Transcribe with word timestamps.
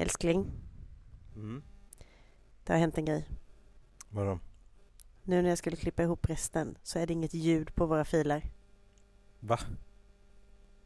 Älskling, 0.00 0.50
Mm. 1.34 1.62
det 2.64 2.72
har 2.72 2.80
hänt 2.80 2.98
en 2.98 3.04
grej. 3.04 3.28
Vadå? 4.08 4.38
Nu 5.22 5.42
när 5.42 5.48
jag 5.48 5.58
skulle 5.58 5.76
klippa 5.76 6.02
ihop 6.02 6.30
resten 6.30 6.78
så 6.82 6.98
är 6.98 7.06
det 7.06 7.12
inget 7.12 7.34
ljud 7.34 7.74
på 7.74 7.86
våra 7.86 8.04
filer. 8.04 8.50
Va? 9.40 9.58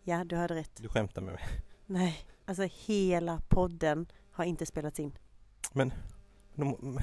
Ja, 0.03 0.25
du 0.25 0.37
hörde 0.37 0.55
rätt. 0.55 0.77
Du 0.77 0.89
skämtar 0.89 1.23
med 1.23 1.35
mig? 1.35 1.43
Nej, 1.87 2.19
alltså 2.45 2.63
hela 2.87 3.41
podden 3.49 4.07
har 4.31 4.45
inte 4.45 4.67
spelats 4.67 5.01
in. 5.01 5.19
Men 5.73 5.93
då, 6.55 6.65
men 6.81 7.03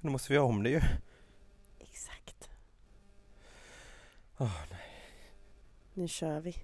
då 0.00 0.10
måste 0.10 0.32
vi 0.32 0.38
ha 0.38 0.46
om 0.46 0.62
det 0.62 0.70
ju. 0.70 0.80
Exakt. 1.78 2.50
Åh, 4.38 4.62
Nu 5.94 6.08
kör 6.08 6.40
vi. 6.40 6.56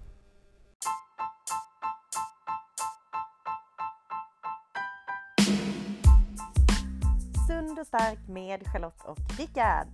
Och 7.81 7.87
stark 7.87 8.19
med 8.29 8.67
Charlotte 8.73 9.05
och 9.05 9.19
Rickard. 9.39 9.87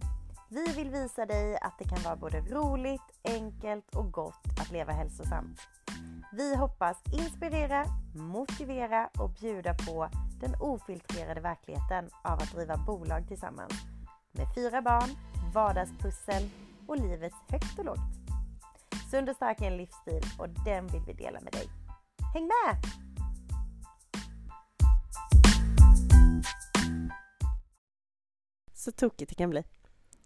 Vi 0.48 0.72
vill 0.72 0.90
visa 0.90 1.26
dig 1.26 1.58
att 1.60 1.78
det 1.78 1.84
kan 1.84 2.02
vara 2.02 2.16
både 2.16 2.40
roligt, 2.40 3.02
enkelt 3.24 3.94
och 3.94 4.12
gott 4.12 4.60
att 4.60 4.70
leva 4.70 4.92
hälsosamt. 4.92 5.60
Vi 6.32 6.56
hoppas 6.56 7.02
inspirera, 7.12 7.84
motivera 8.14 9.10
och 9.18 9.30
bjuda 9.30 9.74
på 9.74 10.08
den 10.40 10.54
ofiltrerade 10.60 11.40
verkligheten 11.40 12.10
av 12.22 12.32
att 12.32 12.52
driva 12.52 12.76
bolag 12.76 13.28
tillsammans. 13.28 13.72
Med 14.32 14.46
fyra 14.54 14.82
barn, 14.82 15.10
vardagspussel 15.54 16.50
och 16.86 16.96
livets 16.96 17.36
högt 17.48 17.78
och 17.78 17.84
lågt. 17.84 17.98
Sund 19.10 19.28
och 19.28 19.36
stark 19.36 19.60
är 19.60 19.66
en 19.66 19.76
livsstil 19.76 20.22
och 20.38 20.48
den 20.48 20.86
vill 20.86 21.02
vi 21.06 21.12
dela 21.12 21.40
med 21.40 21.52
dig. 21.52 21.68
Häng 22.34 22.44
med! 22.46 23.05
Så 28.86 28.92
tokigt 28.92 29.28
det 29.28 29.34
kan 29.34 29.50
bli. 29.50 29.64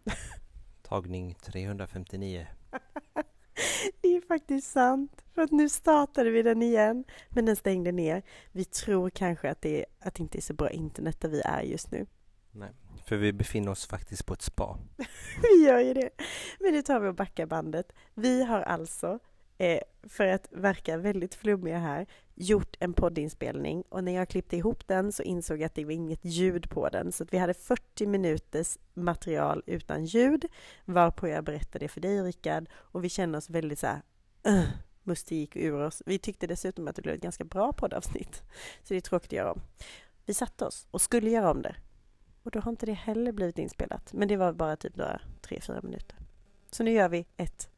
Tagning 0.83 1.35
359. 1.35 2.47
Det 4.01 4.09
är 4.09 4.21
faktiskt 4.21 4.73
sant. 4.73 5.25
För 5.35 5.43
att 5.43 5.51
nu 5.51 5.69
startade 5.69 6.31
vi 6.31 6.43
den 6.43 6.63
igen. 6.63 7.05
Men 7.29 7.45
den 7.45 7.57
stängde 7.57 7.93
ner. 7.93 8.23
Vi 8.53 8.65
tror 8.65 9.11
kanske 9.11 9.51
att 9.51 9.63
det, 9.63 9.87
att 10.01 10.15
det 10.15 10.23
inte 10.23 10.39
är 10.39 10.43
så 10.43 10.55
bra 10.55 10.71
internet 10.71 11.21
där 11.21 11.29
vi 11.29 11.41
är 11.41 11.63
just 11.63 11.91
nu. 11.91 12.07
Nej, 12.51 12.71
för 13.05 13.17
vi 13.17 13.33
befinner 13.33 13.71
oss 13.71 13.87
faktiskt 13.87 14.27
på 14.27 14.35
ett 14.35 14.43
spa. 14.43 14.79
Vi 15.43 15.65
gör 15.67 15.81
ju 15.81 15.95
det. 15.95 16.11
Men 16.59 16.73
nu 16.73 16.83
tar 16.83 17.01
vi 17.01 17.09
och 17.09 17.15
backar 17.15 17.47
bandet. 17.47 17.93
Vi 18.15 18.45
har 18.45 18.61
alltså, 18.61 19.19
eh, 19.61 19.81
för 20.03 20.27
att 20.27 20.49
verka 20.51 20.97
väldigt 20.97 21.35
flummiga 21.35 21.79
här, 21.79 22.07
gjort 22.35 22.77
en 22.81 22.93
poddinspelning 22.93 23.85
och 23.89 24.05
när 24.05 24.13
jag 24.13 24.29
klippte 24.29 24.57
ihop 24.57 24.87
den 24.87 25.13
så 25.13 25.23
insåg 25.23 25.61
jag 25.61 25.67
att 25.67 25.75
det 25.75 25.85
var 25.85 25.93
inget 25.93 26.25
ljud 26.25 26.71
på 26.71 26.89
den. 26.89 27.13
Så 27.13 27.23
att 27.23 27.33
vi 27.33 27.39
hade 27.39 27.55
40 27.55 28.07
minuters 28.07 28.79
material 28.95 29.63
utan 29.67 30.05
ljud, 30.05 30.45
varpå 30.85 31.29
jag 31.29 31.45
berättade 31.45 31.89
för 31.89 32.01
dig 32.01 32.23
Rickard 32.23 32.69
och 32.73 33.05
vi 33.05 33.09
kände 33.09 33.39
oss 33.39 33.51
väldigt 33.51 33.79
så 33.79 33.87
här, 33.87 34.03
uh, 34.49 34.69
musten 35.03 35.39
gick 35.39 35.57
ur 35.57 35.81
oss. 35.81 36.03
Vi 36.07 36.19
tyckte 36.19 36.47
dessutom 36.47 36.89
att 36.89 36.97
det 36.97 37.03
blev 37.03 37.15
ett 37.15 37.23
ganska 37.23 37.45
bra 37.45 37.73
poddavsnitt. 37.73 38.43
Så 38.83 38.95
det 38.95 38.97
är 38.97 39.01
tråkigt 39.01 39.29
att 39.29 39.37
göra 39.37 39.53
om. 39.53 39.61
Vi 40.27 40.35
satte 40.35 40.65
oss 40.65 40.87
och 40.91 41.01
skulle 41.01 41.31
göra 41.31 41.51
om 41.51 41.63
det. 41.63 41.77
Och 42.43 42.51
då 42.51 42.61
har 42.61 42.71
inte 42.71 42.87
det 42.87 42.93
heller 42.93 43.33
blivit 43.33 43.59
inspelat. 43.59 44.13
Men 44.13 44.29
det 44.29 44.37
var 44.37 44.53
bara 44.53 44.77
typ 44.77 44.97
några 44.97 45.21
tre, 45.41 45.61
fyra 45.61 45.81
minuter. 45.83 46.17
Så 46.71 46.83
nu 46.83 46.91
gör 46.93 47.09
vi 47.09 47.27
ett 47.37 47.71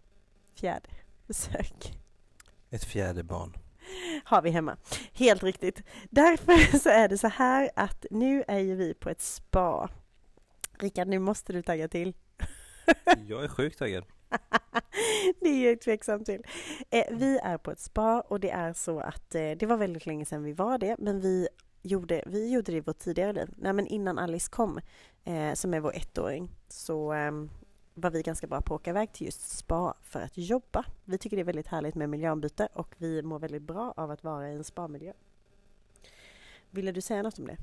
fjärde 0.54 0.88
försök. 1.26 1.98
Ett 2.70 2.84
fjärde 2.84 3.22
barn. 3.22 3.56
Har 4.24 4.42
vi 4.42 4.50
hemma. 4.50 4.76
Helt 5.12 5.42
riktigt. 5.42 5.82
Därför 6.10 6.78
så 6.78 6.88
är 6.88 7.08
det 7.08 7.18
så 7.18 7.28
här 7.28 7.70
att 7.76 8.06
nu 8.10 8.44
är 8.48 8.58
ju 8.58 8.74
vi 8.74 8.94
på 8.94 9.10
ett 9.10 9.20
spa. 9.20 9.90
Rickard, 10.78 11.08
nu 11.08 11.18
måste 11.18 11.52
du 11.52 11.62
tagga 11.62 11.88
till. 11.88 12.14
Jag 13.26 13.44
är 13.44 13.48
sjukt 13.48 13.78
taggad. 13.78 14.04
det 15.40 15.48
är 15.48 15.68
jag 15.68 15.80
tveksam 15.80 16.24
till. 16.24 16.42
Eh, 16.90 17.04
vi 17.10 17.38
är 17.38 17.58
på 17.58 17.70
ett 17.70 17.80
spa 17.80 18.20
och 18.20 18.40
det 18.40 18.50
är 18.50 18.72
så 18.72 19.00
att 19.00 19.34
eh, 19.34 19.50
det 19.50 19.66
var 19.66 19.76
väldigt 19.76 20.06
länge 20.06 20.24
sedan 20.24 20.42
vi 20.42 20.52
var 20.52 20.78
det, 20.78 20.96
men 20.98 21.20
vi 21.20 21.48
gjorde, 21.82 22.22
vi 22.26 22.52
gjorde 22.52 22.72
det 22.72 22.78
i 22.78 22.80
vårt 22.80 22.98
tidigare 22.98 23.32
liv. 23.32 23.48
Nej, 23.56 23.72
men 23.72 23.86
innan 23.86 24.18
Alice 24.18 24.50
kom, 24.50 24.80
eh, 25.24 25.54
som 25.54 25.74
är 25.74 25.80
vår 25.80 25.94
ettåring, 25.96 26.50
så 26.68 27.12
ehm, 27.12 27.50
var 27.94 28.10
vi 28.10 28.22
ganska 28.22 28.46
bra 28.46 28.60
på 28.60 28.74
att 28.74 28.80
åka 28.80 28.90
iväg 28.90 29.12
till 29.12 29.26
just 29.26 29.40
spa 29.40 29.94
för 30.02 30.20
att 30.20 30.38
jobba. 30.38 30.84
Vi 31.04 31.18
tycker 31.18 31.36
det 31.36 31.42
är 31.42 31.44
väldigt 31.44 31.66
härligt 31.66 31.94
med 31.94 32.08
miljöombyte 32.08 32.68
och 32.72 32.94
vi 32.98 33.22
mår 33.22 33.38
väldigt 33.38 33.62
bra 33.62 33.94
av 33.96 34.10
att 34.10 34.24
vara 34.24 34.50
i 34.50 34.54
en 34.54 34.64
spamiljö. 34.64 35.12
Ville 36.70 36.92
du 36.92 37.00
säga 37.00 37.22
något 37.22 37.38
om 37.38 37.46
det? 37.46 37.56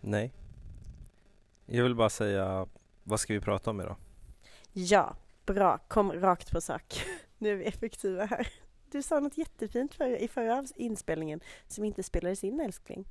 Nej. 0.00 0.32
Jag 1.66 1.84
vill 1.84 1.94
bara 1.94 2.10
säga, 2.10 2.66
vad 3.04 3.20
ska 3.20 3.32
vi 3.32 3.40
prata 3.40 3.70
om 3.70 3.80
idag? 3.80 3.96
Ja, 4.72 5.16
bra. 5.46 5.78
Kom 5.88 6.12
rakt 6.12 6.52
på 6.52 6.60
sak. 6.60 7.02
Nu 7.40 7.52
är 7.52 7.56
vi 7.56 7.64
effektiva 7.64 8.24
här. 8.24 8.48
Du 8.90 9.02
sa 9.02 9.20
något 9.20 9.38
jättefint 9.38 9.94
för, 9.94 10.16
i 10.16 10.28
förra 10.28 10.64
inspelningen 10.76 11.40
som 11.68 11.84
inte 11.84 12.02
spelades 12.02 12.44
in 12.44 12.60
älskling. 12.60 13.04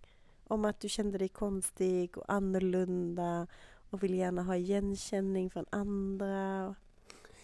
Om 0.47 0.65
att 0.65 0.79
du 0.79 0.89
kände 0.89 1.17
dig 1.17 1.27
konstig 1.27 2.17
och 2.17 2.33
annorlunda 2.33 3.47
och 3.89 4.03
vill 4.03 4.13
gärna 4.13 4.43
ha 4.43 4.55
igenkänning 4.55 5.49
från 5.49 5.65
andra. 5.69 6.75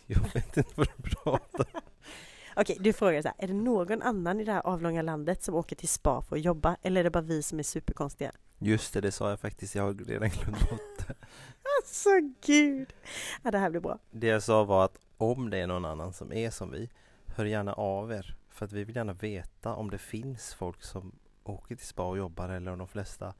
Jag 0.05 0.19
vet 0.33 0.57
inte 0.57 0.73
vad 0.75 0.87
du 0.97 1.09
pratar. 1.09 1.67
Okej, 2.55 2.77
du 2.79 2.93
frågar 2.93 3.21
så 3.21 3.27
här, 3.27 3.35
är 3.37 3.47
det 3.47 3.53
någon 3.53 4.01
annan 4.01 4.39
i 4.39 4.43
det 4.43 4.51
här 4.51 4.61
avlånga 4.61 5.01
landet 5.01 5.43
som 5.43 5.55
åker 5.55 5.75
till 5.75 5.87
spa 5.87 6.21
för 6.21 6.35
att 6.35 6.41
jobba 6.41 6.77
eller 6.81 6.99
är 6.99 7.03
det 7.03 7.09
bara 7.09 7.23
vi 7.23 7.43
som 7.43 7.59
är 7.59 7.63
superkonstiga? 7.63 8.31
Just 8.59 8.93
det, 8.93 9.01
det 9.01 9.11
sa 9.11 9.29
jag 9.29 9.39
faktiskt. 9.39 9.75
Jag 9.75 9.83
har 9.83 9.93
redan 9.93 10.29
glömt 10.29 10.69
bort 10.69 11.07
det. 11.07 11.15
Alltså 11.81 12.09
gud! 12.45 12.93
Ja, 13.43 13.51
det 13.51 13.57
här 13.57 13.69
blir 13.69 13.81
bra. 13.81 13.99
Det 14.11 14.27
jag 14.27 14.43
sa 14.43 14.63
var 14.63 14.85
att 14.85 14.99
om 15.17 15.49
det 15.49 15.57
är 15.57 15.67
någon 15.67 15.85
annan 15.85 16.13
som 16.13 16.33
är 16.33 16.49
som 16.49 16.71
vi, 16.71 16.89
hör 17.25 17.45
gärna 17.45 17.73
av 17.73 18.11
er. 18.11 18.35
För 18.49 18.65
att 18.65 18.71
vi 18.71 18.83
vill 18.83 18.95
gärna 18.95 19.13
veta 19.13 19.73
om 19.73 19.89
det 19.89 19.97
finns 19.97 20.53
folk 20.53 20.83
som 20.83 21.11
åker 21.43 21.75
till 21.75 21.87
spa 21.87 22.03
och 22.03 22.17
jobbar 22.17 22.49
eller 22.49 22.71
om 22.71 22.77
de 22.77 22.87
flesta 22.87 23.33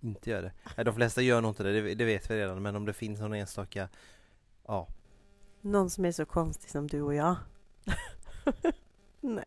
inte 0.00 0.30
gör 0.30 0.42
det. 0.42 0.52
Nej, 0.76 0.84
de 0.84 0.94
flesta 0.94 1.22
gör 1.22 1.40
nog 1.40 1.50
inte 1.50 1.62
det, 1.62 1.80
det, 1.80 1.94
det 1.94 2.04
vet 2.04 2.30
vi 2.30 2.36
redan. 2.36 2.62
Men 2.62 2.76
om 2.76 2.84
det 2.84 2.92
finns 2.92 3.20
någon 3.20 3.34
enstaka, 3.34 3.88
ja, 4.66 4.88
Någon 5.60 5.90
som 5.90 6.04
är 6.04 6.12
så 6.12 6.24
konstig 6.24 6.70
som 6.70 6.86
du 6.86 7.02
och 7.02 7.14
jag. 7.14 7.36
Nej. 9.20 9.44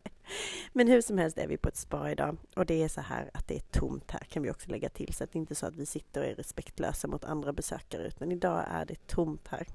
Men 0.72 0.88
hur 0.88 1.00
som 1.00 1.18
helst 1.18 1.38
är 1.38 1.48
vi 1.48 1.56
på 1.56 1.68
ett 1.68 1.76
spa 1.76 2.10
idag 2.10 2.36
och 2.56 2.66
det 2.66 2.82
är 2.82 2.88
så 2.88 3.00
här 3.00 3.30
att 3.34 3.48
det 3.48 3.56
är 3.56 3.78
tomt 3.80 4.10
här 4.10 4.20
kan 4.20 4.42
vi 4.42 4.50
också 4.50 4.70
lägga 4.70 4.88
till 4.88 5.14
så 5.14 5.24
att 5.24 5.32
det 5.32 5.38
inte 5.38 5.54
så 5.54 5.66
att 5.66 5.76
vi 5.76 5.86
sitter 5.86 6.20
och 6.20 6.26
är 6.26 6.34
respektlösa 6.34 7.08
mot 7.08 7.24
andra 7.24 7.52
besökare 7.52 8.06
utan 8.06 8.32
idag 8.32 8.64
är 8.70 8.84
det 8.84 9.06
tomt 9.06 9.48
här. 9.48 9.66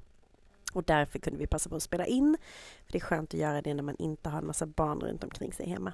Och 0.72 0.84
därför 0.84 1.18
kunde 1.18 1.38
vi 1.38 1.46
passa 1.46 1.70
på 1.70 1.76
att 1.76 1.82
spela 1.82 2.06
in. 2.06 2.36
För 2.84 2.92
det 2.92 2.98
är 2.98 3.00
skönt 3.00 3.34
att 3.34 3.40
göra 3.40 3.62
det 3.62 3.74
när 3.74 3.82
man 3.82 3.96
inte 3.98 4.28
har 4.28 4.38
en 4.38 4.46
massa 4.46 4.66
barn 4.66 5.00
runt 5.00 5.24
omkring 5.24 5.52
sig 5.52 5.68
hemma. 5.68 5.92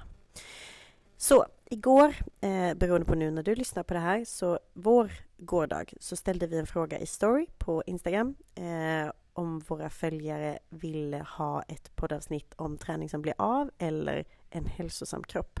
Så 1.19 1.45
igår, 1.65 2.15
eh, 2.41 2.73
beroende 2.73 3.05
på 3.05 3.15
nu 3.15 3.31
när 3.31 3.43
du 3.43 3.55
lyssnar 3.55 3.83
på 3.83 3.93
det 3.93 3.99
här, 3.99 4.25
så 4.25 4.59
vår 4.73 5.11
gårdag 5.37 5.93
så 5.99 6.15
ställde 6.15 6.47
vi 6.47 6.57
en 6.57 6.67
fråga 6.67 6.99
i 6.99 7.05
story 7.05 7.47
på 7.57 7.83
Instagram 7.85 8.35
eh, 8.55 9.11
om 9.33 9.59
våra 9.59 9.89
följare 9.89 10.59
ville 10.69 11.17
ha 11.17 11.61
ett 11.61 11.95
poddavsnitt 11.95 12.53
om 12.55 12.77
träning 12.77 13.09
som 13.09 13.21
blir 13.21 13.33
av 13.37 13.71
eller 13.77 14.25
en 14.49 14.65
hälsosam 14.65 15.23
kropp. 15.23 15.59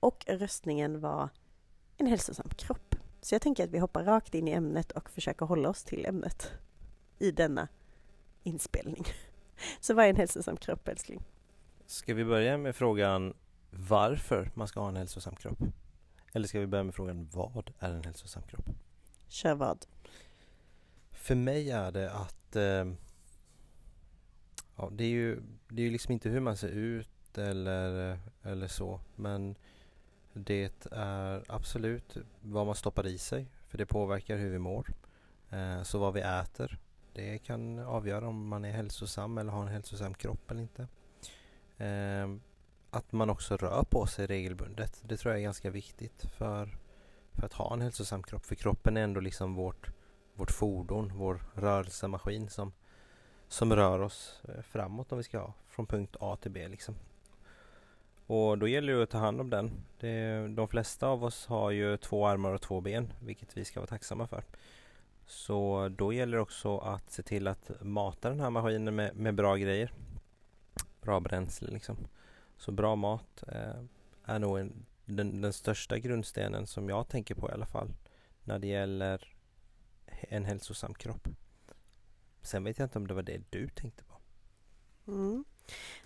Och 0.00 0.24
röstningen 0.28 1.00
var 1.00 1.28
en 1.96 2.06
hälsosam 2.06 2.48
kropp. 2.48 2.94
Så 3.20 3.34
jag 3.34 3.42
tänker 3.42 3.64
att 3.64 3.70
vi 3.70 3.78
hoppar 3.78 4.04
rakt 4.04 4.34
in 4.34 4.48
i 4.48 4.50
ämnet 4.50 4.92
och 4.92 5.10
försöker 5.10 5.46
hålla 5.46 5.68
oss 5.68 5.84
till 5.84 6.06
ämnet 6.06 6.52
i 7.18 7.30
denna 7.30 7.68
inspelning. 8.42 9.04
Så 9.80 9.94
vad 9.94 10.04
är 10.04 10.10
en 10.10 10.16
hälsosam 10.16 10.56
kropp 10.56 10.88
älskling? 10.88 11.22
Ska 11.86 12.14
vi 12.14 12.24
börja 12.24 12.58
med 12.58 12.76
frågan 12.76 13.34
varför 13.78 14.50
man 14.54 14.68
ska 14.68 14.80
ha 14.80 14.88
en 14.88 14.96
hälsosam 14.96 15.36
kropp? 15.36 15.58
Eller 16.32 16.48
ska 16.48 16.60
vi 16.60 16.66
börja 16.66 16.84
med 16.84 16.94
frågan 16.94 17.28
vad 17.32 17.70
är 17.78 17.92
en 17.92 18.04
hälsosam 18.04 18.42
kropp? 18.42 18.68
Kör 19.28 19.54
vad? 19.54 19.86
För 21.10 21.34
mig 21.34 21.70
är 21.70 21.92
det 21.92 22.12
att 22.12 22.56
eh, 22.56 22.92
ja, 24.76 24.90
det 24.92 25.04
är 25.04 25.08
ju 25.08 25.42
det 25.68 25.82
är 25.82 25.84
ju 25.86 25.90
liksom 25.90 26.12
inte 26.12 26.28
hur 26.28 26.40
man 26.40 26.56
ser 26.56 26.68
ut 26.68 27.38
eller, 27.38 28.18
eller 28.42 28.68
så 28.68 29.00
men 29.14 29.56
det 30.32 30.72
är 30.92 31.42
absolut 31.48 32.16
vad 32.40 32.66
man 32.66 32.74
stoppar 32.74 33.06
i 33.06 33.18
sig 33.18 33.46
för 33.68 33.78
det 33.78 33.86
påverkar 33.86 34.36
hur 34.36 34.50
vi 34.50 34.58
mår. 34.58 34.94
Eh, 35.50 35.82
så 35.82 35.98
vad 35.98 36.14
vi 36.14 36.20
äter 36.20 36.78
det 37.12 37.38
kan 37.38 37.78
avgöra 37.78 38.28
om 38.28 38.48
man 38.48 38.64
är 38.64 38.72
hälsosam 38.72 39.38
eller 39.38 39.52
har 39.52 39.62
en 39.62 39.68
hälsosam 39.68 40.14
kropp 40.14 40.50
eller 40.50 40.60
inte. 40.60 40.82
Eh, 41.84 42.36
att 42.96 43.12
man 43.12 43.30
också 43.30 43.56
rör 43.56 43.82
på 43.82 44.06
sig 44.06 44.26
regelbundet. 44.26 45.02
Det 45.02 45.16
tror 45.16 45.32
jag 45.32 45.38
är 45.38 45.44
ganska 45.44 45.70
viktigt 45.70 46.26
för, 46.38 46.78
för 47.32 47.46
att 47.46 47.52
ha 47.52 47.72
en 47.72 47.80
hälsosam 47.80 48.22
kropp. 48.22 48.44
För 48.44 48.54
kroppen 48.54 48.96
är 48.96 49.02
ändå 49.02 49.20
liksom 49.20 49.54
vårt, 49.54 49.90
vårt 50.34 50.50
fordon, 50.50 51.12
vår 51.14 51.42
rörelsemaskin 51.54 52.50
som, 52.50 52.72
som 53.48 53.76
rör 53.76 54.00
oss 54.00 54.42
eh, 54.48 54.62
framåt 54.62 55.12
om 55.12 55.18
vi 55.18 55.24
ska 55.24 55.38
ha 55.38 55.54
från 55.68 55.86
punkt 55.86 56.16
A 56.20 56.36
till 56.40 56.50
B 56.50 56.68
liksom. 56.68 56.94
Och 58.26 58.58
då 58.58 58.68
gäller 58.68 58.92
det 58.92 59.02
att 59.02 59.10
ta 59.10 59.18
hand 59.18 59.40
om 59.40 59.50
den. 59.50 59.70
Det, 60.00 60.48
de 60.48 60.68
flesta 60.68 61.06
av 61.06 61.24
oss 61.24 61.46
har 61.46 61.70
ju 61.70 61.96
två 61.96 62.26
armar 62.26 62.52
och 62.52 62.62
två 62.62 62.80
ben, 62.80 63.12
vilket 63.20 63.56
vi 63.56 63.64
ska 63.64 63.80
vara 63.80 63.86
tacksamma 63.86 64.26
för. 64.26 64.44
Så 65.26 65.88
då 65.88 66.12
gäller 66.12 66.36
det 66.36 66.42
också 66.42 66.78
att 66.78 67.10
se 67.10 67.22
till 67.22 67.48
att 67.48 67.70
mata 67.80 68.28
den 68.28 68.40
här 68.40 68.50
maskinen 68.50 68.94
med, 68.94 69.16
med 69.16 69.34
bra 69.34 69.56
grejer. 69.56 69.92
Bra 71.00 71.20
bränsle 71.20 71.70
liksom. 71.70 71.96
Så 72.56 72.72
bra 72.72 72.96
mat 72.96 73.44
eh, 73.48 73.82
är 74.24 74.38
nog 74.38 74.58
en, 74.58 74.86
den, 75.04 75.40
den 75.40 75.52
största 75.52 75.98
grundstenen 75.98 76.66
som 76.66 76.88
jag 76.88 77.08
tänker 77.08 77.34
på 77.34 77.48
i 77.48 77.52
alla 77.52 77.66
fall 77.66 77.94
när 78.44 78.58
det 78.58 78.66
gäller 78.66 79.36
en 80.06 80.44
hälsosam 80.44 80.94
kropp. 80.94 81.28
Sen 82.42 82.64
vet 82.64 82.78
jag 82.78 82.86
inte 82.86 82.98
om 82.98 83.06
det 83.06 83.14
var 83.14 83.22
det 83.22 83.42
du 83.50 83.68
tänkte 83.68 84.04
på. 84.04 84.14
Mm. 85.12 85.44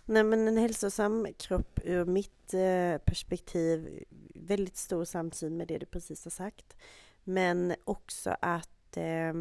Nej 0.04 0.22
men 0.24 0.48
en 0.48 0.56
hälsosam 0.56 1.26
kropp 1.38 1.80
ur 1.84 2.04
mitt 2.04 2.54
eh, 2.54 2.98
perspektiv, 3.04 4.04
väldigt 4.34 4.76
stor 4.76 5.04
samsyn 5.04 5.56
med 5.56 5.68
det 5.68 5.78
du 5.78 5.86
precis 5.86 6.24
har 6.24 6.30
sagt. 6.30 6.76
Men 7.24 7.74
också 7.84 8.36
att 8.40 8.96
eh, 8.96 9.34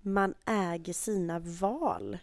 man 0.00 0.34
äger 0.46 0.92
sina 0.92 1.38
val. 1.38 2.18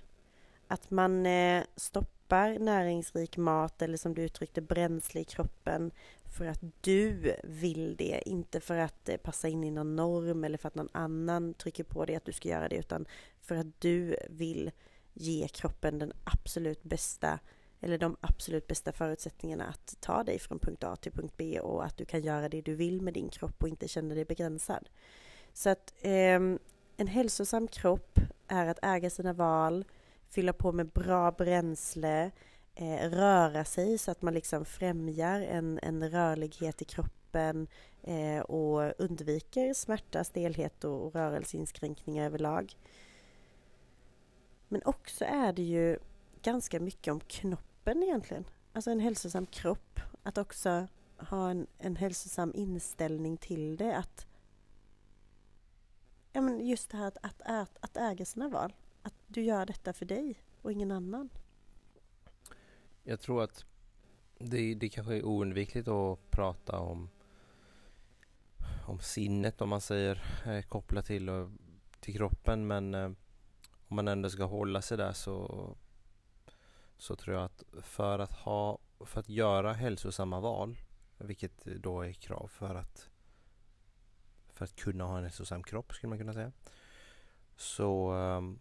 Att 0.67 0.91
man 0.91 1.25
eh, 1.25 1.63
stoppar 1.75 2.14
näringsrik 2.59 3.37
mat 3.37 3.81
eller 3.81 3.97
som 3.97 4.13
du 4.13 4.21
uttryckte 4.21 4.61
bränsle 4.61 5.21
i 5.21 5.23
kroppen 5.23 5.91
för 6.37 6.45
att 6.45 6.61
du 6.81 7.35
vill 7.43 7.95
det, 7.95 8.21
inte 8.25 8.59
för 8.59 8.77
att 8.77 9.09
passa 9.23 9.47
in 9.47 9.63
i 9.63 9.71
någon 9.71 9.95
norm 9.95 10.43
eller 10.43 10.57
för 10.57 10.67
att 10.67 10.75
någon 10.75 10.89
annan 10.91 11.53
trycker 11.53 11.83
på 11.83 12.05
dig 12.05 12.15
att 12.15 12.25
du 12.25 12.31
ska 12.31 12.49
göra 12.49 12.69
det, 12.69 12.75
utan 12.75 13.05
för 13.41 13.55
att 13.55 13.81
du 13.81 14.15
vill 14.29 14.71
ge 15.13 15.47
kroppen 15.47 15.99
den 15.99 16.13
absolut 16.23 16.83
bästa 16.83 17.39
eller 17.81 17.97
de 17.97 18.17
absolut 18.21 18.67
bästa 18.67 18.91
förutsättningarna 18.91 19.65
att 19.65 19.97
ta 19.99 20.23
dig 20.23 20.39
från 20.39 20.59
punkt 20.59 20.83
A 20.83 20.95
till 20.95 21.11
punkt 21.11 21.33
B 21.37 21.59
och 21.59 21.85
att 21.85 21.97
du 21.97 22.05
kan 22.05 22.21
göra 22.21 22.49
det 22.49 22.61
du 22.61 22.75
vill 22.75 23.01
med 23.01 23.13
din 23.13 23.29
kropp 23.29 23.63
och 23.63 23.69
inte 23.69 23.87
känna 23.87 24.15
dig 24.15 24.25
begränsad. 24.25 24.89
Så 25.53 25.69
att 25.69 25.93
eh, 26.01 26.39
en 26.97 27.07
hälsosam 27.07 27.67
kropp 27.67 28.19
är 28.47 28.65
att 28.65 28.79
äga 28.81 29.09
sina 29.09 29.33
val, 29.33 29.85
fylla 30.35 30.53
på 30.53 30.71
med 30.71 30.87
bra 30.87 31.31
bränsle, 31.31 32.31
eh, 32.75 33.09
röra 33.09 33.65
sig 33.65 33.97
så 33.97 34.11
att 34.11 34.21
man 34.21 34.33
liksom 34.33 34.65
främjar 34.65 35.41
en, 35.41 35.79
en 35.83 36.09
rörlighet 36.09 36.81
i 36.81 36.85
kroppen 36.85 37.67
eh, 38.03 38.39
och 38.39 38.93
undviker 38.97 39.73
smärta, 39.73 40.23
stelhet 40.23 40.83
och, 40.83 41.05
och 41.05 41.13
rörelseinskränkningar 41.15 42.25
överlag. 42.25 42.75
Men 44.67 44.81
också 44.85 45.25
är 45.25 45.53
det 45.53 45.63
ju 45.63 45.99
ganska 46.41 46.79
mycket 46.79 47.11
om 47.11 47.19
knoppen 47.19 48.03
egentligen. 48.03 48.45
Alltså 48.73 48.91
en 48.91 48.99
hälsosam 48.99 49.45
kropp. 49.45 49.99
Att 50.23 50.37
också 50.37 50.87
ha 51.17 51.49
en, 51.49 51.67
en 51.77 51.95
hälsosam 51.95 52.51
inställning 52.55 53.37
till 53.37 53.77
det. 53.77 53.97
Att, 53.97 54.27
ja, 56.31 56.41
men 56.41 56.67
just 56.67 56.89
det 56.89 56.97
här 56.97 57.07
att, 57.07 57.17
att, 57.21 57.41
att, 57.41 57.77
att 57.81 57.97
äga 57.97 58.25
sina 58.25 58.49
val. 58.49 58.73
Att 59.35 59.37
du 59.37 59.43
gör 59.43 59.65
detta 59.65 59.93
för 59.93 60.05
dig 60.05 60.41
och 60.61 60.71
ingen 60.71 60.91
annan. 60.91 61.29
Jag 63.03 63.19
tror 63.19 63.43
att 63.43 63.65
det, 64.37 64.73
det 64.73 64.89
kanske 64.89 65.15
är 65.15 65.25
oundvikligt 65.25 65.87
att 65.87 66.31
prata 66.31 66.79
om 66.79 67.09
om 68.85 68.99
sinnet 68.99 69.61
om 69.61 69.69
man 69.69 69.81
säger 69.81 70.23
eh, 70.45 70.61
kopplat 70.61 71.05
till, 71.05 71.29
eh, 71.29 71.49
till 71.99 72.13
kroppen 72.13 72.67
men 72.67 72.93
eh, 72.93 73.11
om 73.87 73.95
man 73.95 74.07
ändå 74.07 74.29
ska 74.29 74.43
hålla 74.43 74.81
sig 74.81 74.97
där 74.97 75.13
så 75.13 75.75
så 76.97 77.15
tror 77.15 77.35
jag 77.35 77.45
att 77.45 77.63
för 77.81 78.19
att 78.19 78.33
ha 78.33 78.79
för 79.05 79.19
att 79.19 79.29
göra 79.29 79.73
hälsosamma 79.73 80.39
val 80.39 80.77
vilket 81.17 81.65
då 81.65 82.01
är 82.01 82.13
krav 82.13 82.47
för 82.47 82.75
att 82.75 83.09
för 84.53 84.65
att 84.65 84.75
kunna 84.75 85.03
ha 85.03 85.17
en 85.17 85.23
hälsosam 85.23 85.63
kropp 85.63 85.93
skulle 85.93 86.09
man 86.09 86.19
kunna 86.19 86.33
säga 86.33 86.51
så 87.55 88.11
ehm, 88.11 88.59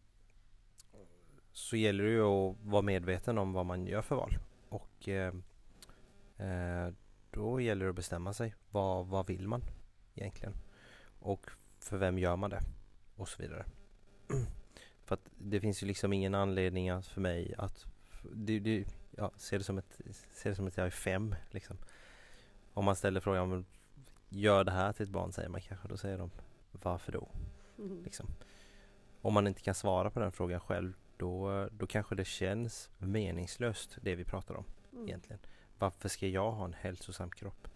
så 1.65 1.77
gäller 1.77 2.05
det 2.05 2.11
ju 2.11 2.23
att 2.23 2.57
vara 2.63 2.83
medveten 2.83 3.39
om 3.39 3.53
vad 3.53 3.67
man 3.67 3.87
gör 3.87 4.03
för 4.03 4.17
val 4.17 4.39
och 4.69 5.09
eh, 5.09 5.35
eh, 6.37 6.93
då 7.31 7.61
gäller 7.61 7.85
det 7.85 7.91
att 7.91 7.97
bestämma 7.97 8.33
sig 8.33 8.55
vad, 8.71 9.07
vad 9.07 9.27
vill 9.27 9.49
man 9.49 9.63
egentligen 10.15 10.55
och 11.21 11.51
för 11.79 11.97
vem 11.97 12.19
gör 12.19 12.37
man 12.37 12.51
det 12.51 12.61
och 13.17 13.29
så 13.29 13.43
vidare 13.43 13.65
För 15.05 15.15
att 15.15 15.31
det 15.39 15.61
finns 15.61 15.83
ju 15.83 15.87
liksom 15.87 16.13
ingen 16.13 16.35
anledning 16.35 17.03
för 17.03 17.21
mig 17.21 17.55
att 17.59 17.87
det, 18.33 18.59
det, 18.59 18.85
ja, 19.11 19.33
se, 19.37 19.59
det 19.59 19.65
som 19.65 19.79
ett, 19.79 20.01
se 20.31 20.49
det 20.49 20.55
som 20.55 20.67
att 20.67 20.77
jag 20.77 20.87
är 20.87 20.91
fem 20.91 21.35
liksom. 21.51 21.77
Om 22.75 22.85
man 22.85 22.97
ställer 22.97 23.21
frågan 23.21 23.67
gör 24.29 24.65
det 24.65 24.73
här 24.73 24.93
till 24.93 25.03
ett 25.03 25.11
barn 25.11 25.33
säger 25.33 25.49
man 25.49 25.61
kanske, 25.61 25.89
då 25.89 25.97
säger 25.97 26.19
de 26.19 26.31
varför 26.73 27.13
då? 27.13 27.29
Mm. 27.79 28.03
Liksom. 28.05 28.27
Om 29.21 29.35
man 29.35 29.47
inte 29.47 29.63
kan 29.63 29.75
svara 29.75 30.11
på 30.11 30.21
den 30.21 30.33
frågan 30.33 30.61
själv 30.61 30.93
då, 31.17 31.69
då 31.73 31.87
kanske 31.87 32.15
det 32.15 32.25
känns 32.25 32.91
meningslöst 32.99 33.99
det 34.03 34.15
vi 34.15 34.25
pratar 34.25 34.55
om 34.55 34.65
mm. 34.93 35.09
egentligen. 35.09 35.41
Varför 35.79 36.09
ska 36.09 36.29
jag 36.29 36.53
ha 36.53 36.65
en 36.65 36.73
hälsosam 36.73 37.31
kropp? 37.31 37.69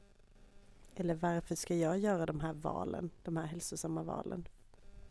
Eller 0.94 1.14
varför 1.14 1.54
ska 1.54 1.74
jag 1.74 1.98
göra 1.98 2.26
de 2.26 2.40
här 2.40 2.52
valen, 2.52 3.10
de 3.22 3.36
här 3.36 3.46
hälsosamma 3.46 4.02
valen? 4.02 4.48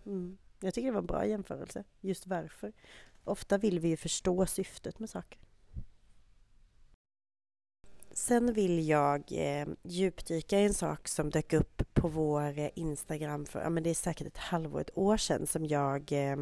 Mm. 0.06 0.38
Jag 0.60 0.74
tycker 0.74 0.88
det 0.88 0.94
var 0.94 1.02
en 1.02 1.06
bra 1.06 1.26
jämförelse, 1.26 1.84
just 2.02 2.28
varför. 2.28 2.74
Ofta 3.24 3.58
vill 3.58 3.80
vi 3.80 3.88
ju 3.88 3.98
förstå 3.98 4.46
syftet 4.46 5.00
med 5.00 5.10
saker. 5.10 5.40
Sen 8.12 8.54
vill 8.54 8.88
jag 8.88 9.24
eh, 9.32 9.68
djupdyka 9.84 10.60
i 10.60 10.66
en 10.66 10.74
sak 10.74 11.08
som 11.08 11.30
dök 11.30 11.54
upp 11.54 11.94
på 11.94 12.08
vår 12.08 12.60
eh, 12.60 12.70
Instagram 12.76 13.46
för, 13.46 13.62
ja 13.62 13.70
men 13.70 13.84
det 13.84 13.90
är 13.90 13.94
säkert 13.94 14.28
ett 14.28 14.38
halvår, 14.38 14.82
ett 14.82 14.98
år 14.98 15.18
sedan 15.18 15.48
som 15.48 15.66
jag 15.66 16.12
eh, 16.12 16.38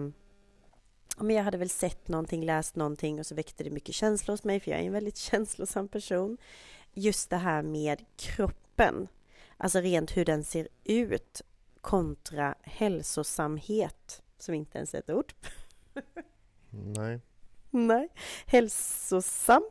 men 1.16 1.36
jag 1.36 1.44
hade 1.44 1.58
väl 1.58 1.70
sett 1.70 2.08
någonting, 2.08 2.46
läst 2.46 2.76
någonting 2.76 3.20
och 3.20 3.26
så 3.26 3.36
väckte 3.36 3.64
det 3.64 3.70
mycket 3.70 3.96
känslor 3.96 4.34
hos 4.34 4.44
mig 4.44 4.60
för 4.60 4.72
jag 4.72 4.80
är 4.80 4.84
en 4.84 4.94
väldigt 4.94 5.18
känslosam 5.32 5.88
person. 5.88 6.38
Just 6.94 7.30
det 7.30 7.38
här 7.38 7.62
med 7.62 8.06
kroppen, 8.16 9.08
alltså 9.58 9.80
rent 9.80 10.18
hur 10.18 10.26
den 10.26 10.44
ser 10.44 10.68
ut 10.84 11.42
kontra 11.82 12.56
hälsosamhet, 12.62 14.22
som 14.38 14.54
inte 14.54 14.78
ens 14.78 14.94
är 14.94 15.00
ett 15.00 15.10
ord. 15.10 15.34
Nej. 16.70 17.20
Nej, 17.70 18.10
hälsosam. 18.46 19.64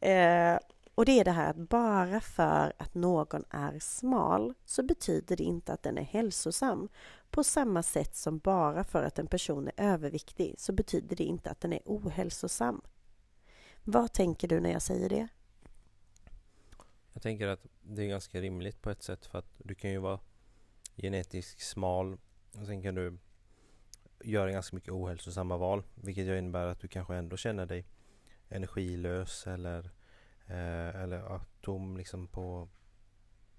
Eh, 0.00 0.58
och 0.94 1.04
det 1.04 1.20
är 1.20 1.24
det 1.24 1.30
här 1.30 1.50
att 1.50 1.68
bara 1.68 2.20
för 2.20 2.72
att 2.78 2.94
någon 2.94 3.44
är 3.50 3.78
smal 3.78 4.54
så 4.64 4.82
betyder 4.82 5.36
det 5.36 5.44
inte 5.44 5.72
att 5.72 5.82
den 5.82 5.98
är 5.98 6.02
hälsosam. 6.02 6.88
På 7.30 7.44
samma 7.44 7.82
sätt 7.82 8.16
som 8.16 8.38
bara 8.38 8.84
för 8.84 9.02
att 9.02 9.18
en 9.18 9.26
person 9.26 9.68
är 9.68 9.72
överviktig 9.76 10.54
så 10.58 10.72
betyder 10.72 11.16
det 11.16 11.24
inte 11.24 11.50
att 11.50 11.60
den 11.60 11.72
är 11.72 11.80
ohälsosam. 11.84 12.82
Vad 13.84 14.12
tänker 14.12 14.48
du 14.48 14.60
när 14.60 14.72
jag 14.72 14.82
säger 14.82 15.08
det? 15.08 15.28
Jag 17.12 17.22
tänker 17.22 17.48
att 17.48 17.66
det 17.82 18.02
är 18.02 18.08
ganska 18.08 18.40
rimligt 18.40 18.82
på 18.82 18.90
ett 18.90 19.02
sätt 19.02 19.26
för 19.26 19.38
att 19.38 19.54
du 19.58 19.74
kan 19.74 19.90
ju 19.90 19.98
vara 19.98 20.20
genetiskt 20.96 21.60
smal 21.60 22.18
och 22.60 22.66
sen 22.66 22.82
kan 22.82 22.94
du 22.94 23.18
göra 24.24 24.50
ganska 24.50 24.76
mycket 24.76 24.92
ohälsosamma 24.92 25.56
val 25.56 25.82
vilket 25.94 26.26
innebär 26.26 26.66
att 26.66 26.80
du 26.80 26.88
kanske 26.88 27.14
ändå 27.14 27.36
känner 27.36 27.66
dig 27.66 27.86
energilös 28.48 29.46
eller, 29.46 29.90
eh, 30.46 31.02
eller 31.02 31.16
ja, 31.16 31.40
tom 31.60 31.96
liksom 31.96 32.26
på, 32.26 32.68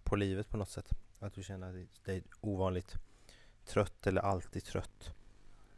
på 0.03 0.15
livet 0.15 0.49
på 0.49 0.57
något 0.57 0.69
sätt. 0.69 0.89
Att 1.19 1.33
du 1.33 1.43
känner 1.43 1.87
dig 2.05 2.23
ovanligt 2.41 2.95
trött 3.65 4.07
eller 4.07 4.21
alltid 4.21 4.63
trött. 4.63 5.13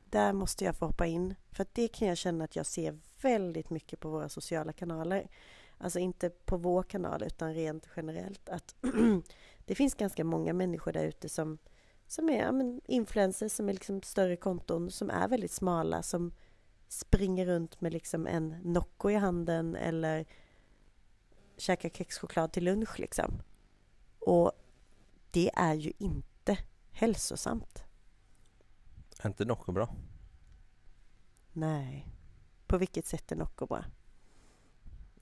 Där 0.09 0.33
måste 0.33 0.65
jag 0.65 0.75
få 0.75 0.85
hoppa 0.85 1.05
in 1.05 1.35
för 1.51 1.65
det 1.73 1.87
kan 1.87 2.07
jag 2.07 2.17
känna 2.17 2.43
att 2.43 2.55
jag 2.55 2.65
ser 2.65 2.99
väldigt 3.21 3.69
mycket 3.69 3.99
på 3.99 4.09
våra 4.09 4.29
sociala 4.29 4.73
kanaler. 4.73 5.29
Alltså 5.77 5.99
inte 5.99 6.29
på 6.29 6.57
vår 6.57 6.83
kanal 6.83 7.23
utan 7.23 7.53
rent 7.53 7.87
generellt 7.95 8.49
att 8.49 8.75
det 9.65 9.75
finns 9.75 9.95
ganska 9.95 10.23
många 10.23 10.53
människor 10.53 10.91
där 10.91 11.03
ute 11.03 11.29
som, 11.29 11.57
som 12.07 12.29
är 12.29 12.43
ja, 12.43 12.51
men 12.51 12.81
influencers, 12.85 13.51
som 13.51 13.69
är 13.69 13.73
liksom 13.73 14.01
större 14.01 14.35
konton, 14.35 14.91
som 14.91 15.09
är 15.09 15.27
väldigt 15.27 15.51
smala, 15.51 16.03
som 16.03 16.31
springer 16.87 17.45
runt 17.45 17.81
med 17.81 17.93
liksom 17.93 18.27
en 18.27 18.55
Nocco 18.63 19.09
i 19.09 19.15
handen 19.15 19.75
eller 19.75 20.25
käkar 21.57 21.89
kexchoklad 21.89 22.51
till 22.51 22.63
lunch 22.63 22.99
liksom. 22.99 23.41
Och 24.19 24.51
det 25.31 25.51
är 25.53 25.73
ju 25.73 25.93
inte 25.97 26.57
hälsosamt. 26.91 27.83
Är 29.19 29.27
inte 29.27 29.45
Nocco 29.45 29.71
bra? 29.71 29.95
Nej. 31.53 32.07
På 32.67 32.77
vilket 32.77 33.05
sätt 33.05 33.31
är 33.31 33.35
Nocco 33.35 33.65
bra? 33.65 33.85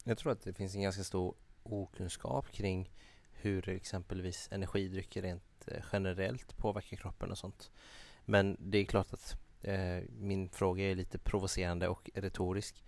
Jag 0.03 0.17
tror 0.17 0.31
att 0.31 0.41
det 0.41 0.53
finns 0.53 0.75
en 0.75 0.81
ganska 0.81 1.03
stor 1.03 1.35
okunskap 1.63 2.51
kring 2.51 2.91
hur 3.31 3.69
exempelvis 3.69 4.47
energidrycker 4.51 5.21
rent 5.21 5.67
eh, 5.67 5.83
generellt 5.91 6.57
påverkar 6.57 6.97
kroppen 6.97 7.31
och 7.31 7.37
sånt. 7.37 7.71
Men 8.25 8.57
det 8.59 8.77
är 8.77 8.85
klart 8.85 9.13
att 9.13 9.37
eh, 9.61 10.03
min 10.09 10.49
fråga 10.49 10.91
är 10.91 10.95
lite 10.95 11.17
provocerande 11.17 11.87
och 11.87 12.09
retorisk 12.13 12.83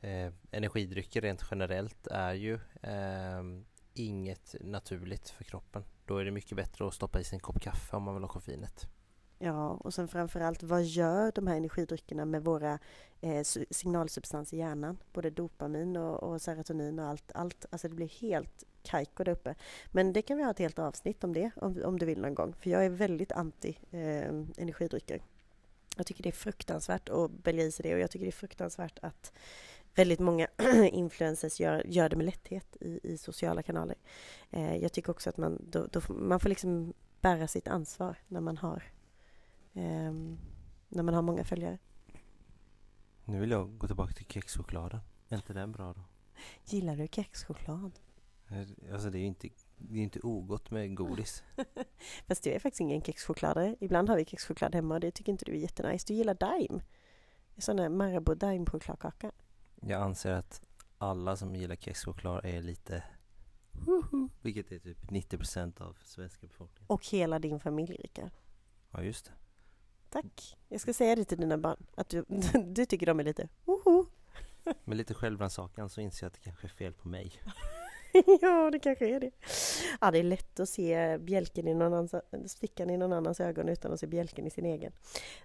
eh, 0.00 0.32
energidrycker 0.50 1.20
rent 1.20 1.44
generellt 1.50 2.06
är 2.06 2.34
ju 2.34 2.54
eh, 2.82 3.42
inget 3.94 4.54
naturligt 4.60 5.30
för 5.30 5.44
kroppen. 5.44 5.84
Då 6.06 6.16
är 6.16 6.24
det 6.24 6.30
mycket 6.30 6.56
bättre 6.56 6.86
att 6.86 6.94
stoppa 6.94 7.20
i 7.20 7.24
sig 7.24 7.36
en 7.36 7.40
kopp 7.40 7.60
kaffe 7.60 7.96
om 7.96 8.02
man 8.02 8.14
vill 8.14 8.24
ha 8.24 8.28
koffeinet. 8.28 8.88
Ja, 9.42 9.68
och 9.68 9.94
sen 9.94 10.08
framförallt 10.08 10.62
vad 10.62 10.84
gör 10.84 11.32
de 11.34 11.46
här 11.46 11.56
energidryckerna 11.56 12.24
med 12.24 12.44
våra 12.44 12.78
eh, 13.20 13.42
signalsubstanser 13.70 14.56
i 14.56 14.60
hjärnan? 14.60 14.98
Både 15.12 15.30
dopamin 15.30 15.96
och, 15.96 16.22
och, 16.22 16.42
serotonin 16.42 16.98
och 16.98 17.06
allt, 17.06 17.32
allt. 17.34 17.66
Alltså 17.70 17.88
det 17.88 17.94
blir 17.94 18.08
helt 18.08 18.64
kajko 18.82 19.24
där 19.24 19.32
uppe. 19.32 19.54
Men 19.86 20.12
det 20.12 20.22
kan 20.22 20.36
vi 20.36 20.42
ha 20.42 20.50
ett 20.50 20.58
helt 20.58 20.78
avsnitt 20.78 21.24
om 21.24 21.32
det, 21.32 21.50
om, 21.56 21.82
om 21.84 21.98
du 21.98 22.06
vill 22.06 22.20
någon 22.20 22.34
gång. 22.34 22.54
För 22.54 22.70
jag 22.70 22.84
är 22.84 22.90
väldigt 22.90 23.32
anti 23.32 23.78
eh, 23.90 24.28
energidrycker. 24.56 25.22
Jag 25.96 26.06
tycker 26.06 26.22
det 26.22 26.28
är 26.28 26.32
fruktansvärt 26.32 27.08
att 27.08 27.30
välja 27.44 27.64
i 27.64 27.72
sig 27.72 27.82
det 27.82 27.94
och 27.94 28.00
jag 28.00 28.10
tycker 28.10 28.26
det 28.26 28.30
är 28.30 28.32
fruktansvärt 28.32 28.98
att 29.02 29.32
väldigt 30.00 30.20
många 30.20 30.46
influencers 30.92 31.60
gör, 31.60 31.86
gör 31.86 32.08
det 32.08 32.16
med 32.16 32.26
lätthet 32.26 32.76
i, 32.80 33.00
i 33.02 33.18
sociala 33.18 33.62
kanaler. 33.62 33.96
Eh, 34.50 34.76
jag 34.76 34.92
tycker 34.92 35.10
också 35.10 35.30
att 35.30 35.36
man, 35.36 35.66
då, 35.70 35.86
då, 35.86 36.00
man 36.12 36.40
får 36.40 36.48
liksom 36.48 36.94
bära 37.20 37.48
sitt 37.48 37.68
ansvar 37.68 38.16
när 38.28 38.40
man 38.40 38.56
har 38.56 38.82
eh, 39.74 40.12
när 40.88 41.02
man 41.02 41.14
har 41.14 41.22
många 41.22 41.44
följare. 41.44 41.78
Nu 43.24 43.40
vill 43.40 43.50
jag 43.50 43.78
gå 43.78 43.86
tillbaka 43.86 44.12
till 44.12 44.26
kexchokladen. 44.26 45.00
Är 45.28 45.36
inte 45.36 45.52
den 45.52 45.72
bra 45.72 45.92
då? 45.92 46.00
Gillar 46.64 46.96
du 46.96 47.08
kexchoklad? 47.08 47.92
Eh, 48.48 48.92
alltså 48.92 49.10
det 49.10 49.18
är 49.18 49.20
ju 49.20 49.26
inte, 49.26 49.48
det 49.76 49.98
är 49.98 50.02
inte 50.02 50.20
ogott 50.22 50.70
med 50.70 50.94
godis. 50.94 51.42
Fast 52.26 52.42
du 52.42 52.50
är 52.50 52.58
faktiskt 52.58 52.80
ingen 52.80 53.02
kexchokladare. 53.02 53.76
Ibland 53.80 54.08
har 54.08 54.16
vi 54.16 54.24
kexchoklad 54.24 54.74
hemma 54.74 54.94
och 54.94 55.00
det 55.00 55.10
tycker 55.10 55.32
inte 55.32 55.44
du 55.44 55.52
är 55.52 55.56
jättenice. 55.56 56.04
Du 56.08 56.14
gillar 56.14 56.34
Daim. 56.34 56.80
Sån 57.58 57.76
där 57.76 57.88
Marabou 57.88 58.34
Daim-chokladkaka. 58.34 59.32
Jag 59.80 60.02
anser 60.02 60.32
att 60.32 60.62
alla 60.98 61.36
som 61.36 61.56
gillar 61.56 61.76
kexchoklad 61.76 62.44
är 62.44 62.62
lite 62.62 63.02
vilket 64.40 64.72
är 64.72 64.78
typ 64.78 64.98
90% 65.02 65.82
av 65.82 65.96
svenska 66.02 66.46
befolkningen. 66.46 66.86
Och 66.86 67.06
hela 67.06 67.38
din 67.38 67.60
familj, 67.60 67.96
Rickard. 67.96 68.30
Ja, 68.90 69.02
just 69.02 69.24
det. 69.24 69.32
Tack. 70.10 70.56
Jag 70.68 70.80
ska 70.80 70.94
säga 70.94 71.16
det 71.16 71.24
till 71.24 71.40
dina 71.40 71.58
barn, 71.58 71.86
att 71.94 72.08
du, 72.08 72.24
du 72.66 72.86
tycker 72.86 73.06
de 73.06 73.20
är 73.20 73.24
lite 73.24 73.48
woho. 73.64 74.06
Med 74.84 74.96
lite 74.96 75.14
självrannsakan 75.14 75.88
så 75.88 76.00
inser 76.00 76.24
jag 76.24 76.28
att 76.28 76.34
det 76.34 76.40
kanske 76.40 76.66
är 76.66 76.68
fel 76.68 76.92
på 76.92 77.08
mig. 77.08 77.32
ja, 78.40 78.70
det 78.70 78.78
kanske 78.78 79.08
är 79.08 79.20
det. 79.20 79.30
Ja, 80.00 80.10
det 80.10 80.18
är 80.18 80.22
lätt 80.22 80.60
att 80.60 80.68
se 80.68 81.18
bjälken 81.18 81.68
i 81.68 81.74
någon 81.74 81.94
annans, 81.94 82.14
stickan 82.46 82.90
i 82.90 82.96
någon 82.96 83.12
annans 83.12 83.40
ögon 83.40 83.68
utan 83.68 83.92
att 83.92 84.00
se 84.00 84.06
bjälken 84.06 84.46
i 84.46 84.50
sin 84.50 84.66
egen. 84.66 84.92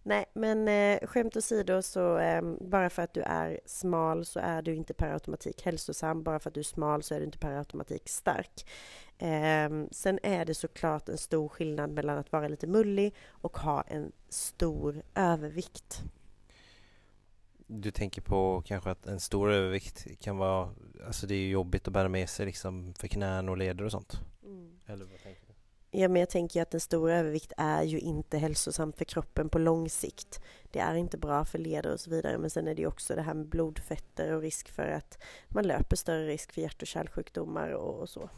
Nej, 0.04 0.26
men 0.34 0.68
eh, 0.68 1.08
skämt 1.08 1.38
åsido 1.38 1.82
så 1.82 2.18
eh, 2.18 2.42
bara 2.62 2.90
för 2.90 3.02
att 3.02 3.14
du 3.14 3.22
är 3.22 3.60
smal 3.66 4.26
så 4.26 4.40
är 4.40 4.62
du 4.62 4.76
inte 4.76 4.94
per 4.94 5.14
automatik 5.14 5.66
hälsosam. 5.66 6.24
Bara 6.24 6.40
för 6.40 6.50
att 6.50 6.54
du 6.54 6.60
är 6.60 6.64
smal 6.64 7.04
så 7.04 7.16
är 7.16 7.20
du 7.20 7.26
inte 7.26 7.40
per 7.40 7.58
automatik 7.58 8.10
stark. 8.10 8.70
Eh, 9.18 9.70
sen 9.92 10.20
är 10.24 10.46
det 10.46 10.54
såklart 10.54 11.10
en 11.10 11.18
stor 11.18 11.50
skillnad 11.50 11.92
mellan 11.92 12.18
att 12.18 12.32
vara 12.32 12.48
lite 12.48 12.68
mullig 12.68 13.16
och 13.28 13.58
ha 13.58 13.82
en 13.82 14.12
stor 14.30 15.02
övervikt. 15.16 16.04
Du 17.68 17.92
tänker 17.92 18.22
på 18.22 18.64
kanske 18.66 18.92
att 18.92 19.06
en 19.06 19.20
stor 19.20 19.52
övervikt 19.52 20.08
kan 20.20 20.38
vara, 20.38 20.70
alltså 21.06 21.28
det 21.28 21.36
är 21.36 21.48
jobbigt 21.48 21.88
att 21.88 21.94
bära 21.94 22.10
med 22.10 22.30
sig 22.30 22.46
liksom 22.46 22.94
för 22.94 23.08
knän 23.08 23.50
och 23.50 23.58
leder 23.58 23.86
och 23.86 23.92
sånt. 23.92 24.22
Mm. 24.44 24.80
Eller 24.86 25.06
vad 25.06 25.24
tänker 25.24 25.42
du? 25.48 25.54
Ja, 25.92 26.08
men 26.08 26.20
jag 26.20 26.30
tänker 26.30 26.62
att 26.62 26.74
en 26.74 26.80
stor 26.80 27.12
övervikt 27.12 27.54
är 27.58 27.84
ju 27.84 28.00
inte 28.00 28.38
hälsosamt 28.38 28.98
för 28.98 29.06
kroppen 29.06 29.50
på 29.50 29.60
lång 29.60 29.90
sikt. 29.90 30.42
Det 30.72 30.80
är 30.80 30.96
inte 30.96 31.18
bra 31.18 31.46
för 31.46 31.60
leder 31.60 31.94
och 31.94 32.00
så 32.00 32.10
vidare, 32.10 32.38
men 32.38 32.50
sen 32.50 32.68
är 32.68 32.76
det 32.76 32.82
ju 32.82 32.88
också 32.88 33.16
det 33.16 33.22
här 33.22 33.34
med 33.34 33.48
blodfetter 33.48 34.32
och 34.32 34.42
risk 34.42 34.70
för 34.70 34.88
att 34.88 35.18
man 35.48 35.68
löper 35.68 35.96
större 35.96 36.28
risk 36.28 36.52
för 36.52 36.62
hjärt 36.62 36.82
och 36.82 36.88
kärlsjukdomar 36.88 37.70
och, 37.70 38.00
och 38.02 38.10
så. 38.10 38.30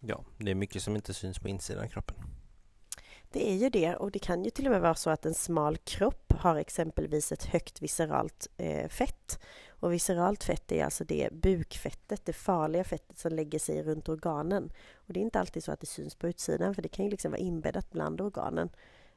Ja, 0.00 0.24
det 0.38 0.50
är 0.50 0.54
mycket 0.54 0.82
som 0.82 0.96
inte 0.96 1.14
syns 1.14 1.38
på 1.38 1.48
insidan 1.48 1.84
av 1.84 1.88
kroppen. 1.88 2.16
Det 3.32 3.50
är 3.50 3.56
ju 3.56 3.70
det 3.70 3.96
och 3.96 4.10
det 4.10 4.18
kan 4.18 4.44
ju 4.44 4.50
till 4.50 4.66
och 4.66 4.72
med 4.72 4.80
vara 4.80 4.94
så 4.94 5.10
att 5.10 5.26
en 5.26 5.34
smal 5.34 5.76
kropp 5.76 6.32
har 6.32 6.56
exempelvis 6.56 7.32
ett 7.32 7.44
högt 7.44 7.82
visceralt 7.82 8.46
eh, 8.56 8.88
fett. 8.88 9.40
Och 9.68 9.92
visceralt 9.92 10.44
fett 10.44 10.72
är 10.72 10.84
alltså 10.84 11.04
det 11.04 11.28
bukfettet, 11.32 12.24
det 12.24 12.32
farliga 12.32 12.84
fettet 12.84 13.18
som 13.18 13.32
lägger 13.32 13.58
sig 13.58 13.82
runt 13.82 14.08
organen. 14.08 14.72
Och 14.94 15.12
det 15.12 15.20
är 15.20 15.22
inte 15.22 15.40
alltid 15.40 15.64
så 15.64 15.72
att 15.72 15.80
det 15.80 15.86
syns 15.86 16.14
på 16.14 16.28
utsidan 16.28 16.74
för 16.74 16.82
det 16.82 16.88
kan 16.88 17.04
ju 17.04 17.10
liksom 17.10 17.30
vara 17.30 17.40
inbäddat 17.40 17.90
bland 17.90 18.20
organen. 18.20 18.70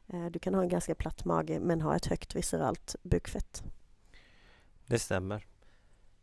Eh, 0.08 0.26
du 0.26 0.40
kan 0.40 0.54
ha 0.54 0.62
en 0.62 0.70
ganska 0.70 0.96
platt 0.96 1.26
mage 1.26 1.60
men 1.60 1.82
ha 1.82 1.96
ett 1.96 2.06
högt 2.06 2.36
visceralt 2.36 2.96
bukfett. 3.04 3.64
Det 4.86 5.00
stämmer. 5.00 5.48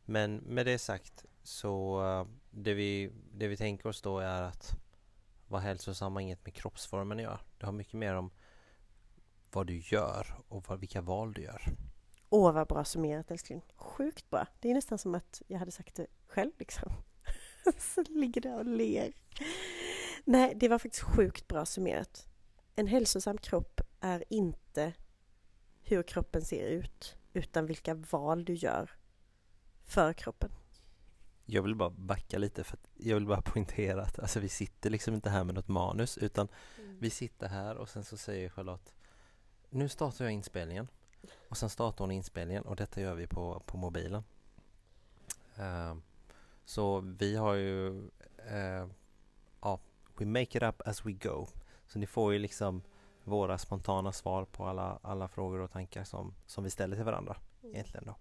Men 0.04 0.36
med 0.36 0.66
det 0.66 0.78
sagt 0.78 1.24
så 1.42 2.04
eh, 2.04 2.26
det 2.50 2.74
vi, 2.74 3.10
det 3.34 3.48
vi 3.48 3.56
tänker 3.56 3.88
oss 3.88 4.02
då 4.02 4.18
är 4.18 4.42
att 4.42 4.76
vara 5.50 5.62
hälsosam 5.62 6.12
har 6.12 6.20
inget 6.20 6.44
med 6.44 6.54
kroppsformen 6.54 7.18
att 7.18 7.24
göra. 7.24 7.40
Det 7.58 7.66
har 7.66 7.72
mycket 7.72 7.94
mer 7.94 8.14
om 8.14 8.30
vad 9.52 9.66
du 9.66 9.78
gör 9.78 10.34
och 10.48 10.68
vad, 10.68 10.80
vilka 10.80 11.00
val 11.00 11.32
du 11.32 11.42
gör. 11.42 11.62
Åh, 12.28 12.52
vad 12.52 12.68
bra 12.68 12.84
summerat 12.84 13.30
älskling. 13.30 13.62
Sjukt 13.76 14.30
bra. 14.30 14.46
Det 14.60 14.70
är 14.70 14.74
nästan 14.74 14.98
som 14.98 15.14
att 15.14 15.42
jag 15.46 15.58
hade 15.58 15.70
sagt 15.70 15.94
det 15.94 16.06
själv 16.26 16.52
liksom. 16.58 16.92
Så 17.78 18.02
ligger 18.02 18.40
där 18.40 18.58
och 18.58 18.64
ler. 18.64 19.12
Nej, 20.24 20.52
det 20.56 20.68
var 20.68 20.78
faktiskt 20.78 21.02
sjukt 21.02 21.48
bra 21.48 21.66
summerat. 21.66 22.26
En 22.76 22.86
hälsosam 22.86 23.38
kropp 23.38 23.80
är 24.00 24.24
inte 24.28 24.92
hur 25.82 26.02
kroppen 26.02 26.42
ser 26.42 26.66
ut, 26.66 27.16
utan 27.32 27.66
vilka 27.66 27.94
val 27.94 28.44
du 28.44 28.54
gör 28.54 28.90
för 29.84 30.12
kroppen 30.12 30.50
jag 31.52 31.62
vill 31.62 31.74
bara 31.74 31.90
backa 31.90 32.38
lite 32.38 32.64
för 32.64 32.78
jag 32.96 33.14
vill 33.14 33.26
bara 33.26 33.42
poängtera 33.44 34.02
att 34.02 34.18
alltså, 34.18 34.40
vi 34.40 34.48
sitter 34.48 34.90
liksom 34.90 35.14
inte 35.14 35.30
här 35.30 35.44
med 35.44 35.54
något 35.54 35.68
manus 35.68 36.18
utan 36.18 36.48
mm. 36.78 36.96
vi 37.00 37.10
sitter 37.10 37.48
här 37.48 37.76
och 37.76 37.88
sen 37.88 38.04
så 38.04 38.16
säger 38.16 38.48
Charlotte 38.48 38.94
Nu 39.70 39.88
startar 39.88 40.24
jag 40.24 40.32
inspelningen 40.32 40.88
och 41.48 41.56
sen 41.56 41.70
startar 41.70 42.04
hon 42.04 42.10
inspelningen 42.10 42.62
och 42.62 42.76
detta 42.76 43.00
gör 43.00 43.14
vi 43.14 43.26
på, 43.26 43.62
på 43.66 43.76
mobilen. 43.76 44.24
Uh, 45.58 45.94
så 46.64 47.00
vi 47.00 47.36
har 47.36 47.54
ju 47.54 47.88
uh, 48.52 48.86
ja, 49.60 49.80
we 50.16 50.26
make 50.26 50.58
it 50.58 50.62
up 50.62 50.82
as 50.84 51.06
we 51.06 51.12
go. 51.12 51.46
Så 51.86 51.98
ni 51.98 52.06
får 52.06 52.32
ju 52.32 52.38
liksom 52.38 52.82
våra 53.24 53.58
spontana 53.58 54.12
svar 54.12 54.44
på 54.44 54.66
alla, 54.66 54.98
alla 55.02 55.28
frågor 55.28 55.60
och 55.60 55.70
tankar 55.70 56.04
som, 56.04 56.34
som 56.46 56.64
vi 56.64 56.70
ställer 56.70 56.96
till 56.96 57.04
varandra 57.04 57.36
mm. 57.62 57.74
egentligen 57.74 58.06
då. 58.06 58.14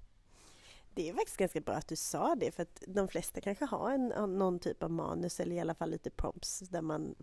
Det 1.00 1.10
är 1.10 1.13
faktiskt 1.13 1.38
ganska 1.38 1.62
bra 1.62 1.75
att 1.75 1.88
du 1.88 1.96
sa 1.96 2.36
det 2.36 2.51
för 2.51 2.63
att 2.63 2.84
de 2.88 3.08
flesta 3.08 3.41
kanske 3.41 3.65
har 3.65 3.91
en, 3.91 4.38
någon 4.38 4.60
typ 4.60 4.84
av 4.84 4.91
manus 4.91 5.39
eller 5.39 5.56
i 5.56 5.60
alla 5.60 5.75
fall 5.75 5.89
lite 5.89 6.10
prompts 6.10 6.60
där 6.60 6.82
man 6.82 7.15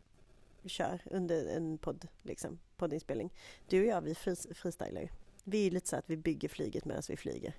kör 0.64 1.02
under 1.04 1.56
en 1.56 1.78
podd, 1.78 2.08
liksom, 2.22 2.58
poddinspelning. 2.76 3.32
Du 3.68 3.80
och 3.80 3.86
jag, 3.86 4.00
vi 4.00 4.14
freestylar 4.54 5.00
ju. 5.00 5.08
Vi 5.44 5.66
är 5.66 5.70
lite 5.70 5.88
så 5.88 5.96
att 5.96 6.10
vi 6.10 6.16
bygger 6.16 6.48
flyget 6.48 6.84
medan 6.84 7.02
vi 7.08 7.16
flyger. 7.16 7.54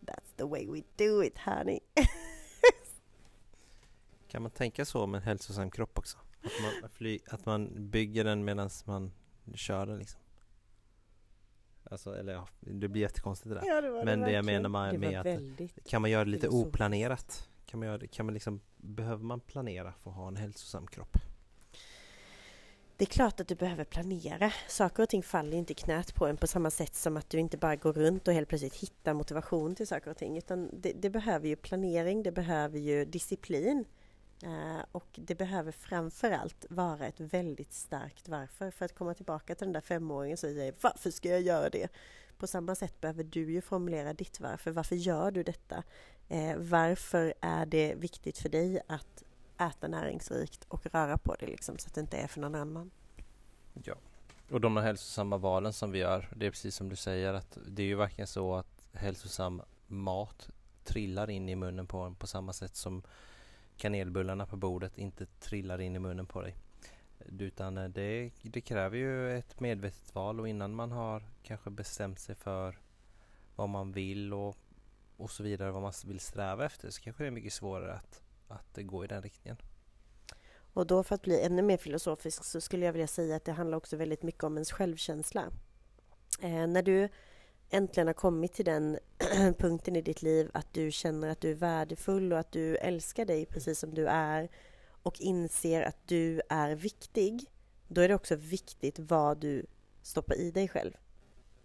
That's 0.00 0.36
the 0.36 0.44
way 0.44 0.66
we 0.66 0.82
do 0.96 1.24
it, 1.24 1.38
honey. 1.38 1.80
kan 4.28 4.42
man 4.42 4.50
tänka 4.50 4.84
så 4.84 5.06
med 5.06 5.18
en 5.18 5.24
hälsosam 5.24 5.70
kropp 5.70 5.98
också? 5.98 6.18
Att 6.42 6.82
man, 6.82 6.90
fly, 6.90 7.20
att 7.26 7.46
man 7.46 7.90
bygger 7.90 8.24
den 8.24 8.44
medan 8.44 8.70
man 8.84 9.12
kör 9.54 9.86
den 9.86 9.98
liksom? 9.98 10.20
Alltså, 11.90 12.16
eller 12.18 12.32
ja, 12.32 12.48
det 12.60 12.88
blir 12.88 13.02
jättekonstigt 13.02 13.48
det 13.48 13.60
där. 13.60 13.66
Ja, 13.66 13.80
det 13.80 14.04
Men 14.04 14.20
det, 14.20 14.26
det 14.26 14.32
jag 14.32 14.44
menar 14.44 14.68
med, 14.68 15.00
med 15.00 15.20
att 15.20 15.88
kan 15.88 16.02
man 16.02 16.10
göra 16.10 16.24
det 16.24 16.30
lite 16.30 16.48
oplanerat? 16.48 17.48
Kan 17.66 17.80
man 17.80 17.86
göra 17.86 17.98
det, 17.98 18.06
kan 18.06 18.26
man 18.26 18.34
liksom, 18.34 18.60
behöver 18.76 19.24
man 19.24 19.40
planera 19.40 19.92
för 20.02 20.10
att 20.10 20.16
ha 20.16 20.28
en 20.28 20.36
hälsosam 20.36 20.86
kropp? 20.86 21.18
Det 22.98 23.04
är 23.04 23.06
klart 23.06 23.40
att 23.40 23.48
du 23.48 23.54
behöver 23.54 23.84
planera. 23.84 24.52
Saker 24.68 25.02
och 25.02 25.08
ting 25.08 25.22
faller 25.22 25.56
inte 25.56 25.72
i 25.72 25.74
knät 25.74 26.14
på 26.14 26.26
en 26.26 26.36
på 26.36 26.46
samma 26.46 26.70
sätt 26.70 26.94
som 26.94 27.16
att 27.16 27.30
du 27.30 27.38
inte 27.38 27.56
bara 27.56 27.76
går 27.76 27.92
runt 27.92 28.28
och 28.28 28.34
helt 28.34 28.48
plötsligt 28.48 28.74
hittar 28.74 29.14
motivation 29.14 29.74
till 29.74 29.86
saker 29.86 30.10
och 30.10 30.16
ting. 30.16 30.38
Utan 30.38 30.70
det, 30.72 30.92
det 30.92 31.10
behöver 31.10 31.48
ju 31.48 31.56
planering, 31.56 32.22
det 32.22 32.32
behöver 32.32 32.78
ju 32.78 33.04
disciplin. 33.04 33.84
Uh, 34.44 34.84
och 34.92 35.06
det 35.14 35.34
behöver 35.34 35.72
framförallt 35.72 36.66
vara 36.70 37.06
ett 37.06 37.20
väldigt 37.20 37.72
starkt 37.72 38.28
varför. 38.28 38.70
För 38.70 38.84
att 38.84 38.94
komma 38.94 39.14
tillbaka 39.14 39.54
till 39.54 39.66
den 39.66 39.72
där 39.72 39.80
femåringen 39.80 40.36
som 40.36 40.50
säger 40.50 40.74
Varför 40.80 41.10
ska 41.10 41.28
jag 41.28 41.40
göra 41.40 41.70
det? 41.70 41.88
På 42.38 42.46
samma 42.46 42.74
sätt 42.74 43.00
behöver 43.00 43.24
du 43.24 43.52
ju 43.52 43.60
formulera 43.60 44.12
ditt 44.12 44.40
varför. 44.40 44.70
Varför 44.70 44.96
gör 44.96 45.30
du 45.30 45.42
detta? 45.42 45.82
Uh, 46.30 46.56
varför 46.56 47.34
är 47.40 47.66
det 47.66 47.94
viktigt 47.94 48.38
för 48.38 48.48
dig 48.48 48.80
att 48.86 49.22
äta 49.58 49.88
näringsrikt 49.88 50.64
och 50.68 50.86
röra 50.86 51.18
på 51.18 51.34
dig 51.34 51.48
liksom, 51.48 51.78
så 51.78 51.86
att 51.86 51.94
det 51.94 52.00
inte 52.00 52.16
är 52.16 52.26
för 52.26 52.40
någon 52.40 52.54
annan? 52.54 52.90
Ja, 53.84 53.94
och 54.50 54.60
de 54.60 54.76
här 54.76 54.84
hälsosamma 54.84 55.36
valen 55.36 55.72
som 55.72 55.90
vi 55.90 55.98
gör, 55.98 56.28
det 56.36 56.46
är 56.46 56.50
precis 56.50 56.76
som 56.76 56.88
du 56.88 56.96
säger 56.96 57.34
att 57.34 57.58
det 57.66 57.82
är 57.82 57.86
ju 57.86 57.94
verkligen 57.94 58.26
så 58.26 58.54
att 58.54 58.82
hälsosam 58.92 59.62
mat 59.86 60.48
trillar 60.84 61.30
in 61.30 61.48
i 61.48 61.56
munnen 61.56 61.86
på 61.86 61.98
en 61.98 62.14
på 62.14 62.26
samma 62.26 62.52
sätt 62.52 62.76
som 62.76 63.02
kanelbullarna 63.76 64.46
på 64.46 64.56
bordet 64.56 64.98
inte 64.98 65.26
trillar 65.26 65.80
in 65.80 65.96
i 65.96 65.98
munnen 65.98 66.26
på 66.26 66.42
dig. 66.42 66.54
Utan 67.38 67.78
eh, 67.78 67.88
det, 67.88 68.30
det 68.42 68.60
kräver 68.60 68.96
ju 68.96 69.38
ett 69.38 69.60
medvetet 69.60 70.14
val 70.14 70.40
och 70.40 70.48
innan 70.48 70.74
man 70.74 70.92
har 70.92 71.22
kanske 71.42 71.70
bestämt 71.70 72.18
sig 72.18 72.34
för 72.34 72.78
vad 73.56 73.68
man 73.68 73.92
vill 73.92 74.34
och 74.34 74.56
och 75.16 75.30
så 75.30 75.42
vidare, 75.42 75.70
vad 75.70 75.82
man 75.82 75.92
vill 76.06 76.20
sträva 76.20 76.64
efter 76.64 76.90
så 76.90 77.00
kanske 77.00 77.22
det 77.22 77.26
är 77.26 77.30
mycket 77.30 77.52
svårare 77.52 77.92
att, 77.92 78.22
att 78.48 78.78
eh, 78.78 78.84
gå 78.84 79.04
i 79.04 79.06
den 79.06 79.22
riktningen. 79.22 79.56
Och 80.72 80.86
då 80.86 81.02
för 81.02 81.14
att 81.14 81.22
bli 81.22 81.40
ännu 81.40 81.62
mer 81.62 81.76
filosofisk 81.76 82.44
så 82.44 82.60
skulle 82.60 82.86
jag 82.86 82.92
vilja 82.92 83.06
säga 83.06 83.36
att 83.36 83.44
det 83.44 83.52
handlar 83.52 83.78
också 83.78 83.96
väldigt 83.96 84.22
mycket 84.22 84.44
om 84.44 84.54
ens 84.54 84.72
självkänsla. 84.72 85.42
Eh, 86.40 86.66
när 86.66 86.82
du 86.82 87.08
äntligen 87.70 88.06
har 88.06 88.14
kommit 88.14 88.52
till 88.52 88.64
den 88.64 88.98
punkten 89.58 89.96
i 89.96 90.02
ditt 90.02 90.22
liv 90.22 90.50
att 90.54 90.72
du 90.72 90.90
känner 90.90 91.28
att 91.28 91.40
du 91.40 91.50
är 91.50 91.54
värdefull 91.54 92.32
och 92.32 92.38
att 92.38 92.52
du 92.52 92.76
älskar 92.76 93.24
dig 93.24 93.46
precis 93.46 93.78
som 93.78 93.94
du 93.94 94.06
är 94.06 94.48
och 95.02 95.20
inser 95.20 95.82
att 95.82 95.98
du 96.06 96.40
är 96.48 96.74
viktig, 96.74 97.50
då 97.88 98.00
är 98.00 98.08
det 98.08 98.14
också 98.14 98.36
viktigt 98.36 98.98
vad 98.98 99.38
du 99.38 99.66
stoppar 100.02 100.34
i 100.34 100.50
dig 100.50 100.68
själv. 100.68 100.92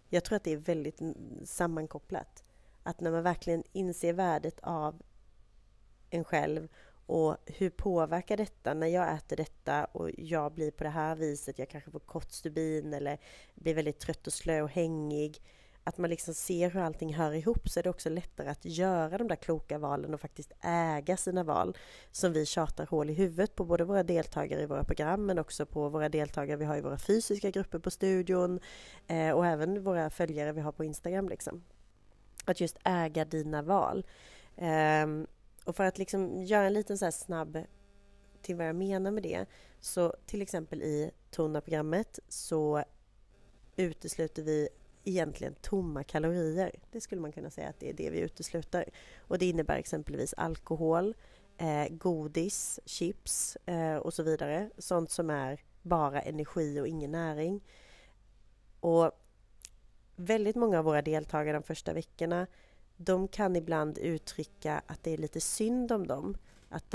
Jag 0.08 0.24
tror 0.24 0.36
att 0.36 0.44
det 0.44 0.52
är 0.52 0.56
väldigt 0.56 1.00
sammankopplat. 1.44 2.44
Att 2.82 3.00
när 3.00 3.10
man 3.10 3.22
verkligen 3.22 3.62
inser 3.72 4.12
värdet 4.12 4.60
av 4.62 5.02
en 6.10 6.24
själv 6.24 6.68
och 7.06 7.36
hur 7.46 7.70
påverkar 7.70 8.36
detta 8.36 8.74
när 8.74 8.86
jag 8.86 9.14
äter 9.14 9.36
detta 9.36 9.84
och 9.84 10.10
jag 10.18 10.52
blir 10.52 10.70
på 10.70 10.84
det 10.84 10.90
här 10.90 11.16
viset, 11.16 11.58
jag 11.58 11.68
kanske 11.68 11.90
får 11.90 12.00
kort 12.00 12.30
stubin 12.30 12.94
eller 12.94 13.18
blir 13.54 13.74
väldigt 13.74 13.98
trött 13.98 14.26
och 14.26 14.32
slö 14.32 14.62
och 14.62 14.70
hängig 14.70 15.42
att 15.84 15.98
man 15.98 16.10
liksom 16.10 16.34
ser 16.34 16.70
hur 16.70 16.80
allting 16.80 17.14
hör 17.14 17.32
ihop 17.32 17.68
så 17.68 17.78
är 17.78 17.82
det 17.82 17.90
också 17.90 18.10
lättare 18.10 18.48
att 18.48 18.64
göra 18.64 19.18
de 19.18 19.28
där 19.28 19.36
kloka 19.36 19.78
valen 19.78 20.14
och 20.14 20.20
faktiskt 20.20 20.52
äga 20.60 21.16
sina 21.16 21.44
val 21.44 21.76
som 22.10 22.32
vi 22.32 22.46
tjatar 22.46 22.86
hål 22.86 23.10
i 23.10 23.12
huvudet 23.12 23.54
på 23.54 23.64
både 23.64 23.84
våra 23.84 24.02
deltagare 24.02 24.62
i 24.62 24.66
våra 24.66 24.84
program 24.84 25.26
men 25.26 25.38
också 25.38 25.66
på 25.66 25.88
våra 25.88 26.08
deltagare 26.08 26.56
vi 26.56 26.64
har 26.64 26.76
i 26.76 26.80
våra 26.80 26.98
fysiska 26.98 27.50
grupper 27.50 27.78
på 27.78 27.90
studion 27.90 28.60
eh, 29.06 29.30
och 29.30 29.46
även 29.46 29.84
våra 29.84 30.10
följare 30.10 30.52
vi 30.52 30.60
har 30.60 30.72
på 30.72 30.84
Instagram. 30.84 31.28
Liksom. 31.28 31.64
Att 32.44 32.60
just 32.60 32.78
äga 32.84 33.24
dina 33.24 33.62
val. 33.62 34.06
Eh, 34.56 35.06
och 35.64 35.76
för 35.76 35.84
att 35.84 35.98
liksom 35.98 36.44
göra 36.44 36.66
en 36.66 36.74
liten 36.74 36.98
så 36.98 37.12
snabb 37.12 37.58
till 38.42 38.56
vad 38.56 38.68
jag 38.68 38.76
menar 38.76 39.10
med 39.10 39.22
det 39.22 39.46
så 39.80 40.14
till 40.26 40.42
exempel 40.42 40.82
i 40.82 41.10
Tona-programmet 41.30 42.18
så 42.28 42.84
utesluter 43.76 44.42
vi 44.42 44.68
egentligen 45.04 45.54
tomma 45.54 46.04
kalorier. 46.04 46.72
Det 46.90 47.00
skulle 47.00 47.20
man 47.20 47.32
kunna 47.32 47.50
säga 47.50 47.68
att 47.68 47.80
det 47.80 47.88
är 47.88 47.94
det 47.94 48.10
vi 48.10 48.20
utesluter. 48.20 48.84
Och 49.18 49.38
det 49.38 49.46
innebär 49.46 49.76
exempelvis 49.76 50.34
alkohol, 50.36 51.14
eh, 51.58 51.88
godis, 51.90 52.80
chips 52.86 53.56
eh, 53.66 53.96
och 53.96 54.14
så 54.14 54.22
vidare. 54.22 54.70
Sånt 54.78 55.10
som 55.10 55.30
är 55.30 55.60
bara 55.82 56.22
energi 56.22 56.80
och 56.80 56.88
ingen 56.88 57.12
näring. 57.12 57.60
Och 58.80 59.10
väldigt 60.16 60.56
många 60.56 60.78
av 60.78 60.84
våra 60.84 61.02
deltagare 61.02 61.56
de 61.56 61.62
första 61.62 61.92
veckorna 61.92 62.46
de 62.96 63.28
kan 63.28 63.56
ibland 63.56 63.98
uttrycka 63.98 64.82
att 64.86 65.02
det 65.02 65.10
är 65.10 65.18
lite 65.18 65.40
synd 65.40 65.92
om 65.92 66.06
dem. 66.06 66.36
Att 66.68 66.94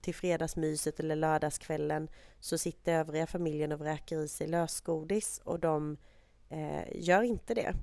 till 0.00 0.14
fredagsmyset 0.14 1.00
eller 1.00 1.16
lördagskvällen 1.16 2.08
så 2.40 2.58
sitter 2.58 2.92
övriga 2.92 3.26
familjen 3.26 3.72
och 3.72 3.80
vräker 3.80 4.20
i 4.20 4.28
sig 4.28 4.46
lösgodis 4.46 5.40
och 5.44 5.60
de 5.60 5.96
Eh, 6.48 6.84
gör 6.94 7.22
inte 7.22 7.54
det. 7.54 7.74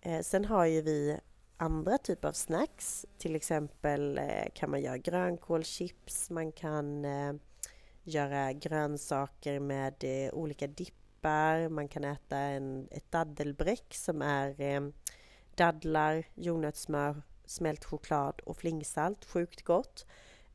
Eh, 0.00 0.20
sen 0.20 0.44
har 0.44 0.64
ju 0.64 0.82
vi 0.82 1.18
andra 1.56 1.98
typer 1.98 2.28
av 2.28 2.32
snacks. 2.32 3.06
Till 3.18 3.36
exempel 3.36 4.18
eh, 4.18 4.44
kan 4.54 4.70
man 4.70 4.80
göra 4.80 4.98
grönkålschips, 4.98 6.30
man 6.30 6.52
kan 6.52 7.04
eh, 7.04 7.32
göra 8.02 8.52
grönsaker 8.52 9.60
med 9.60 9.94
eh, 10.00 10.34
olika 10.34 10.66
dippar, 10.66 11.68
man 11.68 11.88
kan 11.88 12.04
äta 12.04 12.36
en, 12.36 12.88
ett 12.90 13.10
daddelbräck 13.10 13.94
som 13.94 14.22
är 14.22 14.60
eh, 14.60 14.80
dadlar, 15.54 16.24
jordnötssmör, 16.34 17.22
smält 17.44 17.84
choklad 17.84 18.40
och 18.40 18.56
flingsalt. 18.56 19.24
Sjukt 19.24 19.62
gott. 19.62 20.06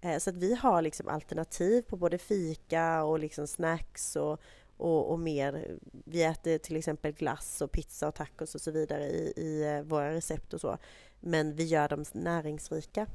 Eh, 0.02 0.18
så 0.18 0.30
att 0.30 0.38
vi 0.38 0.56
har 0.56 0.82
liksom 0.82 1.08
alternativ 1.08 1.82
på 1.82 1.98
både 1.98 2.18
fika 2.18 3.04
och 3.04 3.20
liksom 3.20 3.48
snacks 3.48 4.16
och, 4.16 4.42
och, 4.84 5.12
och, 5.12 5.20
mer. 5.20 5.78
Vi 5.92 6.24
äter 6.24 6.58
till 6.58 6.76
exempel 6.76 7.12
glass 7.12 7.62
och 7.62 7.72
pizza 7.72 8.08
och 8.08 8.16
tacos 8.16 8.56
och 8.56 8.62
så 8.62 8.72
vidare 8.72 9.04
i, 9.04 9.34
i 9.38 9.64
eh, 9.64 9.82
våra 9.82 10.14
recept 10.14 10.54
och 10.54 10.62
så. 10.62 10.78
Men 11.20 11.56
vi 11.56 11.64
gör 11.64 11.90
dem 11.90 12.06
näringsrika. 12.12 13.08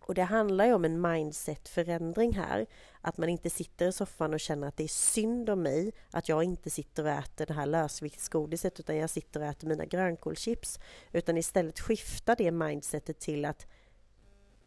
Och 0.00 0.14
det 0.14 0.22
handlar 0.22 0.66
ju 0.66 0.72
om 0.72 0.84
en 0.84 1.00
mindset-förändring 1.00 2.32
här. 2.32 2.66
Att 3.00 3.18
man 3.18 3.28
inte 3.28 3.50
sitter 3.50 3.88
i 3.88 3.92
soffan 3.92 4.34
och 4.34 4.40
känner 4.40 4.68
att 4.68 4.76
det 4.76 4.84
är 4.84 4.88
synd 4.88 5.50
om 5.50 5.62
mig 5.62 5.92
att 6.10 6.28
jag 6.28 6.44
inte 6.44 6.70
sitter 6.70 7.04
och 7.04 7.10
äter 7.10 7.46
det 7.46 7.54
här 7.54 7.66
lösviktsgodiset 7.66 8.80
utan 8.80 8.96
jag 8.96 9.10
sitter 9.10 9.40
och 9.40 9.46
äter 9.46 9.68
mina 9.68 9.84
grönkålschips. 9.84 10.78
Utan 11.12 11.36
istället 11.36 11.80
skifta 11.80 12.34
det 12.34 12.50
mindsetet 12.50 13.18
till 13.18 13.44
att 13.44 13.66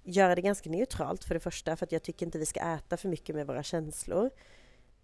göra 0.04 0.36
det 0.36 0.42
ganska 0.42 0.70
neutralt 0.70 1.24
för 1.24 1.34
det 1.34 1.40
första 1.40 1.76
för 1.76 1.86
att 1.86 1.92
jag 1.92 2.04
tycker 2.04 2.26
inte 2.26 2.40
vi 2.40 2.46
ska 2.46 2.60
äta 2.60 2.98
för 2.98 3.10
mycket 3.10 3.36
med 3.36 3.48
våra 3.48 3.64
känslor. 3.64 4.30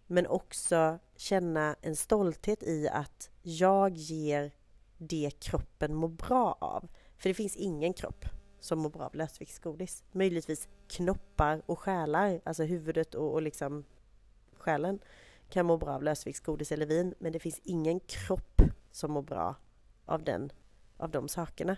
Men 0.08 0.28
också 0.28 1.00
känna 1.15 1.76
en 1.82 1.96
stolthet 1.96 2.63
i 2.63 2.89
att 2.89 3.30
jag 3.41 3.93
ger 3.93 4.52
det 4.98 5.32
kroppen 5.39 5.96
mår 5.96 6.08
bra 6.08 6.58
av. 6.62 6.88
För 7.17 7.30
det 7.30 7.34
finns 7.34 7.56
ingen 7.56 7.93
kropp 7.93 8.26
som 8.60 8.80
mår 8.80 8.89
bra 8.89 9.06
av 9.06 9.15
lösviktsgodis. 9.15 10.04
Möjligtvis 10.12 10.67
knoppar 10.88 11.62
och 11.65 11.80
själar, 11.80 12.41
alltså 12.43 12.63
huvudet 12.63 13.15
och, 13.15 13.34
och 13.34 13.41
liksom 13.41 13.84
själen 14.54 15.00
kan 15.50 15.65
må 15.65 15.78
bra 15.78 15.93
av 15.93 16.04
lösviktsgodis 16.04 16.72
eller 16.72 16.86
vin, 16.86 17.13
men 17.20 17.32
det 17.32 17.39
finns 17.39 17.62
ingen 17.63 18.00
kropp 18.00 18.62
som 18.91 19.12
mår 19.12 19.22
bra 19.22 19.56
av, 20.06 20.24
den, 20.24 20.52
av 20.98 21.12
de 21.12 21.28
sakerna. 21.28 21.78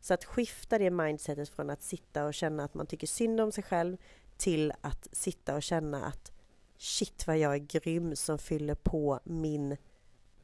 Så 0.00 0.14
att 0.14 0.24
skifta 0.24 0.78
det 0.78 0.90
mindsetet 0.90 1.48
från 1.48 1.70
att 1.70 1.82
sitta 1.82 2.24
och 2.24 2.34
känna 2.34 2.64
att 2.64 2.74
man 2.74 2.86
tycker 2.86 3.06
synd 3.06 3.40
om 3.40 3.52
sig 3.52 3.64
själv 3.64 3.96
till 4.36 4.72
att 4.80 5.08
sitta 5.12 5.54
och 5.54 5.62
känna 5.62 6.04
att 6.04 6.31
shit 6.82 7.26
vad 7.26 7.38
jag 7.38 7.54
är 7.54 7.58
grym 7.58 8.16
som 8.16 8.38
fyller 8.38 8.74
på 8.74 9.20
min, 9.24 9.76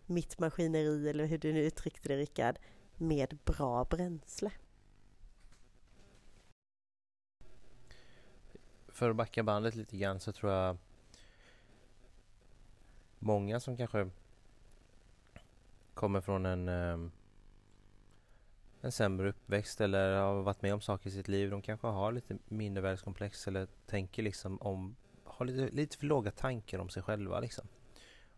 mitt 0.07 0.39
maskineri, 0.39 1.09
eller 1.09 1.27
hur 1.27 1.39
du 1.39 1.53
nu 1.53 1.65
uttryckte 1.65 2.09
det 2.09 2.17
Rickard, 2.17 2.59
med 2.97 3.39
bra 3.45 3.85
bränsle. 3.85 4.53
För 8.89 9.11
att 9.11 9.17
backa 9.17 9.43
bandet 9.43 9.75
lite 9.75 9.97
grann 9.97 10.21
så 10.21 10.33
tror 10.33 10.53
jag 10.53 10.77
många 13.19 13.61
som 13.61 13.77
kanske 13.77 14.11
kommer 15.95 16.21
från 16.21 16.47
en 16.47 16.69
ehm, 16.69 17.11
en 18.81 18.93
sämre 18.93 19.29
uppväxt 19.29 19.81
eller 19.81 20.17
har 20.17 20.43
varit 20.43 20.63
med 20.63 20.75
om 20.75 20.81
saker 20.81 21.09
i 21.09 21.13
sitt 21.13 21.29
liv. 21.29 21.51
De 21.51 21.63
kanske 21.63 21.87
har 21.87 22.13
lite 22.13 22.39
mindervärdeskomplex 22.49 23.49
eller 23.49 23.69
tänker 23.87 24.23
liksom 24.23 24.59
om 24.63 24.97
har 25.39 25.47
lite, 25.47 25.77
lite 25.77 25.97
för 25.97 26.07
låga 26.07 26.31
tankar 26.31 26.79
om 26.79 26.89
sig 26.89 27.03
själva 27.03 27.41
liksom. 27.41 27.69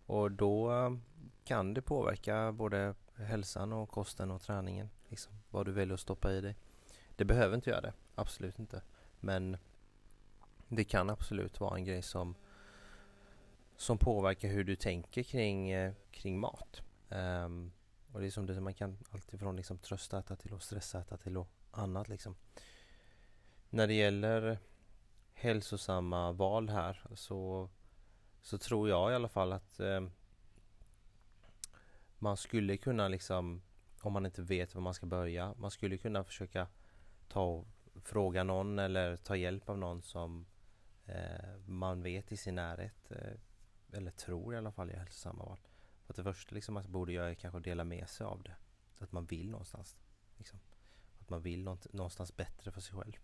Och 0.07 0.33
då 0.33 0.73
eh, 0.73 0.91
kan 1.45 1.75
det 1.75 1.83
påverka 1.83 2.53
både 2.53 2.95
hälsan 3.17 3.73
och 3.73 3.89
kosten 3.89 4.31
och 4.31 4.43
träningen. 4.43 4.91
Liksom, 5.09 5.33
vad 5.51 5.67
du 5.67 5.73
väljer 5.73 5.95
att 5.95 6.01
stoppa 6.01 6.33
i 6.33 6.41
dig. 6.41 6.57
Det 7.17 7.25
behöver 7.25 7.55
inte 7.55 7.71
göra 7.71 7.81
det, 7.81 7.93
absolut 8.15 8.59
inte. 8.59 8.83
Men 9.21 9.57
det 10.69 10.85
kan 10.85 11.11
absolut 11.11 11.61
vara 11.61 11.77
en 11.77 11.85
grej 11.85 12.03
som 12.03 12.35
som 13.77 13.99
påverkar 13.99 14.49
hur 14.49 14.65
du 14.65 14.77
tänker 14.77 15.23
kring, 15.23 15.71
eh, 15.71 15.93
kring 16.11 16.41
mat. 16.41 16.83
Um, 17.09 17.73
och 18.13 18.21
det 18.21 18.27
är 18.27 18.31
som 18.31 18.47
det 18.47 18.61
man 18.61 18.75
kan 18.75 18.99
alltifrån 19.11 19.57
liksom 19.57 19.79
tröstäta 19.79 20.37
till 20.37 20.55
att 20.55 20.63
stressäta 20.63 21.17
till 21.17 21.37
och 21.37 21.49
annat 21.71 22.09
liksom. 22.09 22.37
När 23.71 23.87
det 23.87 23.95
gäller 23.95 24.59
hälsosamma 25.41 26.33
val 26.33 26.69
här 26.69 27.03
så, 27.15 27.71
så 28.41 28.59
tror 28.59 28.89
jag 28.89 29.13
i 29.13 29.15
alla 29.15 29.29
fall 29.29 29.53
att 29.53 29.81
eh, 29.81 30.01
man 32.19 32.37
skulle 32.37 32.77
kunna 32.77 33.09
liksom 33.09 33.63
om 34.03 34.13
man 34.13 34.27
inte 34.27 34.43
vet 34.43 34.75
var 34.75 34.83
man 34.83 34.95
ska 34.95 35.07
börja 35.07 35.55
man 35.59 35.71
skulle 35.71 35.99
kunna 35.99 36.25
försöka 36.25 36.67
ta 37.29 37.45
och 37.45 37.67
fråga 38.05 38.45
någon 38.45 38.79
eller 38.79 39.17
ta 39.17 39.37
hjälp 39.37 39.69
av 39.69 39.79
någon 39.79 40.03
som 40.03 40.47
eh, 41.07 41.59
man 41.67 42.03
vet 42.03 42.33
i 42.33 42.37
sin 42.37 42.55
närhet 42.55 43.11
eh, 43.11 43.33
eller 43.93 44.11
tror 44.11 44.55
i 44.55 44.57
alla 44.57 44.73
fall 44.73 44.91
är 44.91 44.97
hälsosamma 44.97 45.45
val. 45.45 45.59
För 46.05 46.13
att 46.13 46.17
det 46.17 46.23
första 46.23 46.55
liksom 46.55 46.75
man 46.75 46.93
borde 46.93 47.13
göra 47.13 47.31
är 47.31 47.35
kanske 47.35 47.59
att 47.59 47.65
dela 47.65 47.85
med 47.85 48.09
sig 48.09 48.27
av 48.27 48.43
det. 48.43 48.55
Att 48.99 49.13
man 49.13 49.27
vill 49.27 49.51
någonstans. 49.51 49.97
Liksom. 50.37 50.61
Att 51.21 51.31
man 51.31 51.43
vill 51.43 51.63
någonstans 51.93 52.37
bättre 52.37 52.73
för 52.73 52.81
sig 52.81 52.99
själv. 52.99 53.17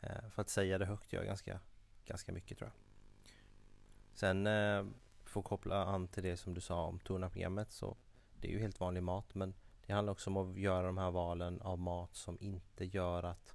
Eh, 0.00 0.28
för 0.30 0.42
att 0.42 0.48
säga 0.48 0.78
det 0.78 0.86
högt 0.86 1.12
gör 1.12 1.24
ganska, 1.24 1.60
ganska 2.04 2.32
mycket 2.32 2.58
tror 2.58 2.70
jag. 2.70 2.82
Sen 4.14 4.46
eh, 4.46 4.86
för 5.24 5.40
att 5.40 5.46
koppla 5.46 5.84
an 5.84 6.08
till 6.08 6.22
det 6.22 6.36
som 6.36 6.54
du 6.54 6.60
sa 6.60 6.84
om 6.84 6.98
Tona-programmet 6.98 7.72
så 7.72 7.96
det 8.40 8.48
är 8.48 8.52
ju 8.52 8.60
helt 8.60 8.80
vanlig 8.80 9.02
mat 9.02 9.34
men 9.34 9.54
det 9.86 9.92
handlar 9.92 10.12
också 10.12 10.30
om 10.30 10.36
att 10.36 10.58
göra 10.58 10.86
de 10.86 10.98
här 10.98 11.10
valen 11.10 11.60
av 11.60 11.78
mat 11.78 12.14
som 12.14 12.38
inte 12.40 12.84
gör 12.84 13.22
att 13.22 13.54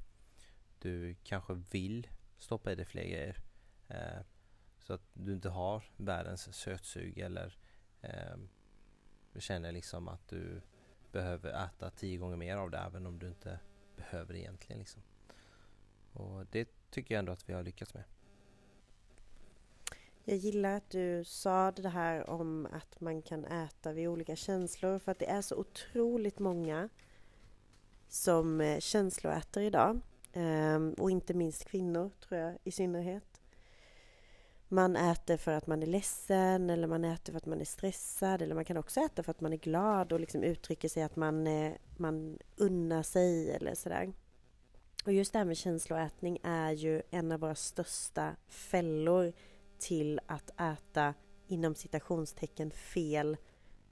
du 0.80 1.16
kanske 1.24 1.54
vill 1.54 2.08
stoppa 2.38 2.72
i 2.72 2.76
dig 2.76 2.86
fler 2.86 3.04
grejer. 3.04 3.38
Eh, 3.88 4.22
så 4.80 4.94
att 4.94 5.02
du 5.14 5.34
inte 5.34 5.50
har 5.50 5.84
världens 5.98 6.56
sötsug 6.56 7.18
eller 7.18 7.58
eh, 8.02 8.38
känner 9.40 9.72
liksom 9.72 10.08
att 10.08 10.28
du 10.28 10.62
behöver 11.12 11.66
äta 11.66 11.90
tio 11.90 12.18
gånger 12.18 12.38
mer 12.38 12.58
av 12.58 12.72
det 12.72 12.78
även 12.78 13.06
om 13.06 13.20
du 13.20 13.28
inte 13.28 13.60
behöver 13.96 14.36
egentligen. 14.36 14.80
Liksom. 14.80 15.02
Och 16.14 16.46
det 16.52 16.70
tycker 16.90 17.16
jag 17.16 17.20
ändå 17.20 17.32
att 17.32 17.50
vi 17.50 17.54
har 17.54 17.64
lyckats 17.64 17.94
med. 17.94 18.04
Jag 20.24 20.38
gillar 20.38 20.78
att 20.78 20.90
du 20.90 21.24
sa 21.24 21.72
det 21.72 21.90
här 21.90 22.30
om 22.30 22.68
att 22.72 23.02
man 23.02 23.22
kan 23.22 23.46
äta 23.46 23.94
vid 23.94 24.08
olika 24.08 24.36
känslor 24.36 25.00
för 25.00 25.12
att 25.12 25.20
det 25.20 25.30
är 25.30 25.42
så 25.42 25.56
otroligt 25.56 26.40
många 26.40 26.90
som 28.08 28.62
eh, 28.62 28.80
känsloäter 28.80 29.62
idag. 29.62 30.02
Ehm, 30.34 30.94
och 30.94 31.12
inte 31.12 31.34
minst 31.34 31.66
kvinnor, 31.66 32.12
tror 32.28 32.40
jag, 32.40 32.58
i 32.64 32.72
synnerhet. 32.72 33.42
Man 34.68 34.96
äter 34.96 35.38
för 35.38 35.52
att 35.52 35.68
man 35.68 35.84
är 35.84 35.88
ledsen 35.88 36.70
eller 36.70 36.88
man 36.88 37.06
äter 37.06 37.34
för 37.34 37.38
att 37.38 37.46
man 37.46 37.62
är 37.62 37.66
stressad 37.66 38.42
eller 38.42 38.56
man 38.56 38.66
kan 38.66 38.78
också 38.78 39.00
äta 39.00 39.24
för 39.24 39.32
att 39.32 39.42
man 39.42 39.54
är 39.54 39.58
glad 39.58 40.14
och 40.14 40.20
liksom 40.20 40.44
uttrycker 40.44 40.90
sig 40.90 41.04
att 41.04 41.16
man, 41.16 41.48
eh, 41.48 41.74
man 41.98 42.38
unnar 42.56 43.04
sig 43.04 43.52
eller 43.52 43.76
sådär. 43.76 44.14
Och 45.06 45.14
just 45.14 45.34
det 45.34 45.40
här 45.40 45.46
med 45.46 45.58
känsloätning 45.58 46.40
är 46.44 46.72
ju 46.72 47.02
en 47.10 47.32
av 47.32 47.40
våra 47.40 47.56
största 47.56 48.36
fällor 48.48 49.34
till 49.80 50.20
att 50.26 50.50
äta 50.62 51.14
inom 51.48 51.76
citationstecken 51.76 52.72
fel 52.72 53.38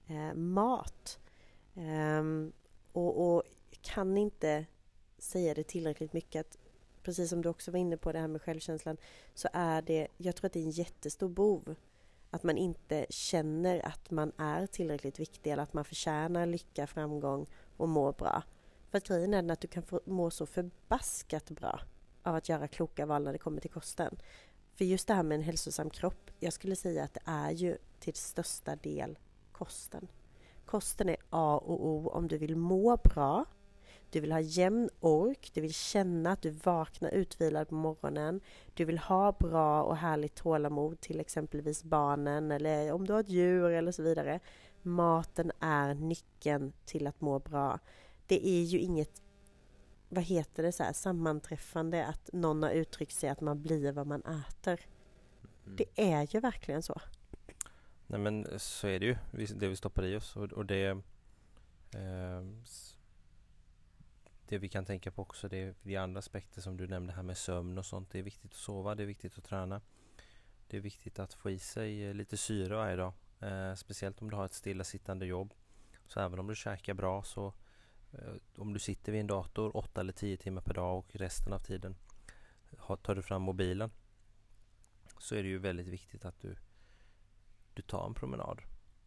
eh, 0.07 0.33
mat. 0.33 1.19
Um, 1.73 2.53
och, 2.91 3.35
och 3.35 3.43
kan 3.81 4.17
inte 4.17 4.65
säga 5.17 5.53
det 5.53 5.63
tillräckligt 5.63 6.13
mycket 6.13 6.39
att 6.45 6.57
precis 7.03 7.29
som 7.29 7.41
du 7.41 7.49
också 7.49 7.71
var 7.71 7.79
inne 7.79 7.97
på 7.97 8.11
det 8.11 8.19
här 8.19 8.27
med 8.27 8.41
självkänslan 8.41 8.97
så 9.33 9.47
är 9.53 9.81
det, 9.81 10.07
jag 10.17 10.35
tror 10.35 10.45
att 10.45 10.53
det 10.53 10.59
är 10.59 10.63
en 10.63 10.69
jättestor 10.69 11.29
bov 11.29 11.75
att 12.29 12.43
man 12.43 12.57
inte 12.57 13.05
känner 13.09 13.85
att 13.85 14.11
man 14.11 14.31
är 14.37 14.67
tillräckligt 14.67 15.19
viktig 15.19 15.51
eller 15.51 15.63
att 15.63 15.73
man 15.73 15.85
förtjänar 15.85 16.45
lycka, 16.45 16.87
framgång 16.87 17.45
och 17.77 17.89
mår 17.89 18.13
bra. 18.13 18.43
För 18.91 18.97
att 18.97 19.07
grejen 19.07 19.33
är 19.33 19.51
att 19.51 19.61
du 19.61 19.67
kan 19.67 19.83
få 19.83 20.01
må 20.05 20.31
så 20.31 20.45
förbaskat 20.45 21.49
bra 21.49 21.79
av 22.23 22.35
att 22.35 22.49
göra 22.49 22.67
kloka 22.67 23.05
val 23.05 23.23
när 23.23 23.33
det 23.33 23.39
kommer 23.39 23.61
till 23.61 23.71
kosten. 23.71 24.17
För 24.75 24.85
just 24.85 25.07
det 25.07 25.13
här 25.13 25.23
med 25.23 25.35
en 25.35 25.41
hälsosam 25.41 25.89
kropp, 25.89 26.31
jag 26.39 26.53
skulle 26.53 26.75
säga 26.75 27.03
att 27.03 27.13
det 27.13 27.21
är 27.25 27.51
ju 27.51 27.77
till 27.99 28.15
största 28.15 28.75
del 28.75 29.17
kosten. 29.51 30.07
Kosten 30.65 31.09
är 31.09 31.17
A 31.29 31.57
och 31.65 31.87
O 31.87 32.09
om 32.09 32.27
du 32.27 32.37
vill 32.37 32.55
må 32.55 32.97
bra, 32.97 33.45
du 34.11 34.19
vill 34.19 34.31
ha 34.31 34.39
jämn 34.39 34.89
ork, 34.99 35.51
du 35.53 35.61
vill 35.61 35.73
känna 35.73 36.31
att 36.31 36.41
du 36.41 36.49
vaknar 36.49 37.09
utvilad 37.09 37.69
på 37.69 37.75
morgonen, 37.75 38.41
du 38.73 38.85
vill 38.85 38.97
ha 38.97 39.31
bra 39.31 39.83
och 39.83 39.97
härligt 39.97 40.35
tålamod 40.35 41.01
till 41.01 41.19
exempelvis 41.19 41.83
barnen 41.83 42.51
eller 42.51 42.91
om 42.91 43.07
du 43.07 43.13
har 43.13 43.19
ett 43.19 43.29
djur 43.29 43.69
eller 43.69 43.91
så 43.91 44.03
vidare. 44.03 44.39
Maten 44.81 45.51
är 45.59 45.93
nyckeln 45.93 46.73
till 46.85 47.07
att 47.07 47.21
må 47.21 47.39
bra. 47.39 47.79
Det 48.29 48.47
är 48.47 48.63
ju 48.63 48.79
inget 48.79 49.21
vad 50.09 50.23
heter 50.23 50.63
det, 50.63 50.71
så 50.71 50.83
här, 50.83 50.93
sammanträffande 50.93 52.05
att 52.05 52.29
någon 52.33 52.63
har 52.63 52.69
uttryckt 52.69 53.13
sig 53.13 53.29
att 53.29 53.41
man 53.41 53.61
blir 53.61 53.91
vad 53.91 54.07
man 54.07 54.21
äter. 54.21 54.79
Mm. 55.65 55.75
Det 55.75 56.11
är 56.11 56.35
ju 56.35 56.39
verkligen 56.39 56.83
så. 56.83 57.01
Nej 58.07 58.19
men 58.19 58.59
så 58.59 58.87
är 58.87 58.99
det 58.99 59.05
ju, 59.05 59.15
det 59.31 59.67
vi 59.67 59.75
stoppar 59.75 60.05
i 60.05 60.15
oss 60.15 60.35
och, 60.35 60.51
och 60.51 60.65
det 60.65 60.85
eh, 61.95 62.41
Det 64.47 64.57
vi 64.57 64.69
kan 64.69 64.85
tänka 64.85 65.11
på 65.11 65.21
också 65.21 65.47
det 65.47 65.57
är 65.57 65.75
de 65.83 65.97
andra 65.97 66.19
aspekter 66.19 66.61
som 66.61 66.77
du 66.77 66.87
nämnde 66.87 67.13
här 67.13 67.23
med 67.23 67.37
sömn 67.37 67.77
och 67.77 67.85
sånt. 67.85 68.11
Det 68.11 68.19
är 68.19 68.23
viktigt 68.23 68.51
att 68.51 68.57
sova, 68.57 68.95
det 68.95 69.03
är 69.03 69.07
viktigt 69.07 69.37
att 69.37 69.43
träna. 69.43 69.81
Det 70.67 70.77
är 70.77 70.81
viktigt 70.81 71.19
att 71.19 71.33
få 71.33 71.49
i 71.49 71.59
sig 71.59 72.05
eh, 72.05 72.13
lite 72.13 72.37
syre 72.37 72.75
varje 72.75 72.95
dag. 72.95 73.13
Eh, 73.39 73.75
speciellt 73.75 74.21
om 74.21 74.29
du 74.29 74.35
har 74.35 74.45
ett 74.45 74.53
stillasittande 74.53 75.25
jobb. 75.25 75.53
Så 76.07 76.19
även 76.19 76.39
om 76.39 76.47
du 76.47 76.55
käkar 76.55 76.93
bra 76.93 77.23
så 77.23 77.45
Eh, 77.47 77.53
Eh, 78.11 78.33
om 78.55 78.73
du 78.73 78.79
sitter 78.79 79.11
vid 79.11 79.21
en 79.21 79.27
dator 79.27 79.77
8 79.77 80.01
eller 80.01 80.13
10 80.13 80.37
timmar 80.37 80.61
per 80.61 80.73
dag 80.73 80.97
och 80.97 81.15
resten 81.15 81.53
av 81.53 81.59
tiden 81.59 81.95
tar 83.01 83.15
du 83.15 83.21
fram 83.21 83.41
mobilen 83.41 83.91
så 85.17 85.35
är 85.35 85.43
det 85.43 85.49
ju 85.49 85.57
väldigt 85.57 85.87
viktigt 85.87 86.25
att 86.25 86.39
du, 86.39 86.55
du 87.73 87.81
tar 87.81 88.05
en 88.05 88.13
promenad 88.13 88.61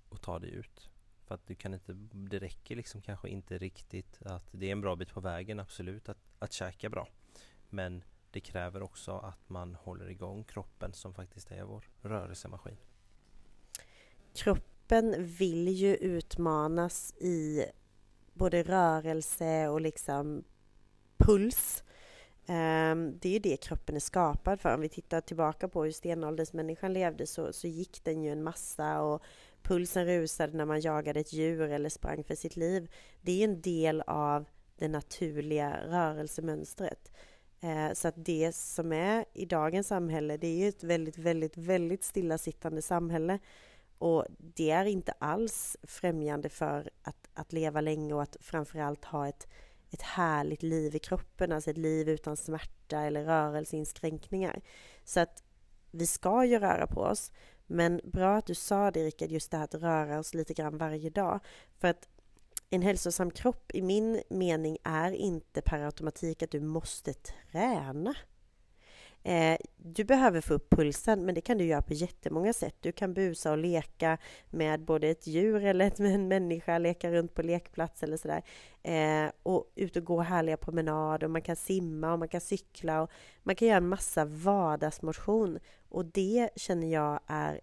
och 0.09 0.21
tar 0.23 0.41
dig 0.41 0.51
ut. 0.51 0.91
För 1.25 1.35
att 1.35 1.47
du 1.47 1.55
kan 1.55 1.75
inte, 1.75 1.93
det 2.13 2.39
räcker 2.39 2.77
liksom 2.77 3.03
kanske 3.03 3.29
inte 3.29 3.59
riktigt 3.59 4.23
att 4.23 4.49
det 4.51 4.67
är 4.67 4.73
en 4.73 4.81
bra 4.81 4.97
bit 4.97 5.13
på 5.13 5.21
vägen 5.21 5.61
absolut 5.61 6.09
att, 6.09 6.19
att 6.39 6.53
käka 6.53 6.89
bra. 6.89 7.09
Men 7.69 8.05
det 8.31 8.41
kräver 8.41 8.83
också 8.83 9.13
att 9.13 9.49
man 9.49 9.75
håller 9.75 10.11
igång 10.11 10.45
kroppen 10.45 10.93
som 10.93 11.15
faktiskt 11.15 11.51
är 11.51 11.63
vår 11.63 11.85
rörelsemaskin. 12.03 12.77
Kroppen 14.35 15.27
vill 15.27 15.69
ju 15.69 15.97
utmanas 15.97 17.15
i 17.21 17.65
både 18.35 18.63
rörelse 18.63 19.69
och 19.69 19.81
liksom 19.81 20.45
puls. 21.17 21.85
Um, 22.47 23.19
det 23.19 23.29
är 23.29 23.33
ju 23.33 23.39
det 23.39 23.57
kroppen 23.57 23.97
är 23.97 24.01
skapad 24.01 24.61
för. 24.61 24.75
Om 24.75 24.81
vi 24.81 24.89
tittar 24.89 25.21
tillbaka 25.21 25.69
på 25.69 25.85
hur 25.85 25.91
stenåldersmänniskan 25.91 26.93
levde 26.93 27.27
så, 27.27 27.53
så 27.53 27.67
gick 27.67 28.05
den 28.05 28.23
ju 28.23 28.33
en 28.33 28.43
massa 28.43 29.01
och 29.01 29.23
pulsen 29.63 30.07
rusade 30.07 30.57
när 30.57 30.65
man 30.65 30.81
jagade 30.81 31.21
ett 31.21 31.33
djur 31.33 31.61
eller 31.61 31.89
sprang 31.89 32.25
för 32.25 32.35
sitt 32.35 32.57
liv. 32.57 32.91
Det 33.21 33.41
är 33.41 33.45
en 33.45 33.61
del 33.61 34.01
av 34.07 34.45
det 34.79 34.89
naturliga 34.89 35.81
rörelsemönstret. 35.87 37.13
Uh, 37.65 37.93
så 37.93 38.09
att 38.09 38.25
det 38.25 38.55
som 38.55 38.93
är 38.93 39.25
i 39.33 39.47
dagens 39.47 39.87
samhälle, 39.87 40.37
det 40.37 40.47
är 40.47 40.59
ju 40.59 40.69
ett 40.69 40.85
väldigt, 40.85 41.19
väldigt, 41.19 41.57
väldigt 41.57 42.05
stillasittande 42.05 42.83
samhälle. 42.83 43.39
Och 44.03 44.27
det 44.39 44.71
är 44.71 44.85
inte 44.85 45.13
alls 45.19 45.77
främjande 45.83 46.49
för 46.49 46.91
att, 47.03 47.29
att 47.35 47.53
leva 47.53 47.81
länge 47.81 48.15
och 48.15 48.23
att 48.23 48.37
framförallt 48.41 49.05
ha 49.05 49.29
ett, 49.29 49.49
ett 49.91 50.03
härligt 50.03 50.63
liv 50.63 50.97
i 50.97 50.99
kroppen, 50.99 51.53
alltså 51.53 51.71
ett 51.71 51.77
liv 51.77 52.09
utan 52.09 52.37
smärta 52.37 53.01
eller 53.01 53.25
rörelseinskränkningar. 53.25 54.61
Så 55.05 55.21
att 55.21 55.43
vi 55.91 56.07
ska 56.07 56.45
ju 56.45 56.59
röra 56.59 56.87
på 56.87 57.01
oss, 57.01 57.33
men 57.67 58.01
bra 58.05 58.37
att 58.37 58.47
du 58.47 58.55
sa 58.55 58.91
det 58.91 59.05
Rickard, 59.05 59.31
just 59.31 59.51
det 59.51 59.57
här 59.57 59.65
att 59.65 59.75
röra 59.75 60.19
oss 60.19 60.35
lite 60.35 60.55
grann 60.55 60.79
varje 60.79 61.11
dag. 61.11 61.41
För 61.79 61.89
att 61.89 62.09
en 62.71 62.83
hälsosam 62.83 63.31
kropp 63.31 63.71
i 63.75 63.83
min 63.83 64.23
mening 64.31 64.79
är 64.85 65.13
inte 65.13 65.63
per 65.63 65.81
automatik 65.81 66.43
att 66.43 66.51
du 66.51 66.61
måste 66.61 67.15
träna. 67.15 68.15
Eh, 69.25 69.57
du 69.77 70.05
behöver 70.05 70.41
få 70.41 70.55
upp 70.55 70.71
pulsen, 70.71 71.25
men 71.25 71.35
det 71.35 71.41
kan 71.41 71.59
du 71.59 71.65
göra 71.65 71.83
på 71.83 71.95
jättemånga 71.95 72.53
sätt. 72.53 72.77
Du 72.81 72.93
kan 72.93 73.15
busa 73.15 73.51
och 73.51 73.59
leka 73.59 74.19
med 74.51 74.81
både 74.81 75.09
ett 75.09 75.27
djur 75.27 75.65
eller 75.65 76.01
en 76.15 76.29
människa, 76.29 76.79
leka 76.79 77.11
runt 77.11 77.35
på 77.35 77.43
lekplats 77.43 78.03
eller 78.03 78.17
sådär. 78.17 78.43
Eh, 78.83 79.33
och 79.43 79.73
ut 79.75 79.97
och 79.97 80.05
gå 80.05 80.21
härliga 80.21 80.57
promenader, 80.57 81.29
man 81.29 81.43
kan 81.43 81.57
simma 81.57 82.13
och 82.13 82.19
man 82.19 82.29
kan 82.29 82.41
cykla 82.41 83.03
och 83.03 83.11
man 83.43 83.55
kan 83.55 83.69
göra 83.69 83.79
en 83.79 83.89
massa 83.89 84.25
vardagsmotion. 84.25 85.59
Och 85.89 86.05
det 86.05 86.51
känner 86.57 86.93
jag 86.93 87.21
är 87.27 87.61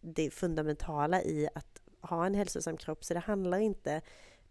det 0.00 0.30
fundamentala 0.30 1.22
i 1.22 1.48
att 1.54 1.80
ha 2.00 2.26
en 2.26 2.34
hälsosam 2.34 2.76
kropp. 2.76 3.04
Så 3.04 3.14
det 3.14 3.20
handlar 3.20 3.58
inte 3.58 4.02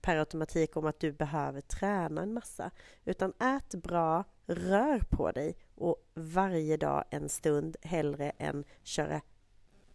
per 0.01 0.17
automatik 0.17 0.77
om 0.77 0.85
att 0.85 0.99
du 0.99 1.11
behöver 1.11 1.61
träna 1.61 2.21
en 2.21 2.33
massa. 2.33 2.71
Utan 3.05 3.33
ät 3.39 3.75
bra, 3.75 4.23
rör 4.45 4.99
på 5.09 5.31
dig 5.31 5.57
och 5.81 6.09
varje 6.13 6.77
dag 6.77 7.03
en 7.09 7.29
stund 7.29 7.77
hellre 7.81 8.31
än 8.37 8.63
köra 8.83 9.21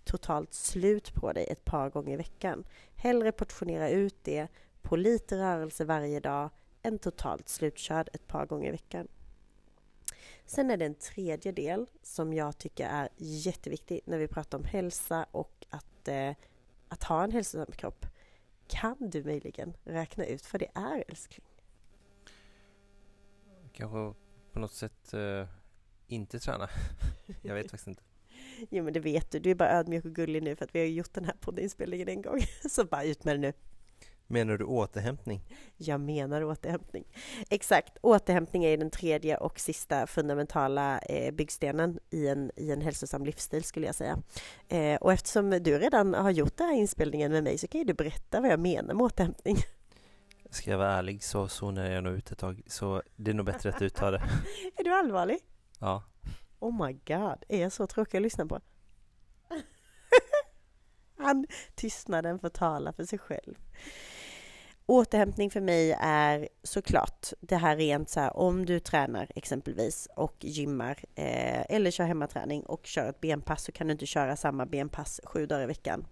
totalt 0.04 0.54
slut 0.54 1.14
på 1.14 1.32
dig 1.32 1.46
ett 1.50 1.64
par 1.64 1.90
gånger 1.90 2.12
i 2.12 2.16
veckan. 2.16 2.64
Hellre 2.96 3.32
portionera 3.32 3.90
ut 3.90 4.16
det 4.22 4.48
på 4.82 4.96
lite 4.96 5.38
rörelse 5.38 5.84
varje 5.84 6.20
dag 6.20 6.50
än 6.82 6.98
totalt 6.98 7.48
slutkörd 7.48 8.08
ett 8.12 8.26
par 8.26 8.46
gånger 8.46 8.68
i 8.68 8.70
veckan. 8.70 9.08
Sen 10.44 10.70
är 10.70 10.76
det 10.76 10.84
en 10.84 10.94
tredje 10.94 11.52
del 11.52 11.86
som 12.02 12.32
jag 12.32 12.58
tycker 12.58 12.86
är 12.88 13.08
jätteviktig 13.16 14.00
när 14.04 14.18
vi 14.18 14.28
pratar 14.28 14.58
om 14.58 14.64
hälsa 14.64 15.26
och 15.30 15.66
att, 15.70 16.08
eh, 16.08 16.34
att 16.88 17.02
ha 17.04 17.24
en 17.24 17.32
hälsosam 17.32 17.72
kropp. 17.72 18.06
Kan 18.66 18.96
du 19.10 19.24
möjligen 19.24 19.76
räkna 19.84 20.26
ut 20.26 20.52
vad 20.52 20.60
det 20.60 20.70
är 20.74 21.04
älskling? 21.08 21.46
Kanske 23.72 24.14
på 24.52 24.58
något 24.58 24.72
sätt 24.72 25.14
eh, 25.14 25.48
inte 26.06 26.38
träna. 26.38 26.68
jag 27.42 27.54
vet 27.54 27.70
faktiskt 27.70 27.88
inte. 27.88 28.02
Jo 28.70 28.84
men 28.84 28.92
det 28.92 29.00
vet 29.00 29.30
du, 29.30 29.38
du 29.38 29.50
är 29.50 29.54
bara 29.54 29.70
ödmjuk 29.70 30.04
och 30.04 30.14
gullig 30.14 30.42
nu 30.42 30.56
för 30.56 30.64
att 30.64 30.74
vi 30.74 30.78
har 30.78 30.86
gjort 30.86 31.14
den 31.14 31.24
här 31.24 31.34
poddinspelningen 31.40 32.08
en 32.08 32.22
gång. 32.22 32.40
Så 32.70 32.84
bara 32.84 33.04
ut 33.04 33.24
med 33.24 33.34
det 33.34 33.40
nu. 33.40 33.52
Menar 34.28 34.58
du 34.58 34.64
återhämtning? 34.64 35.40
Jag 35.76 36.00
menar 36.00 36.44
återhämtning. 36.44 37.04
Exakt, 37.50 37.98
återhämtning 38.00 38.64
är 38.64 38.76
den 38.76 38.90
tredje 38.90 39.36
och 39.36 39.60
sista 39.60 40.06
fundamentala 40.06 40.98
eh, 40.98 41.34
byggstenen 41.34 41.98
i 42.10 42.28
en, 42.28 42.50
i 42.56 42.70
en 42.70 42.80
hälsosam 42.80 43.24
livsstil 43.24 43.64
skulle 43.64 43.86
jag 43.86 43.94
säga. 43.94 44.22
Eh, 44.68 44.96
och 44.96 45.12
eftersom 45.12 45.50
du 45.50 45.78
redan 45.78 46.14
har 46.14 46.30
gjort 46.30 46.56
den 46.56 46.66
här 46.66 46.76
inspelningen 46.76 47.32
med 47.32 47.44
mig 47.44 47.58
så 47.58 47.66
kan 47.66 47.78
ju 47.78 47.84
du 47.84 47.94
berätta 47.94 48.40
vad 48.40 48.50
jag 48.50 48.60
menar 48.60 48.94
med 48.94 49.04
återhämtning. 49.04 49.56
Ska 50.50 50.70
jag 50.70 50.78
vara 50.78 50.92
ärlig 50.92 51.24
så 51.24 51.48
zonar 51.48 51.90
jag 51.90 52.04
nog 52.04 52.14
ut 52.14 52.30
ett 52.30 52.38
tag, 52.38 52.62
så 52.66 53.02
det 53.16 53.30
är 53.30 53.34
nog 53.34 53.46
bättre 53.46 53.68
att 53.68 53.78
du 53.78 53.88
tar 53.88 54.12
det. 54.12 54.22
är 54.76 54.84
du 54.84 54.94
allvarlig? 54.94 55.38
Ja. 55.78 56.02
Oh 56.58 56.86
my 56.86 56.92
god, 56.92 57.44
är 57.48 57.62
jag 57.62 57.72
så 57.72 57.86
tråkig 57.86 58.18
att 58.18 58.22
lyssna 58.22 58.46
på? 58.46 58.60
Han, 61.18 61.46
tystnaden 61.74 62.38
får 62.38 62.48
tala 62.48 62.92
för 62.92 63.04
sig 63.04 63.18
själv. 63.18 63.54
återhämtning 64.86 65.50
för 65.50 65.60
mig 65.60 65.92
är 66.00 66.48
såklart 66.62 67.32
det 67.40 67.56
här 67.56 67.76
rent 67.76 68.08
så 68.08 68.20
här 68.20 68.36
om 68.36 68.66
du 68.66 68.80
tränar 68.80 69.30
exempelvis 69.34 70.08
och 70.16 70.36
gymmar 70.40 71.04
eh, 71.14 71.74
eller 71.74 71.90
kör 71.90 72.04
hemmaträning 72.04 72.62
och 72.62 72.86
kör 72.86 73.08
ett 73.08 73.20
benpass 73.20 73.64
så 73.64 73.72
kan 73.72 73.86
du 73.86 73.92
inte 73.92 74.06
köra 74.06 74.36
samma 74.36 74.66
benpass 74.66 75.20
sju 75.24 75.46
dagar 75.46 75.62
i 75.62 75.66
veckan 75.66 76.06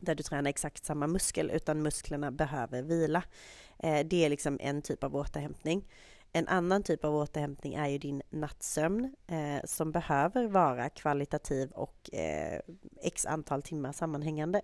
där 0.00 0.14
du 0.14 0.22
tränar 0.22 0.50
exakt 0.50 0.84
samma 0.84 1.06
muskel 1.06 1.50
utan 1.50 1.82
musklerna 1.82 2.30
behöver 2.30 2.82
vila. 2.82 3.22
Eh, 3.78 4.06
det 4.06 4.24
är 4.24 4.28
liksom 4.28 4.58
en 4.60 4.82
typ 4.82 5.04
av 5.04 5.16
återhämtning. 5.16 5.84
En 6.32 6.48
annan 6.48 6.82
typ 6.82 7.04
av 7.04 7.16
återhämtning 7.16 7.74
är 7.74 7.86
ju 7.86 7.98
din 7.98 8.22
nattsömn 8.30 9.14
eh, 9.26 9.64
som 9.64 9.92
behöver 9.92 10.46
vara 10.46 10.88
kvalitativ 10.90 11.70
och 11.70 12.14
eh, 12.14 12.60
x 13.02 13.26
antal 13.26 13.62
timmar 13.62 13.92
sammanhängande. 13.92 14.60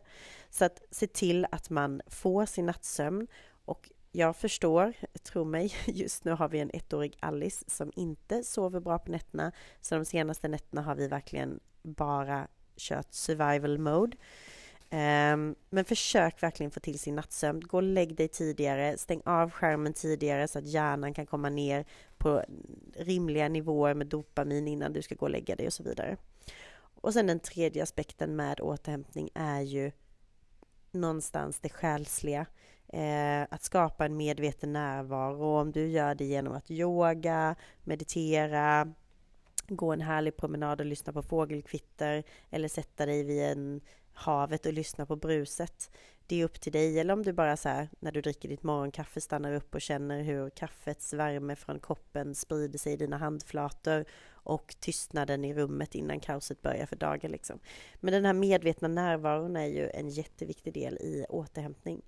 Så 0.50 0.64
att 0.64 0.82
se 0.90 1.06
till 1.06 1.46
att 1.50 1.70
man 1.70 2.02
får 2.06 2.46
sin 2.46 2.66
nattsömn 2.66 3.26
och 3.64 3.90
jag 4.12 4.36
förstår, 4.36 4.92
tro 5.22 5.44
mig, 5.44 5.74
just 5.86 6.24
nu 6.24 6.30
har 6.30 6.48
vi 6.48 6.58
en 6.58 6.70
ettårig 6.74 7.16
Alice 7.20 7.64
som 7.68 7.92
inte 7.96 8.44
sover 8.44 8.80
bra 8.80 8.98
på 8.98 9.10
nätterna. 9.10 9.52
Så 9.80 9.94
de 9.94 10.04
senaste 10.04 10.48
nätterna 10.48 10.82
har 10.82 10.94
vi 10.94 11.08
verkligen 11.08 11.60
bara 11.82 12.48
kört 12.76 13.12
survival 13.12 13.78
mode. 13.78 14.16
Ehm, 14.96 15.54
men 15.70 15.84
försök 15.84 16.42
verkligen 16.42 16.70
få 16.70 16.80
till 16.80 16.98
sin 16.98 17.14
nattsömn. 17.14 17.60
Gå 17.60 17.76
och 17.76 17.82
lägg 17.82 18.16
dig 18.16 18.28
tidigare, 18.28 18.98
stäng 18.98 19.22
av 19.24 19.50
skärmen 19.50 19.92
tidigare 19.92 20.48
så 20.48 20.58
att 20.58 20.66
hjärnan 20.66 21.14
kan 21.14 21.26
komma 21.26 21.48
ner 21.48 21.84
på 22.18 22.44
rimliga 22.96 23.48
nivåer 23.48 23.94
med 23.94 24.06
dopamin 24.06 24.68
innan 24.68 24.92
du 24.92 25.02
ska 25.02 25.14
gå 25.14 25.26
och 25.26 25.30
lägga 25.30 25.56
dig 25.56 25.66
och 25.66 25.72
så 25.72 25.82
vidare. 25.82 26.16
Och 27.00 27.12
sen 27.12 27.26
den 27.26 27.40
tredje 27.40 27.82
aspekten 27.82 28.36
med 28.36 28.60
återhämtning 28.60 29.30
är 29.34 29.60
ju 29.60 29.92
någonstans 30.90 31.60
det 31.60 31.68
själsliga. 31.68 32.46
Eh, 32.88 33.42
att 33.50 33.62
skapa 33.62 34.04
en 34.04 34.16
medveten 34.16 34.72
närvaro. 34.72 35.60
Om 35.60 35.72
du 35.72 35.86
gör 35.88 36.14
det 36.14 36.24
genom 36.24 36.52
att 36.52 36.70
yoga, 36.70 37.54
meditera, 37.84 38.94
gå 39.68 39.92
en 39.92 40.00
härlig 40.00 40.36
promenad 40.36 40.80
och 40.80 40.86
lyssna 40.86 41.12
på 41.12 41.22
fågelkvitter 41.22 42.24
eller 42.50 42.68
sätta 42.68 43.06
dig 43.06 43.24
vid 43.24 43.42
en 43.42 43.80
havet 44.14 44.66
och 44.66 44.72
lyssna 44.72 45.06
på 45.06 45.16
bruset. 45.16 45.90
Det 46.26 46.40
är 46.40 46.44
upp 46.44 46.60
till 46.60 46.72
dig. 46.72 46.98
Eller 47.00 47.14
om 47.14 47.22
du 47.22 47.32
bara 47.32 47.56
så 47.56 47.68
här, 47.68 47.88
när 48.00 48.12
du 48.12 48.20
dricker 48.20 48.48
ditt 48.48 48.62
morgonkaffe 48.62 49.20
stannar 49.20 49.52
upp 49.52 49.74
och 49.74 49.80
känner 49.80 50.22
hur 50.22 50.50
kaffets 50.50 51.12
värme 51.12 51.56
från 51.56 51.78
koppen 51.78 52.34
sprider 52.34 52.78
sig 52.78 52.92
i 52.92 52.96
dina 52.96 53.16
handflator 53.16 54.04
och 54.30 54.76
tystnaden 54.80 55.44
i 55.44 55.54
rummet 55.54 55.94
innan 55.94 56.20
kaoset 56.20 56.62
börjar 56.62 56.86
för 56.86 56.96
dagen. 56.96 57.30
Liksom. 57.30 57.58
Men 58.00 58.12
den 58.12 58.24
här 58.24 58.32
medvetna 58.32 58.88
närvaron 58.88 59.56
är 59.56 59.66
ju 59.66 59.90
en 59.90 60.08
jätteviktig 60.08 60.72
del 60.74 60.98
i 60.98 61.26
återhämtning. 61.28 62.02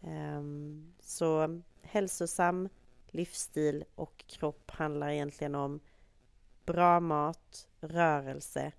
Um, 0.00 0.94
så 1.00 1.60
hälsosam 1.82 2.68
livsstil 3.06 3.84
och 3.94 4.24
kropp 4.26 4.70
handlar 4.70 5.08
egentligen 5.08 5.54
om 5.54 5.80
bra 6.66 7.00
mat, 7.00 7.68
rörelse 7.80 8.72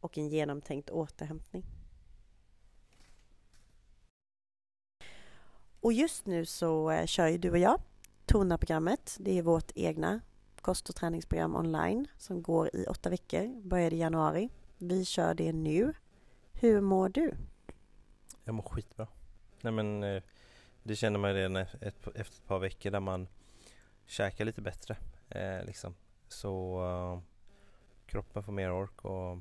och 0.00 0.18
en 0.18 0.28
genomtänkt 0.28 0.90
återhämtning. 0.90 1.64
Och 5.80 5.92
just 5.92 6.26
nu 6.26 6.46
så 6.46 6.90
eh, 6.90 7.06
kör 7.06 7.26
ju 7.26 7.38
du 7.38 7.50
och 7.50 7.58
jag 7.58 7.80
Tona-programmet. 8.26 9.16
Det 9.20 9.38
är 9.38 9.42
vårt 9.42 9.72
egna 9.74 10.20
kost 10.60 10.88
och 10.88 10.94
träningsprogram 10.94 11.56
online 11.56 12.06
som 12.18 12.42
går 12.42 12.76
i 12.76 12.86
åtta 12.86 13.10
veckor, 13.10 13.62
började 13.62 13.96
i 13.96 13.98
januari. 13.98 14.50
Vi 14.78 15.04
kör 15.04 15.34
det 15.34 15.52
nu. 15.52 15.94
Hur 16.52 16.80
mår 16.80 17.08
du? 17.08 17.34
Jag 18.44 18.54
mår 18.54 18.62
skitbra. 18.62 19.06
Nej 19.60 19.72
men 19.72 20.02
eh, 20.02 20.22
det 20.82 20.96
känner 20.96 21.18
man 21.18 21.34
redan 21.34 21.56
efter 21.56 22.20
ett 22.20 22.46
par 22.46 22.58
veckor 22.58 22.90
där 22.90 23.00
man 23.00 23.28
käkar 24.06 24.44
lite 24.44 24.62
bättre. 24.62 24.96
Eh, 25.28 25.64
liksom. 25.64 25.94
Så 26.28 26.84
uh, 26.84 27.20
kroppen 28.06 28.42
får 28.42 28.52
mer 28.52 28.72
ork 28.72 29.04
och 29.04 29.38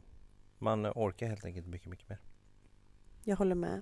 man 0.58 0.88
orkar 0.88 1.28
helt 1.28 1.46
enkelt 1.46 1.68
mycket, 1.68 1.88
mycket 1.88 2.10
mer. 2.10 2.20
Jag 3.24 3.38
håller 3.38 3.56
med. 3.56 3.82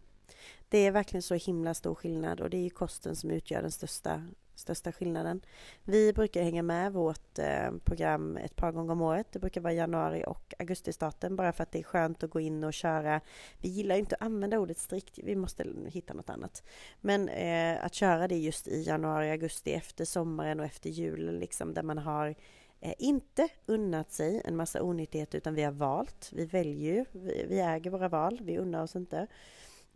Det 0.70 0.78
är 0.78 0.92
verkligen 0.92 1.22
så 1.22 1.36
himla 1.36 1.74
stor 1.74 1.96
skillnad 1.96 2.42
och 2.42 2.50
det 2.50 2.66
är 2.66 2.70
kosten 2.70 3.16
som 3.16 3.32
utgör 3.32 3.62
den 3.62 3.72
största, 3.72 4.24
största 4.56 4.92
skillnaden. 4.92 5.42
Vi 5.84 6.14
brukar 6.14 6.44
hänga 6.44 6.64
med 6.64 6.94
vårt 6.94 7.40
eh, 7.40 7.72
program 7.84 8.38
ett 8.38 8.56
par 8.56 8.72
gånger 8.72 8.92
om 8.92 9.02
året. 9.02 9.28
Det 9.32 9.40
brukar 9.40 9.62
vara 9.62 9.74
januari 9.74 10.24
och 10.28 10.54
augustistarten 10.60 11.36
bara 11.36 11.54
för 11.54 11.64
att 11.64 11.72
det 11.72 11.80
är 11.80 11.84
skönt 11.84 12.24
att 12.24 12.30
gå 12.30 12.40
in 12.40 12.64
och 12.64 12.74
köra. 12.74 13.22
Vi 13.62 13.70
gillar 13.70 13.96
inte 13.96 14.16
att 14.16 14.22
använda 14.22 14.60
ordet 14.60 14.80
strikt, 14.80 15.20
vi 15.24 15.36
måste 15.36 15.66
hitta 15.88 16.14
något 16.14 16.30
annat. 16.30 16.64
Men 17.02 17.30
eh, 17.30 17.86
att 17.86 17.94
köra 17.94 18.28
det 18.28 18.38
just 18.38 18.68
i 18.68 18.84
januari, 18.84 19.32
augusti 19.32 19.74
efter 19.74 20.06
sommaren 20.06 20.60
och 20.60 20.66
efter 20.66 20.90
julen 20.90 21.40
liksom 21.40 21.74
där 21.74 21.84
man 21.84 21.98
har 21.98 22.36
eh, 22.80 22.94
inte 22.98 23.48
unnat 23.66 24.12
sig 24.12 24.42
en 24.46 24.56
massa 24.56 24.82
onyttighet 24.82 25.36
utan 25.36 25.56
vi 25.56 25.64
har 25.64 25.72
valt. 25.72 26.32
Vi 26.34 26.46
väljer 26.46 26.94
ju, 26.94 27.06
vi, 27.12 27.46
vi 27.50 27.60
äger 27.60 27.92
våra 27.92 28.10
val, 28.10 28.40
vi 28.44 28.58
unnar 28.58 28.84
oss 28.84 28.96
inte. 28.96 29.28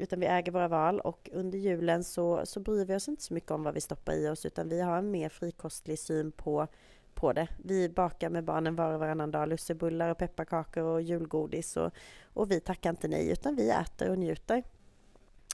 Utan 0.01 0.19
vi 0.19 0.25
äger 0.25 0.51
våra 0.51 0.67
val 0.67 0.99
och 0.99 1.29
under 1.33 1.57
julen 1.57 2.03
så, 2.03 2.45
så 2.45 2.59
bryr 2.59 2.85
vi 2.85 2.95
oss 2.95 3.07
inte 3.07 3.23
så 3.23 3.33
mycket 3.33 3.51
om 3.51 3.63
vad 3.63 3.73
vi 3.73 3.81
stoppar 3.81 4.13
i 4.13 4.29
oss 4.29 4.45
utan 4.45 4.69
vi 4.69 4.81
har 4.81 4.97
en 4.97 5.11
mer 5.11 5.29
frikostlig 5.29 5.99
syn 5.99 6.31
på, 6.31 6.67
på 7.13 7.33
det. 7.33 7.47
Vi 7.63 7.89
bakar 7.89 8.29
med 8.29 8.43
barnen 8.43 8.75
var 8.75 8.93
och 8.93 8.99
varannan 8.99 9.31
dag 9.31 9.49
lussebullar 9.49 10.09
och 10.09 10.17
pepparkakor 10.17 10.83
och 10.83 11.01
julgodis 11.01 11.77
och, 11.77 11.91
och 12.23 12.51
vi 12.51 12.59
tackar 12.59 12.89
inte 12.89 13.07
nej 13.07 13.31
utan 13.31 13.55
vi 13.55 13.69
äter 13.69 14.09
och 14.09 14.17
njuter. 14.17 14.63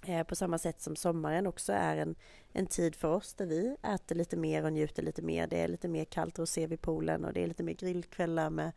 Eh, 0.05 0.23
på 0.23 0.35
samma 0.35 0.57
sätt 0.57 0.81
som 0.81 0.95
sommaren 0.95 1.47
också 1.47 1.73
är 1.73 1.97
en, 1.97 2.15
en 2.53 2.67
tid 2.67 2.95
för 2.95 3.07
oss 3.07 3.33
där 3.33 3.45
vi 3.45 3.75
äter 3.83 4.15
lite 4.15 4.37
mer 4.37 4.65
och 4.65 4.73
njuter 4.73 5.03
lite 5.03 5.21
mer. 5.21 5.47
Det 5.47 5.61
är 5.61 5.67
lite 5.67 5.87
mer 5.87 6.05
kallt 6.05 6.39
rosé 6.39 6.67
vid 6.67 6.81
poolen 6.81 7.25
och 7.25 7.33
det 7.33 7.43
är 7.43 7.47
lite 7.47 7.63
mer 7.63 7.73
grillkvällar 7.73 8.49
med 8.49 8.71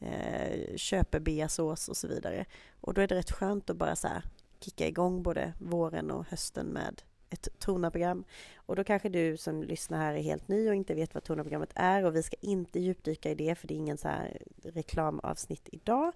eh, 0.00 0.76
köpebeasås 0.76 1.88
och 1.88 1.96
så 1.96 2.08
vidare. 2.08 2.44
Och 2.80 2.94
då 2.94 3.00
är 3.00 3.08
det 3.08 3.14
rätt 3.14 3.32
skönt 3.32 3.70
att 3.70 3.76
bara 3.76 3.96
så 3.96 4.08
här, 4.08 4.22
kicka 4.60 4.88
igång 4.88 5.22
både 5.22 5.52
våren 5.58 6.10
och 6.10 6.26
hösten 6.26 6.66
med 6.66 7.02
ett 7.30 7.48
Tona-program. 7.58 8.24
Och 8.56 8.76
då 8.76 8.84
kanske 8.84 9.08
du 9.08 9.36
som 9.36 9.62
lyssnar 9.62 9.98
här 9.98 10.14
är 10.14 10.22
helt 10.22 10.48
ny 10.48 10.68
och 10.68 10.74
inte 10.74 10.94
vet 10.94 11.14
vad 11.14 11.24
Tona-programmet 11.24 11.72
är 11.74 12.04
och 12.04 12.16
vi 12.16 12.22
ska 12.22 12.36
inte 12.40 12.80
djupdyka 12.80 13.30
i 13.30 13.34
det 13.34 13.54
för 13.54 13.68
det 13.68 13.74
är 13.74 13.76
ingen 13.76 13.98
så 13.98 14.08
här 14.08 14.42
reklamavsnitt 14.62 15.68
idag 15.72 16.12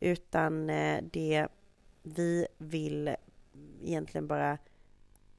utan 0.00 0.70
eh, 0.70 1.04
det 1.12 1.48
vi 2.02 2.46
vill 2.58 3.16
egentligen 3.82 4.26
bara 4.26 4.58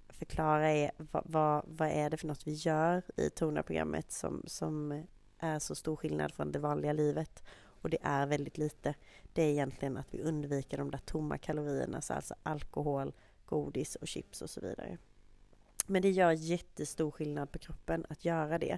förklara 0.09 0.71
är 0.71 0.91
vad, 0.97 1.23
vad, 1.25 1.65
vad 1.67 1.87
är 1.87 2.09
det 2.09 2.17
för 2.17 2.27
något 2.27 2.47
vi 2.47 2.53
gör 2.53 3.03
i 3.15 3.29
Tona-programmet 3.29 4.11
som, 4.11 4.43
som 4.47 5.03
är 5.39 5.59
så 5.59 5.75
stor 5.75 5.95
skillnad 5.95 6.33
från 6.33 6.51
det 6.51 6.59
vanliga 6.59 6.93
livet 6.93 7.43
och 7.85 7.91
det 7.91 7.97
är 8.01 8.25
väldigt 8.25 8.57
lite. 8.57 8.93
Det 9.33 9.41
är 9.41 9.49
egentligen 9.49 9.97
att 9.97 10.13
vi 10.13 10.21
undviker 10.21 10.77
de 10.77 10.91
där 10.91 11.01
tomma 11.05 11.37
kalorierna, 11.37 12.01
alltså 12.09 12.35
alkohol, 12.43 13.13
godis 13.45 13.95
och 13.95 14.07
chips 14.07 14.41
och 14.41 14.49
så 14.49 14.61
vidare. 14.61 14.97
Men 15.85 16.01
det 16.01 16.09
gör 16.11 16.31
jättestor 16.31 17.11
skillnad 17.11 17.51
på 17.51 17.59
kroppen 17.59 18.05
att 18.09 18.25
göra 18.25 18.57
det. 18.57 18.77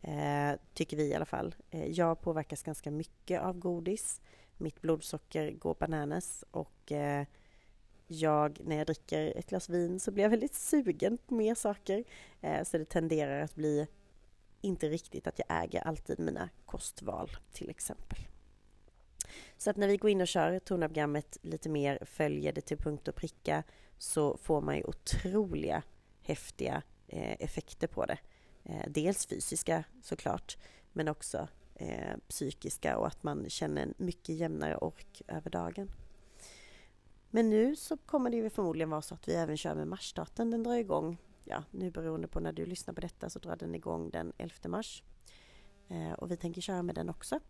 Eh, 0.00 0.60
tycker 0.74 0.96
vi 0.96 1.08
i 1.08 1.14
alla 1.14 1.24
fall. 1.24 1.54
Eh, 1.70 1.86
jag 1.86 2.20
påverkas 2.20 2.62
ganska 2.62 2.90
mycket 2.90 3.40
av 3.40 3.58
godis. 3.58 4.20
Mitt 4.56 4.80
blodsocker 4.80 5.50
går 5.50 5.76
bananas 5.80 6.44
och 6.50 6.92
eh, 6.92 7.26
jag, 8.06 8.60
när 8.64 8.76
jag 8.76 8.86
dricker 8.86 9.38
ett 9.38 9.48
glas 9.48 9.68
vin 9.68 10.00
så 10.00 10.10
blir 10.10 10.24
jag 10.24 10.30
väldigt 10.30 10.54
sugen 10.54 11.18
på 11.18 11.34
mer 11.34 11.54
saker. 11.54 12.04
Eh, 12.40 12.64
så 12.64 12.78
det 12.78 12.84
tenderar 12.84 13.42
att 13.42 13.54
bli 13.54 13.86
inte 14.60 14.88
riktigt 14.88 15.26
att 15.26 15.38
jag 15.38 15.62
äger 15.62 15.80
alltid 15.80 16.18
mina 16.18 16.48
kostval 16.66 17.30
till 17.52 17.70
exempel. 17.70 18.29
Så 19.56 19.70
att 19.70 19.76
när 19.76 19.88
vi 19.88 19.96
går 19.96 20.10
in 20.10 20.20
och 20.20 20.28
kör 20.28 20.58
tonprogrammet 20.58 21.38
lite 21.42 21.68
mer, 21.68 21.98
följer 22.04 22.52
det 22.52 22.60
till 22.60 22.78
punkt 22.78 23.08
och 23.08 23.14
pricka, 23.14 23.62
så 23.98 24.36
får 24.36 24.60
man 24.60 24.76
ju 24.76 24.84
otroliga 24.84 25.82
häftiga 26.22 26.82
eh, 27.06 27.36
effekter 27.38 27.86
på 27.86 28.06
det. 28.06 28.18
Eh, 28.64 28.84
dels 28.88 29.26
fysiska 29.26 29.84
såklart, 30.02 30.58
men 30.92 31.08
också 31.08 31.48
eh, 31.74 32.16
psykiska 32.28 32.98
och 32.98 33.06
att 33.06 33.22
man 33.22 33.50
känner 33.50 33.82
en 33.82 33.94
mycket 33.96 34.34
jämnare 34.34 34.76
ork 34.76 35.22
över 35.28 35.50
dagen. 35.50 35.90
Men 37.30 37.50
nu 37.50 37.76
så 37.76 37.96
kommer 37.96 38.30
det 38.30 38.36
ju 38.36 38.50
förmodligen 38.50 38.90
vara 38.90 39.02
så 39.02 39.14
att 39.14 39.28
vi 39.28 39.34
även 39.34 39.56
kör 39.56 39.74
med 39.74 39.88
marsstarten. 39.88 40.50
Den 40.50 40.62
drar 40.62 40.74
igång, 40.74 41.16
ja 41.44 41.64
nu 41.70 41.90
beroende 41.90 42.28
på 42.28 42.40
när 42.40 42.52
du 42.52 42.66
lyssnar 42.66 42.94
på 42.94 43.00
detta 43.00 43.30
så 43.30 43.38
drar 43.38 43.56
den 43.56 43.74
igång 43.74 44.10
den 44.10 44.32
11 44.38 44.54
mars. 44.68 45.02
Eh, 45.88 46.12
och 46.12 46.30
vi 46.30 46.36
tänker 46.36 46.60
köra 46.60 46.82
med 46.82 46.94
den 46.94 47.08
också. 47.08 47.40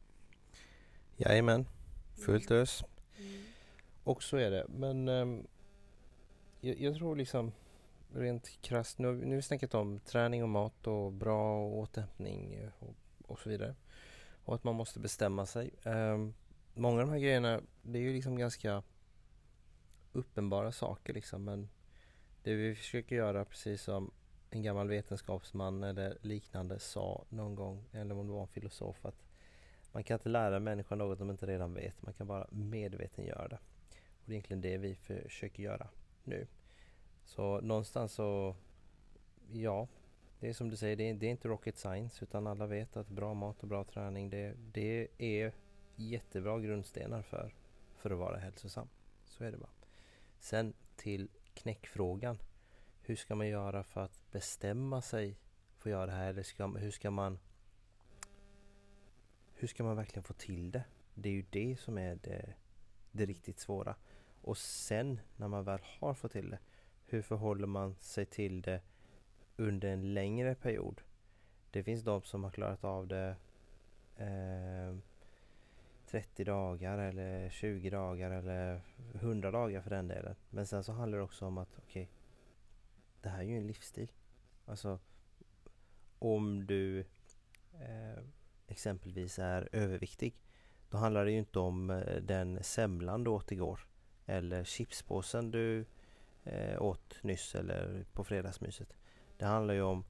Jajamän. 1.21 1.67
Fullt 2.15 2.51
ös. 2.51 2.85
Mm. 3.19 3.43
Och 4.05 4.23
så 4.23 4.37
är 4.37 4.51
det. 4.51 4.67
Men 4.69 5.09
um, 5.09 5.47
jag, 6.61 6.81
jag, 6.81 6.95
tror 6.95 7.17
liksom 7.17 7.53
rent 8.13 8.63
krasst, 8.63 8.99
nu, 8.99 9.13
nu 9.13 9.29
har 9.29 9.37
vi 9.37 9.43
snackat 9.43 9.75
om 9.75 9.99
träning 9.99 10.43
och 10.43 10.49
mat 10.49 10.87
och 10.87 11.13
bra 11.13 11.67
återhämtning 11.67 12.59
och, 12.79 12.95
och 13.27 13.39
så 13.39 13.49
vidare. 13.49 13.75
Och 14.45 14.55
att 14.55 14.65
man 14.65 14.75
måste 14.75 15.01
bestämma 15.01 15.47
sig. 15.47 15.71
Um, 15.85 16.35
många 16.75 17.01
av 17.01 17.07
de 17.07 17.13
här 17.13 17.21
grejerna, 17.21 17.61
det 17.83 17.99
är 17.99 18.03
ju 18.03 18.13
liksom 18.13 18.39
ganska 18.39 18.83
uppenbara 20.13 20.73
saker 20.73 21.13
liksom 21.13 21.45
men 21.45 21.69
det 22.43 22.55
vi 22.55 22.75
försöker 22.75 23.17
göra 23.17 23.45
precis 23.45 23.83
som 23.83 24.11
en 24.51 24.63
gammal 24.63 24.89
vetenskapsman 24.89 25.83
eller 25.83 26.19
liknande 26.23 26.79
sa 26.79 27.25
någon 27.29 27.55
gång, 27.55 27.85
eller 27.93 28.19
om 28.19 28.27
det 28.27 28.33
var 28.33 28.43
en 28.43 28.49
filosof, 28.49 29.05
att 29.05 29.30
man 29.93 30.05
kan 30.05 30.15
inte 30.15 30.29
lära 30.29 30.61
människan 30.61 30.99
något 30.99 31.19
de 31.19 31.31
inte 31.31 31.47
redan 31.47 31.75
vet, 31.75 32.03
man 32.03 32.13
kan 32.13 32.27
bara 32.27 32.47
medveten 32.51 33.25
göra 33.25 33.49
det. 33.49 33.59
Och 33.91 34.25
det 34.25 34.33
är 34.33 34.35
egentligen 34.35 34.61
det 34.61 34.79
vi 34.79 34.95
försöker 34.95 35.63
göra 35.63 35.89
nu. 36.25 36.47
Så 37.25 37.61
någonstans 37.61 38.13
så, 38.13 38.57
ja, 39.53 39.89
det 40.41 40.49
är 40.49 40.53
som 40.53 40.71
du 40.71 40.77
säger, 40.77 40.97
det 40.97 41.11
är, 41.11 41.15
det 41.15 41.27
är 41.27 41.31
inte 41.31 41.49
rocket 41.49 41.79
science 41.79 42.25
utan 42.25 42.47
alla 42.47 42.67
vet 42.67 42.97
att 42.97 43.09
bra 43.09 43.35
mat 43.35 43.63
och 43.63 43.69
bra 43.69 43.85
träning 43.85 44.31
det, 44.31 44.55
det 44.73 45.09
är 45.19 45.53
jättebra 45.97 46.61
grundstenar 46.61 47.23
för, 47.23 47.55
för 47.97 48.11
att 48.11 48.19
vara 48.19 48.37
hälsosam. 48.37 48.89
Så 49.25 49.45
är 49.45 49.51
det 49.53 49.59
bara. 49.59 49.71
Sen 50.39 50.73
till 50.97 51.29
knäckfrågan. 51.55 52.39
Hur 53.03 53.17
ska 53.17 53.35
man 53.35 53.49
göra 53.49 53.83
för 53.85 54.01
att 54.01 54.33
bestämma 54.33 55.03
sig 55.03 55.37
för 55.79 55.91
att 55.91 55.93
göra 55.93 56.07
det 56.07 56.13
här? 56.13 56.29
Eller 56.29 56.43
ska, 56.43 56.67
hur 56.67 56.91
ska 56.91 57.11
man 57.11 57.39
hur 59.61 59.69
ska 59.69 59.85
man 59.85 59.97
verkligen 59.97 60.23
få 60.23 60.33
till 60.33 60.71
det? 60.71 60.85
Det 61.15 61.29
är 61.29 61.33
ju 61.33 61.45
det 61.51 61.81
som 61.81 61.99
är 61.99 62.19
det, 62.23 62.55
det 63.13 63.27
riktigt 63.27 63.59
svåra. 63.59 63.97
Och 64.43 64.59
sen 64.59 65.21
när 65.37 65.49
man 65.49 65.65
väl 65.65 65.81
har 65.83 66.15
fått 66.15 66.33
till 66.33 66.51
det, 66.51 66.59
hur 67.07 67.23
förhåller 67.23 67.67
man 67.67 67.95
sig 67.95 68.27
till 68.27 68.63
det 68.63 68.81
under 69.57 69.89
en 69.89 70.15
längre 70.15 70.55
period? 70.55 71.01
Det 71.71 71.83
finns 71.83 72.03
de 72.03 72.23
som 72.23 72.45
har 72.45 72.51
klarat 72.51 72.85
av 72.85 73.07
det 73.07 73.37
eh, 74.17 74.97
30 76.07 76.45
dagar 76.45 76.99
eller 76.99 77.51
20 77.51 77.91
dagar 77.91 78.31
eller 78.31 78.81
100 79.15 79.51
dagar 79.51 79.81
för 79.81 79.91
den 79.91 80.09
delen. 80.09 80.37
Men 80.51 80.67
sen 80.67 80.85
så 80.85 80.93
handlar 80.93 81.19
det 81.19 81.25
också 81.25 81.47
om 81.47 81.59
att 81.59 81.79
okej, 81.79 82.03
okay, 82.03 82.15
det 83.21 83.29
här 83.29 83.39
är 83.39 83.45
ju 83.45 83.57
en 83.57 83.67
livsstil. 83.67 84.13
Alltså 84.67 84.99
om 86.19 86.67
du 86.67 87.01
eh, 87.73 88.23
exempelvis 88.71 89.39
är 89.39 89.69
överviktig 89.73 90.35
då 90.91 90.99
handlar 90.99 91.25
det 91.25 91.31
ju 91.31 91.39
inte 91.39 91.59
om 91.59 91.91
eh, 91.91 92.17
den 92.23 92.65
semlan 92.65 93.25
du 93.25 93.31
åt 93.31 93.53
igår 93.53 93.81
eller 94.27 94.65
chipspåsen 94.65 95.51
du 95.51 95.85
eh, 96.45 96.83
åt 96.83 97.23
nyss 97.23 97.55
eller 97.55 98.05
på 98.13 98.25
fredagsmyset. 98.25 98.97
Det 99.39 99.45
handlar 99.45 99.75
ju 99.75 99.83
om 99.83 100.05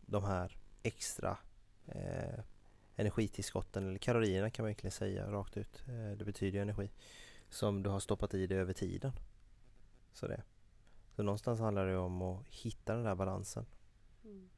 de 0.00 0.24
här 0.24 0.56
extra 0.82 1.38
eh, 1.86 2.40
energitillskotten 2.96 3.88
eller 3.88 3.98
kalorierna 3.98 4.50
kan 4.50 4.62
man 4.62 4.68
egentligen 4.68 4.92
säga 4.92 5.32
rakt 5.32 5.56
ut. 5.56 5.84
Eh, 5.88 6.16
det 6.18 6.24
betyder 6.24 6.58
ju 6.58 6.62
energi 6.62 6.90
som 7.48 7.82
du 7.82 7.90
har 7.90 8.00
stoppat 8.00 8.34
i 8.34 8.46
dig 8.46 8.58
över 8.58 8.72
tiden. 8.72 9.12
Så 10.12 10.26
det. 10.26 10.42
Så 11.16 11.22
någonstans 11.22 11.60
handlar 11.60 11.86
det 11.86 11.96
om 11.96 12.22
att 12.22 12.46
hitta 12.46 12.94
den 12.94 13.04
där 13.04 13.14
balansen. 13.14 13.66
Mm. 14.24 14.50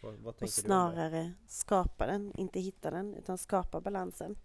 Vad, 0.00 0.14
vad 0.14 0.42
och 0.42 0.50
snarare 0.50 1.32
skapa 1.46 2.06
den, 2.06 2.32
inte 2.36 2.60
hitta 2.60 2.90
den, 2.90 3.14
utan 3.14 3.38
skapa 3.38 3.80
balansen. 3.80 4.36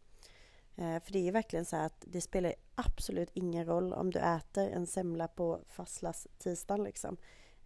Eh, 0.76 1.00
för 1.04 1.12
det 1.12 1.28
är 1.28 1.32
verkligen 1.32 1.66
så 1.66 1.76
att 1.76 2.04
det 2.08 2.22
spelar 2.22 2.54
absolut 2.76 3.30
ingen 3.34 3.66
roll 3.66 3.94
om 3.94 4.12
du 4.12 4.20
äter 4.20 4.70
en 4.70 4.88
semla 4.88 5.28
på 5.28 5.60
fastlas 5.68 6.28
tisdagen 6.38 6.84
liksom. 6.84 7.18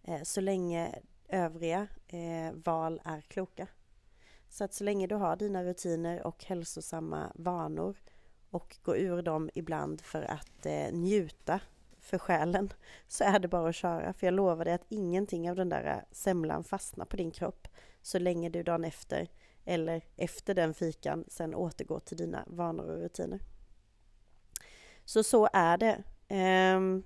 Eh, 0.02 0.22
så 0.22 0.40
länge 0.40 0.98
övriga 1.28 1.86
eh, 2.06 2.52
val 2.64 3.00
är 3.04 3.20
kloka. 3.20 3.66
Så 4.48 4.64
att 4.64 4.74
så 4.74 4.84
länge 4.84 5.06
du 5.06 5.14
har 5.14 5.36
dina 5.36 5.64
rutiner 5.64 6.26
och 6.26 6.44
hälsosamma 6.44 7.32
vanor 7.34 7.96
och 8.50 8.78
går 8.82 8.96
ur 8.96 9.22
dem 9.22 9.50
ibland 9.54 10.00
för 10.00 10.22
att 10.22 10.66
njuta 10.92 11.60
för 12.00 12.18
själen 12.18 12.72
så 13.08 13.24
är 13.24 13.38
det 13.38 13.48
bara 13.48 13.68
att 13.68 13.74
köra. 13.74 14.12
För 14.12 14.26
jag 14.26 14.34
lovar 14.34 14.64
dig 14.64 14.74
att 14.74 14.86
ingenting 14.88 15.50
av 15.50 15.56
den 15.56 15.68
där 15.68 15.84
eh, 15.84 16.02
semlan 16.12 16.64
fastnar 16.64 17.04
på 17.04 17.16
din 17.16 17.30
kropp 17.30 17.68
så 18.02 18.18
länge 18.18 18.48
du 18.48 18.62
dagen 18.62 18.84
efter 18.84 19.28
eller 19.64 20.02
efter 20.16 20.54
den 20.54 20.74
fikan 20.74 21.24
sen 21.28 21.54
återgår 21.54 22.00
till 22.00 22.16
dina 22.16 22.44
vanor 22.46 22.84
och 22.84 22.98
rutiner. 23.00 23.40
Så 25.04 25.22
så 25.22 25.48
är 25.52 25.76
det. 25.78 26.02
Um, 26.76 27.02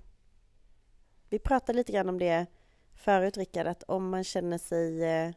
vi 1.29 1.39
pratade 1.39 1.77
lite 1.77 1.91
grann 1.91 2.09
om 2.09 2.19
det 2.19 2.45
förut 2.93 3.37
Rickard, 3.37 3.67
att 3.67 3.83
om 3.83 4.09
man 4.09 4.23
känner 4.23 4.57
sig 4.57 5.03
eh, 5.03 5.31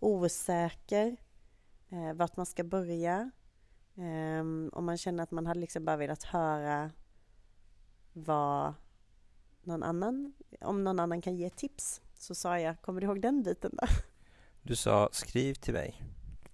osäker 0.00 1.16
eh, 1.90 2.12
vart 2.14 2.36
man 2.36 2.46
ska 2.46 2.64
börja, 2.64 3.30
eh, 3.96 4.40
om 4.72 4.84
man 4.84 4.96
känner 4.96 5.22
att 5.22 5.30
man 5.30 5.46
hade 5.46 5.60
liksom 5.60 5.84
bara 5.84 5.96
velat 5.96 6.22
höra 6.22 6.90
vad 8.12 8.74
någon 9.62 9.82
annan, 9.82 10.32
om 10.60 10.84
någon 10.84 11.00
annan 11.00 11.20
kan 11.20 11.36
ge 11.36 11.50
tips, 11.50 12.00
så 12.14 12.34
sa 12.34 12.58
jag, 12.58 12.80
kommer 12.80 13.00
du 13.00 13.06
ihåg 13.06 13.20
den 13.20 13.42
biten 13.42 13.70
då? 13.80 13.86
Du 14.64 14.76
sa 14.76 15.08
skriv 15.12 15.54
till 15.54 15.74
mig. 15.74 16.02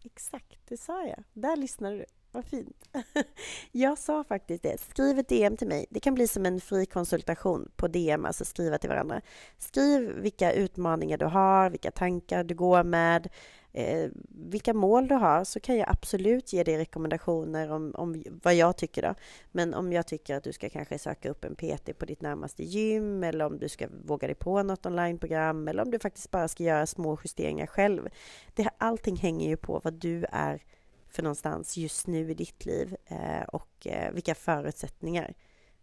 Exakt, 0.05 0.59
det 0.69 0.77
sa 0.77 1.07
jag. 1.07 1.25
Där 1.33 1.57
lyssnade 1.57 1.97
du. 1.97 2.05
Vad 2.33 2.45
fint. 2.45 2.89
Jag 3.73 3.99
sa 3.99 4.25
faktiskt 4.25 4.63
det. 4.63 4.81
Skriv 4.81 5.19
ett 5.19 5.29
DM 5.29 5.57
till 5.57 5.69
mig. 5.69 5.87
Det 5.91 6.01
kan 6.01 6.15
bli 6.15 6.29
som 6.29 6.47
en 6.47 6.61
fri 6.61 6.87
konsultation 6.87 7.71
på 7.77 7.89
DM, 7.89 8.25
alltså 8.25 8.45
skriva 8.45 8.79
till 8.79 8.91
varandra. 8.91 9.21
Skriv 9.59 10.01
vilka 10.01 10.53
utmaningar 10.53 11.19
du 11.19 11.27
har, 11.27 11.71
vilka 11.71 11.91
tankar 11.91 12.45
du 12.45 12.55
går 12.55 12.85
med, 12.85 13.29
eh, 13.73 14.11
vilka 14.29 14.75
mål 14.75 15.09
du 15.09 15.15
har 15.15 15.45
så 15.45 15.61
kan 15.61 15.77
jag 15.77 15.89
absolut 15.89 16.53
ge 16.53 16.63
dig 16.65 16.79
rekommendationer 16.79 17.71
om, 17.71 17.95
om 17.95 18.25
vad 18.43 18.55
jag 18.55 18.77
tycker 18.77 19.03
då. 19.03 19.15
Men 19.53 19.75
om 19.75 19.93
jag 19.93 20.07
tycker 20.07 20.35
att 20.35 20.45
du 20.45 20.53
ska 20.53 20.71
kanske 20.71 20.99
söka 20.99 21.31
upp 21.31 21.45
en 21.45 21.55
PT 21.55 21.99
på 21.99 22.05
ditt 22.05 22.23
närmaste 22.23 22.65
gym 22.65 23.25
eller 23.25 23.45
om 23.45 23.59
du 23.59 23.69
ska 23.69 23.89
våga 24.05 24.27
dig 24.27 24.37
på 24.37 24.63
något 24.63 24.87
onlineprogram 24.87 25.69
eller 25.69 25.83
om 25.83 25.91
du 25.91 25.99
faktiskt 25.99 26.31
bara 26.31 26.49
ska 26.49 26.65
göra 26.65 26.87
små 26.87 27.19
justeringar 27.25 27.67
själv. 27.67 28.09
Det, 28.55 28.69
allting 28.79 29.17
hänger 29.17 29.49
ju 29.49 29.57
på 29.57 29.81
vad 29.85 29.95
du 29.95 30.25
är 30.33 30.63
för 31.09 31.23
någonstans 31.23 31.77
just 31.77 32.07
nu 32.07 32.31
i 32.31 32.35
ditt 32.35 32.67
liv 32.67 32.97
eh, 33.07 33.43
och 33.43 33.87
eh, 33.87 34.13
vilka 34.13 34.35
förutsättningar 34.35 35.35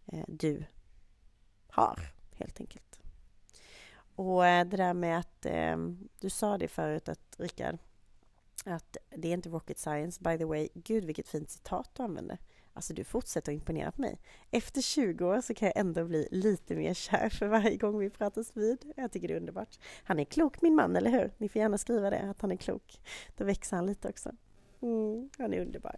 eh, 0.06 0.24
du 0.28 0.64
har 1.68 1.98
helt 2.32 2.60
enkelt. 2.60 2.85
Och 4.16 4.46
eh, 4.46 4.66
det 4.66 4.76
där 4.76 4.94
med 4.94 5.18
att 5.18 5.46
eh, 5.46 5.76
du 6.20 6.30
sa 6.30 6.58
det 6.58 6.68
förut 6.68 7.08
att 7.08 7.36
Rickard, 7.38 7.78
att 8.64 8.96
det 9.16 9.28
är 9.28 9.32
inte 9.32 9.48
rocket 9.48 9.78
science. 9.78 10.20
By 10.22 10.38
the 10.38 10.44
way, 10.44 10.68
gud 10.74 11.04
vilket 11.04 11.28
fint 11.28 11.50
citat 11.50 11.90
du 11.94 12.02
använder. 12.02 12.38
Alltså 12.76 12.94
du 12.94 13.04
fortsätter 13.04 13.52
att 13.52 13.56
imponera 13.56 13.92
på 13.92 14.00
mig. 14.00 14.18
Efter 14.50 14.80
20 14.80 15.26
år 15.26 15.40
så 15.40 15.54
kan 15.54 15.66
jag 15.66 15.76
ändå 15.76 16.04
bli 16.04 16.28
lite 16.30 16.74
mer 16.74 16.94
kär 16.94 17.28
för 17.28 17.46
varje 17.46 17.76
gång 17.76 17.98
vi 17.98 18.10
pratas 18.10 18.56
vid. 18.56 18.92
Jag 18.96 19.12
tycker 19.12 19.28
det 19.28 19.34
är 19.34 19.38
underbart. 19.38 19.78
Han 20.04 20.18
är 20.18 20.24
klok 20.24 20.62
min 20.62 20.74
man, 20.74 20.96
eller 20.96 21.10
hur? 21.10 21.32
Ni 21.38 21.48
får 21.48 21.60
gärna 21.60 21.78
skriva 21.78 22.10
det, 22.10 22.20
att 22.20 22.40
han 22.40 22.52
är 22.52 22.56
klok. 22.56 23.00
Då 23.36 23.44
växer 23.44 23.76
han 23.76 23.86
lite 23.86 24.08
också. 24.08 24.32
Mm, 24.82 25.30
han 25.38 25.54
är 25.54 25.60
underbar. 25.60 25.96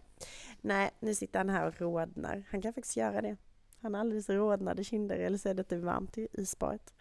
Nej, 0.60 0.90
nu 1.00 1.14
sitter 1.14 1.38
han 1.38 1.48
här 1.48 1.66
och 1.66 1.80
rodnar. 1.80 2.44
Han 2.50 2.62
kan 2.62 2.72
faktiskt 2.72 2.96
göra 2.96 3.22
det. 3.22 3.36
Han 3.80 3.94
har 3.94 4.00
alldeles 4.00 4.28
rodnade 4.28 4.84
kinder, 4.84 5.16
eller 5.16 5.38
så 5.38 5.48
är 5.48 5.54
det 5.54 5.72
varmt 5.72 6.18
i 6.18 6.46
spåret. 6.46 6.94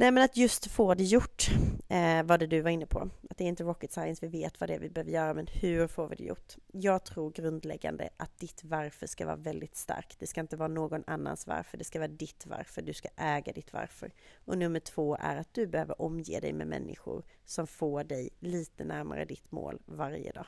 Nej 0.00 0.10
men 0.10 0.24
att 0.24 0.36
just 0.36 0.66
få 0.66 0.94
det 0.94 1.04
gjort 1.04 1.48
eh, 1.88 2.22
var 2.22 2.38
det 2.38 2.46
du 2.46 2.60
var 2.60 2.70
inne 2.70 2.86
på. 2.86 3.10
Att 3.30 3.38
det 3.38 3.44
är 3.44 3.48
inte 3.48 3.64
rocket 3.64 3.92
science, 3.92 4.26
vi 4.26 4.40
vet 4.40 4.60
vad 4.60 4.68
det 4.70 4.74
är 4.74 4.78
vi 4.78 4.90
behöver 4.90 5.10
göra 5.10 5.34
men 5.34 5.46
hur 5.46 5.86
får 5.86 6.08
vi 6.08 6.16
det 6.16 6.24
gjort? 6.24 6.56
Jag 6.72 7.04
tror 7.04 7.30
grundläggande 7.30 8.08
att 8.16 8.38
ditt 8.38 8.64
varför 8.64 9.06
ska 9.06 9.26
vara 9.26 9.36
väldigt 9.36 9.76
starkt. 9.76 10.20
Det 10.20 10.26
ska 10.26 10.40
inte 10.40 10.56
vara 10.56 10.68
någon 10.68 11.04
annans 11.06 11.46
varför, 11.46 11.78
det 11.78 11.84
ska 11.84 11.98
vara 11.98 12.08
ditt 12.08 12.46
varför. 12.46 12.82
Du 12.82 12.92
ska 12.92 13.08
äga 13.16 13.52
ditt 13.52 13.72
varför. 13.72 14.12
Och 14.44 14.58
nummer 14.58 14.80
två 14.80 15.16
är 15.20 15.36
att 15.36 15.54
du 15.54 15.66
behöver 15.66 16.02
omge 16.02 16.40
dig 16.40 16.52
med 16.52 16.66
människor 16.66 17.24
som 17.44 17.66
får 17.66 18.04
dig 18.04 18.30
lite 18.38 18.84
närmare 18.84 19.24
ditt 19.24 19.52
mål 19.52 19.82
varje 19.86 20.32
dag. 20.32 20.46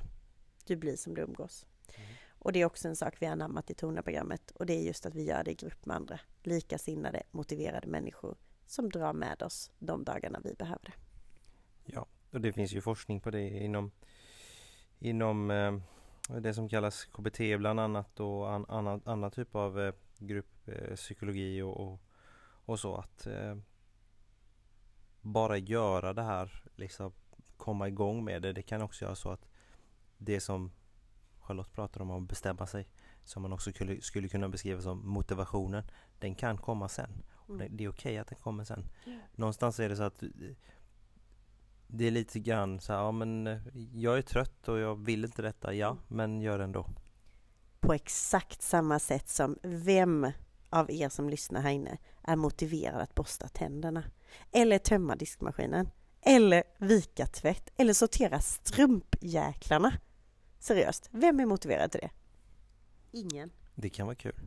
Du 0.67 0.77
blir 0.77 0.97
som 0.97 1.15
du 1.15 1.23
umgås. 1.23 1.67
Mm. 1.95 2.09
Och 2.39 2.53
det 2.53 2.61
är 2.61 2.65
också 2.65 2.89
en 2.89 2.97
sak 2.97 3.15
vi 3.19 3.27
har 3.27 3.33
anammat 3.33 3.71
i 3.71 3.75
Tona-programmet 3.75 4.51
och 4.51 4.67
det 4.67 4.73
är 4.73 4.83
just 4.83 5.07
att 5.07 5.15
vi 5.15 5.23
gör 5.23 5.45
det 5.45 5.51
i 5.51 5.55
grupp 5.55 5.87
med 5.87 5.97
andra 5.97 6.21
likasinnade, 6.43 7.23
motiverade 7.31 7.89
människor 7.89 8.37
som 8.73 8.89
drar 8.91 9.13
med 9.13 9.43
oss 9.43 9.71
de 9.79 10.05
dagarna 10.05 10.41
vi 10.45 10.55
behöver 10.55 10.85
det. 10.85 10.93
Ja, 11.85 12.07
och 12.31 12.41
det 12.41 12.53
finns 12.53 12.73
ju 12.73 12.81
forskning 12.81 13.21
på 13.21 13.31
det 13.31 13.49
inom, 13.49 13.91
inom 14.99 15.51
eh, 15.51 15.73
det 16.41 16.55
som 16.55 16.69
kallas 16.69 17.05
KBT 17.05 17.39
bland 17.59 17.81
annat 17.81 18.21
och 18.21 18.53
an, 18.53 18.67
annan, 18.69 19.03
annan 19.05 19.31
typ 19.31 19.55
av 19.55 19.81
eh, 19.81 19.95
grupppsykologi 20.19 21.59
eh, 21.59 21.67
och, 21.67 21.93
och, 21.93 22.01
och, 22.65 22.81
så 22.81 22.97
att 22.97 23.27
eh, 23.27 23.57
bara 25.21 25.59
göra 25.59 26.13
det 26.13 26.23
här, 26.23 26.65
liksom 26.77 27.13
komma 27.57 27.89
igång 27.89 28.25
med 28.25 28.43
det. 28.43 28.53
Det 28.53 28.63
kan 28.63 28.83
också 28.83 29.05
göra 29.05 29.15
så 29.15 29.31
att 29.31 29.49
det 30.19 30.41
som 30.41 30.73
Charlotte 31.41 31.73
pratar 31.73 32.03
om 32.03 32.11
att 32.11 32.29
bestämma 32.29 32.67
sig 32.67 32.89
som 33.25 33.43
man 33.43 33.53
också 33.53 33.73
skulle, 33.73 34.01
skulle 34.01 34.29
kunna 34.29 34.49
beskriva 34.49 34.81
som 34.81 35.09
motivationen. 35.09 35.85
Den 36.19 36.35
kan 36.35 36.59
komma 36.59 36.89
sen. 36.89 37.23
Mm. 37.49 37.77
Det 37.77 37.85
är 37.85 37.89
okej 37.89 37.89
okay 37.89 38.19
att 38.19 38.29
den 38.29 38.39
kommer 38.39 38.65
sen. 38.65 38.89
Mm. 39.07 39.21
Någonstans 39.35 39.81
är 39.81 39.89
det 39.89 39.97
så 39.97 40.03
att 40.03 40.23
det 41.87 42.07
är 42.07 42.11
lite 42.11 42.41
grann 42.41 42.81
så 42.81 42.93
här, 42.93 43.01
ja 43.01 43.13
men 43.13 43.47
eh, 43.47 43.59
jag 43.93 44.19
är 44.19 44.23
trött 44.23 44.69
och 44.69 44.79
jag 44.79 45.05
vill 45.05 45.25
inte 45.25 45.43
detta, 45.43 45.75
ja, 45.75 45.91
mm. 45.91 46.03
men 46.09 46.41
gör 46.41 46.59
det 46.59 46.65
ändå. 46.65 46.87
På 47.81 47.93
exakt 47.93 48.63
samma 48.63 48.99
sätt 48.99 49.29
som 49.29 49.59
vem 49.63 50.31
av 50.71 50.91
er 50.91 51.09
som 51.09 51.29
lyssnar 51.29 51.61
här 51.61 51.71
inne 51.71 51.99
är 52.23 52.37
motiverad 52.37 53.01
att 53.01 53.15
borsta 53.15 53.49
tänderna? 53.49 54.05
Eller 54.53 54.79
tömma 54.79 55.17
diskmaskinen? 55.17 55.91
eller 56.23 56.63
vika 56.79 57.27
tvätt 57.27 57.71
eller 57.77 57.93
sortera 57.93 58.41
strumpjäklarna. 58.41 59.93
Seriöst, 60.59 61.09
vem 61.13 61.41
är 61.41 61.47
motiverad 61.47 61.91
till 61.91 62.01
det? 62.01 62.11
Ingen. 63.11 63.51
Det 63.75 63.89
kan 63.89 64.07
vara 64.07 64.17
kul. 64.17 64.41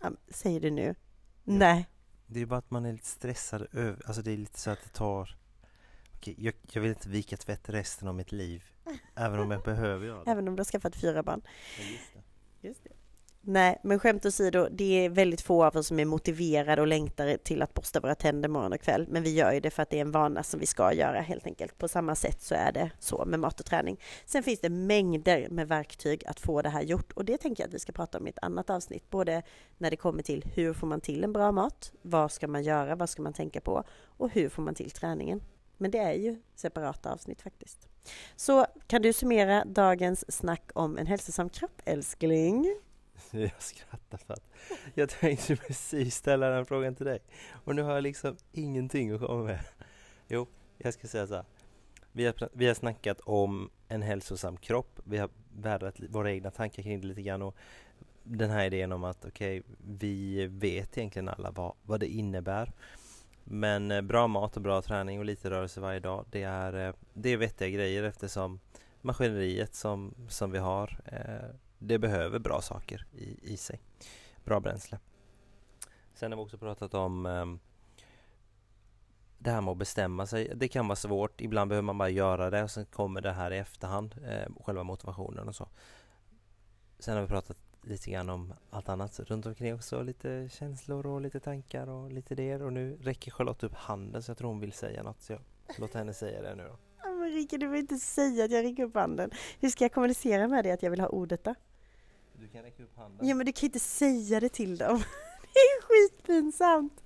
Ja, 0.00 0.10
säger 0.28 0.60
du 0.60 0.70
nu? 0.70 0.94
Nej. 1.44 1.86
Det 2.26 2.40
är 2.40 2.46
bara 2.46 2.58
att 2.58 2.70
man 2.70 2.84
är 2.84 2.92
lite 2.92 3.06
stressad 3.06 3.66
över, 3.72 4.02
alltså 4.06 4.22
det 4.22 4.32
är 4.32 4.36
lite 4.36 4.58
så 4.58 4.70
att 4.70 4.82
det 4.82 4.88
tar 4.88 5.36
Okej, 6.14 6.34
jag, 6.38 6.54
jag 6.72 6.82
vill 6.82 6.90
inte 6.90 7.08
vika 7.08 7.36
tvätt 7.36 7.68
resten 7.68 8.08
av 8.08 8.14
mitt 8.14 8.32
liv 8.32 8.64
Även 9.14 9.40
om 9.40 9.50
jag 9.50 9.62
behöver 9.62 10.06
göra 10.06 10.24
det. 10.24 10.30
Även 10.30 10.48
om 10.48 10.56
du 10.56 10.60
har 10.60 10.64
skaffat 10.64 10.96
fyra 10.96 11.22
barn. 11.22 11.42
Ja, 11.78 11.84
just 11.84 12.14
det. 12.14 12.68
Just 12.68 12.84
det. 12.84 12.90
Nej, 13.48 13.78
men 13.82 13.98
skämt 13.98 14.26
åsido, 14.26 14.68
det 14.70 15.04
är 15.04 15.08
väldigt 15.08 15.40
få 15.40 15.64
av 15.64 15.76
oss 15.76 15.86
som 15.86 16.00
är 16.00 16.04
motiverade 16.04 16.82
och 16.82 16.86
längtar 16.86 17.36
till 17.36 17.62
att 17.62 17.74
borsta 17.74 18.00
våra 18.00 18.14
tänder 18.14 18.48
morgon 18.48 18.72
och 18.72 18.80
kväll. 18.80 19.06
Men 19.08 19.22
vi 19.22 19.34
gör 19.34 19.52
ju 19.52 19.60
det 19.60 19.70
för 19.70 19.82
att 19.82 19.90
det 19.90 19.96
är 19.96 20.00
en 20.00 20.10
vana 20.10 20.42
som 20.42 20.60
vi 20.60 20.66
ska 20.66 20.92
göra 20.92 21.20
helt 21.20 21.46
enkelt. 21.46 21.78
På 21.78 21.88
samma 21.88 22.14
sätt 22.14 22.42
så 22.42 22.54
är 22.54 22.72
det 22.72 22.90
så 22.98 23.24
med 23.24 23.40
mat 23.40 23.60
och 23.60 23.66
träning. 23.66 24.00
Sen 24.24 24.42
finns 24.42 24.60
det 24.60 24.68
mängder 24.68 25.48
med 25.50 25.68
verktyg 25.68 26.26
att 26.26 26.40
få 26.40 26.62
det 26.62 26.68
här 26.68 26.82
gjort 26.82 27.12
och 27.12 27.24
det 27.24 27.38
tänker 27.38 27.62
jag 27.62 27.68
att 27.68 27.74
vi 27.74 27.78
ska 27.78 27.92
prata 27.92 28.18
om 28.18 28.26
i 28.26 28.30
ett 28.30 28.38
annat 28.42 28.70
avsnitt. 28.70 29.10
Både 29.10 29.42
när 29.78 29.90
det 29.90 29.96
kommer 29.96 30.22
till 30.22 30.44
hur 30.54 30.72
får 30.72 30.86
man 30.86 31.00
till 31.00 31.24
en 31.24 31.32
bra 31.32 31.52
mat? 31.52 31.92
Vad 32.02 32.32
ska 32.32 32.48
man 32.48 32.62
göra? 32.62 32.94
Vad 32.94 33.10
ska 33.10 33.22
man 33.22 33.32
tänka 33.32 33.60
på? 33.60 33.84
Och 34.04 34.30
hur 34.30 34.48
får 34.48 34.62
man 34.62 34.74
till 34.74 34.90
träningen? 34.90 35.42
Men 35.76 35.90
det 35.90 35.98
är 35.98 36.14
ju 36.14 36.42
separata 36.54 37.12
avsnitt 37.12 37.42
faktiskt. 37.42 37.88
Så 38.36 38.66
kan 38.86 39.02
du 39.02 39.12
summera 39.12 39.64
dagens 39.64 40.32
snack 40.32 40.70
om 40.74 40.98
en 40.98 41.06
hälsosam 41.06 41.48
kropp, 41.48 41.82
älskling? 41.84 42.76
Jag 43.40 43.62
skrattar 43.62 44.18
för 44.18 44.34
att 44.34 44.50
jag 44.94 45.08
tänkte 45.08 45.56
precis 45.56 46.14
ställa 46.14 46.50
den 46.50 46.66
frågan 46.66 46.94
till 46.94 47.06
dig 47.06 47.18
och 47.64 47.74
nu 47.74 47.82
har 47.82 47.94
jag 47.94 48.02
liksom 48.02 48.36
ingenting 48.52 49.10
att 49.10 49.20
komma 49.20 49.44
med. 49.44 49.60
Jo, 50.28 50.46
jag 50.78 50.94
ska 50.94 51.08
säga 51.08 51.26
så 51.26 51.34
här. 51.34 51.44
Vi 52.12 52.26
har, 52.26 52.48
vi 52.52 52.66
har 52.66 52.74
snackat 52.74 53.20
om 53.20 53.70
en 53.88 54.02
hälsosam 54.02 54.56
kropp. 54.56 55.00
Vi 55.04 55.18
har 55.18 55.30
värdat 55.56 56.00
våra 56.08 56.32
egna 56.32 56.50
tankar 56.50 56.82
kring 56.82 57.00
det 57.00 57.06
lite 57.06 57.22
grann 57.22 57.42
och 57.42 57.56
den 58.22 58.50
här 58.50 58.66
idén 58.66 58.92
om 58.92 59.04
att 59.04 59.24
okej, 59.24 59.60
okay, 59.60 59.74
vi 59.98 60.46
vet 60.46 60.98
egentligen 60.98 61.28
alla 61.28 61.50
vad, 61.50 61.72
vad 61.82 62.00
det 62.00 62.06
innebär. 62.06 62.72
Men 63.44 63.90
eh, 63.90 64.02
bra 64.02 64.26
mat 64.26 64.56
och 64.56 64.62
bra 64.62 64.82
träning 64.82 65.18
och 65.18 65.24
lite 65.24 65.50
rörelse 65.50 65.80
varje 65.80 66.00
dag, 66.00 66.24
det 66.30 66.42
är, 66.42 66.88
eh, 66.88 66.94
det 67.14 67.30
är 67.30 67.36
vettiga 67.36 67.68
grejer 67.68 68.02
eftersom 68.02 68.60
maskineriet 69.02 69.74
som, 69.74 70.14
som 70.28 70.50
vi 70.50 70.58
har 70.58 71.00
eh, 71.04 71.50
det 71.78 71.98
behöver 71.98 72.38
bra 72.38 72.60
saker 72.60 73.06
i, 73.12 73.52
i 73.52 73.56
sig. 73.56 73.80
Bra 74.44 74.60
bränsle. 74.60 74.98
Sen 76.14 76.32
har 76.32 76.36
vi 76.36 76.44
också 76.44 76.58
pratat 76.58 76.94
om 76.94 77.26
um, 77.26 77.60
det 79.38 79.50
här 79.50 79.60
med 79.60 79.72
att 79.72 79.78
bestämma 79.78 80.26
sig. 80.26 80.52
Det 80.54 80.68
kan 80.68 80.88
vara 80.88 80.96
svårt. 80.96 81.40
Ibland 81.40 81.68
behöver 81.68 81.86
man 81.86 81.98
bara 81.98 82.08
göra 82.08 82.50
det 82.50 82.62
och 82.62 82.70
sen 82.70 82.86
kommer 82.86 83.20
det 83.20 83.32
här 83.32 83.50
i 83.50 83.58
efterhand. 83.58 84.14
Eh, 84.28 84.64
själva 84.64 84.82
motivationen 84.82 85.48
och 85.48 85.54
så. 85.54 85.68
Sen 86.98 87.14
har 87.14 87.22
vi 87.22 87.28
pratat 87.28 87.58
lite 87.82 88.10
grann 88.10 88.30
om 88.30 88.54
allt 88.70 88.88
annat 88.88 89.20
runt 89.20 89.46
omkring 89.46 89.74
också. 89.74 90.02
Lite 90.02 90.48
känslor 90.52 91.06
och 91.06 91.20
lite 91.20 91.40
tankar 91.40 91.86
och 91.86 92.12
lite 92.12 92.34
det. 92.34 92.56
Och 92.56 92.72
nu 92.72 92.96
räcker 93.00 93.30
Charlotte 93.30 93.64
upp 93.64 93.74
handen 93.74 94.22
så 94.22 94.30
jag 94.30 94.38
tror 94.38 94.48
hon 94.48 94.60
vill 94.60 94.72
säga 94.72 95.02
något. 95.02 95.22
Så 95.22 95.32
jag 95.32 95.40
låter 95.78 95.98
henne 95.98 96.14
säga 96.14 96.42
det 96.42 96.54
nu 96.54 96.64
då. 96.68 96.78
Men 97.26 97.30
Rika, 97.32 97.56
du 97.58 97.68
vill 97.68 97.80
inte 97.80 97.96
säga 97.96 98.44
att 98.44 98.50
jag 98.50 98.64
räcker 98.64 98.84
upp 98.84 98.94
handen. 98.94 99.30
Hur 99.60 99.68
ska 99.68 99.84
jag 99.84 99.92
kommunicera 99.92 100.48
med 100.48 100.64
dig 100.64 100.72
att 100.72 100.82
jag 100.82 100.90
vill 100.90 101.00
ha 101.00 101.08
ordet 101.08 101.44
då? 101.44 101.54
Du 102.40 102.48
kan 102.48 102.62
räcka 102.62 102.82
upp 102.82 102.96
handen. 102.96 103.28
Ja, 103.28 103.34
men 103.34 103.46
du 103.46 103.52
kan 103.52 103.66
inte 103.66 103.78
säga 103.78 104.40
det 104.40 104.48
till 104.48 104.78
dem. 104.78 104.98
Det 105.42 105.58
är 105.60 105.82
skitpinsamt. 105.82 107.02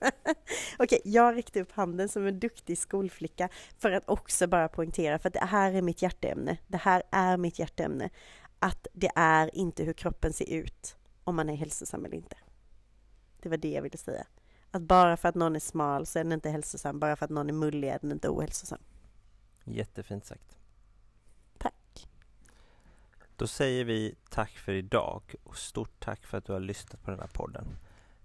Okej, 0.78 1.00
jag 1.04 1.36
räckte 1.36 1.60
upp 1.60 1.72
handen 1.72 2.08
som 2.08 2.26
en 2.26 2.40
duktig 2.40 2.78
skolflicka 2.78 3.48
för 3.78 3.90
att 3.90 4.08
också 4.08 4.46
bara 4.46 4.68
poängtera, 4.68 5.18
för 5.18 5.28
att 5.28 5.34
det 5.34 5.44
här 5.44 5.72
är 5.72 5.82
mitt 5.82 6.02
hjärteämne. 6.02 6.58
Det 6.66 6.76
här 6.76 7.02
är 7.10 7.36
mitt 7.36 7.58
hjärteämne. 7.58 8.10
Att 8.58 8.86
det 8.92 9.10
är 9.14 9.56
inte 9.56 9.84
hur 9.84 9.92
kroppen 9.92 10.32
ser 10.32 10.50
ut, 10.50 10.96
om 11.24 11.36
man 11.36 11.50
är 11.50 11.56
hälsosam 11.56 12.04
eller 12.04 12.16
inte. 12.16 12.36
Det 13.42 13.48
var 13.48 13.56
det 13.56 13.70
jag 13.70 13.82
ville 13.82 13.98
säga. 13.98 14.26
Att 14.70 14.82
bara 14.82 15.16
för 15.16 15.28
att 15.28 15.34
någon 15.34 15.56
är 15.56 15.60
smal 15.60 16.06
så 16.06 16.18
är 16.18 16.24
den 16.24 16.32
inte 16.32 16.50
hälsosam, 16.50 16.98
bara 17.00 17.16
för 17.16 17.24
att 17.24 17.30
någon 17.30 17.48
är 17.48 17.54
mullig 17.54 17.88
är 17.88 17.98
den 18.00 18.12
inte 18.12 18.28
ohälsosam. 18.28 18.78
Jättefint 19.64 20.24
sagt. 20.24 20.56
Då 23.42 23.48
säger 23.48 23.84
vi 23.84 24.14
tack 24.30 24.50
för 24.50 24.72
idag 24.72 25.34
och 25.42 25.56
stort 25.56 26.00
tack 26.00 26.26
för 26.26 26.38
att 26.38 26.44
du 26.44 26.52
har 26.52 26.60
lyssnat 26.60 27.02
på 27.02 27.10
den 27.10 27.20
här 27.20 27.30
podden. 27.32 27.76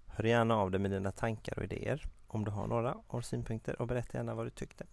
Hör 0.06 0.24
gärna 0.24 0.56
av 0.56 0.70
dig 0.70 0.80
med 0.80 0.90
dina 0.90 1.12
tankar 1.12 1.58
och 1.58 1.64
idéer 1.64 2.06
om 2.26 2.44
du 2.44 2.50
har 2.50 2.66
några 2.66 2.96
och 3.06 3.24
synpunkter 3.24 3.82
och 3.82 3.86
berätta 3.86 4.18
gärna 4.18 4.34
vad 4.34 4.46
du 4.46 4.50
tyckte. 4.50 4.86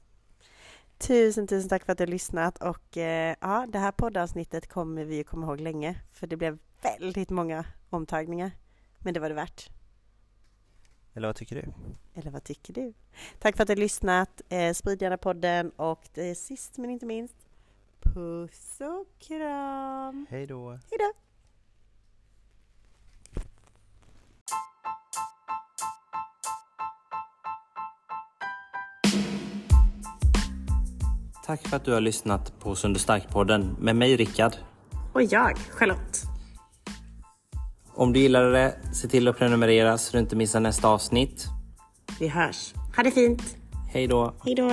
Tusen, 0.98 1.48
tusen 1.48 1.70
tack 1.70 1.86
för 1.86 1.92
att 1.92 1.98
du 1.98 2.02
har 2.02 2.08
lyssnat 2.08 2.64
och 2.64 2.98
eh, 2.98 3.36
ja, 3.42 3.66
det 3.70 3.80
här 3.80 3.92
poddavsnittet 3.92 4.68
kommer 4.68 5.06
vi 5.06 5.24
komma 5.24 5.46
ihåg 5.46 5.62
länge 5.62 6.02
för 6.14 6.28
det 6.28 6.38
blev 6.38 6.60
väldigt 6.82 7.30
många 7.30 7.66
omtagningar. 7.90 8.52
Men 9.00 9.14
det 9.14 9.20
var 9.20 9.30
det 9.30 9.36
värt. 9.36 9.70
Eller 11.14 11.28
vad 11.28 11.36
tycker 11.36 11.56
du? 11.56 11.74
Eller 12.20 12.32
vad 12.32 12.44
tycker 12.44 12.74
du? 12.74 12.94
Tack 13.40 13.56
för 13.56 13.64
att 13.64 13.68
du 13.68 13.74
har 13.74 13.80
lyssnat. 13.80 14.42
Eh, 14.50 14.74
sprid 14.74 15.02
gärna 15.02 15.18
podden 15.18 15.70
och 15.70 16.10
det 16.14 16.30
är 16.30 16.36
sist 16.36 16.78
men 16.78 16.90
inte 16.90 17.06
minst 17.06 17.45
Puss 18.14 18.82
och 18.82 19.28
kram! 19.28 20.26
Hej 20.30 20.48
då! 20.48 20.70
Hej 20.70 20.98
då! 21.00 21.12
Tack 31.46 31.68
för 31.68 31.78
att 31.78 31.86
du 31.86 31.94
har 31.94 32.02
lyssnat 32.02 32.60
på 32.60 32.76
Sund 32.76 32.98
Stark-podden 32.98 33.76
med 33.80 33.96
mig 33.96 34.16
Rickard. 34.16 34.54
Och 35.14 35.24
jag, 35.24 35.58
Charlotte. 35.58 36.24
Om 37.94 38.14
du 38.14 38.20
gillade 38.20 38.52
det, 38.52 38.80
se 38.94 39.08
till 39.08 39.28
att 39.28 39.38
prenumerera 39.38 39.98
så 39.98 40.12
du 40.12 40.20
inte 40.20 40.36
missar 40.36 40.60
nästa 40.60 40.88
avsnitt. 40.88 41.46
Vi 42.20 42.28
hörs. 42.28 42.74
Ha 42.96 43.04
det 43.04 43.12
fint! 43.12 43.58
Hej 43.92 44.08
då! 44.08 44.34
Hej 44.46 44.56
då! 44.56 44.72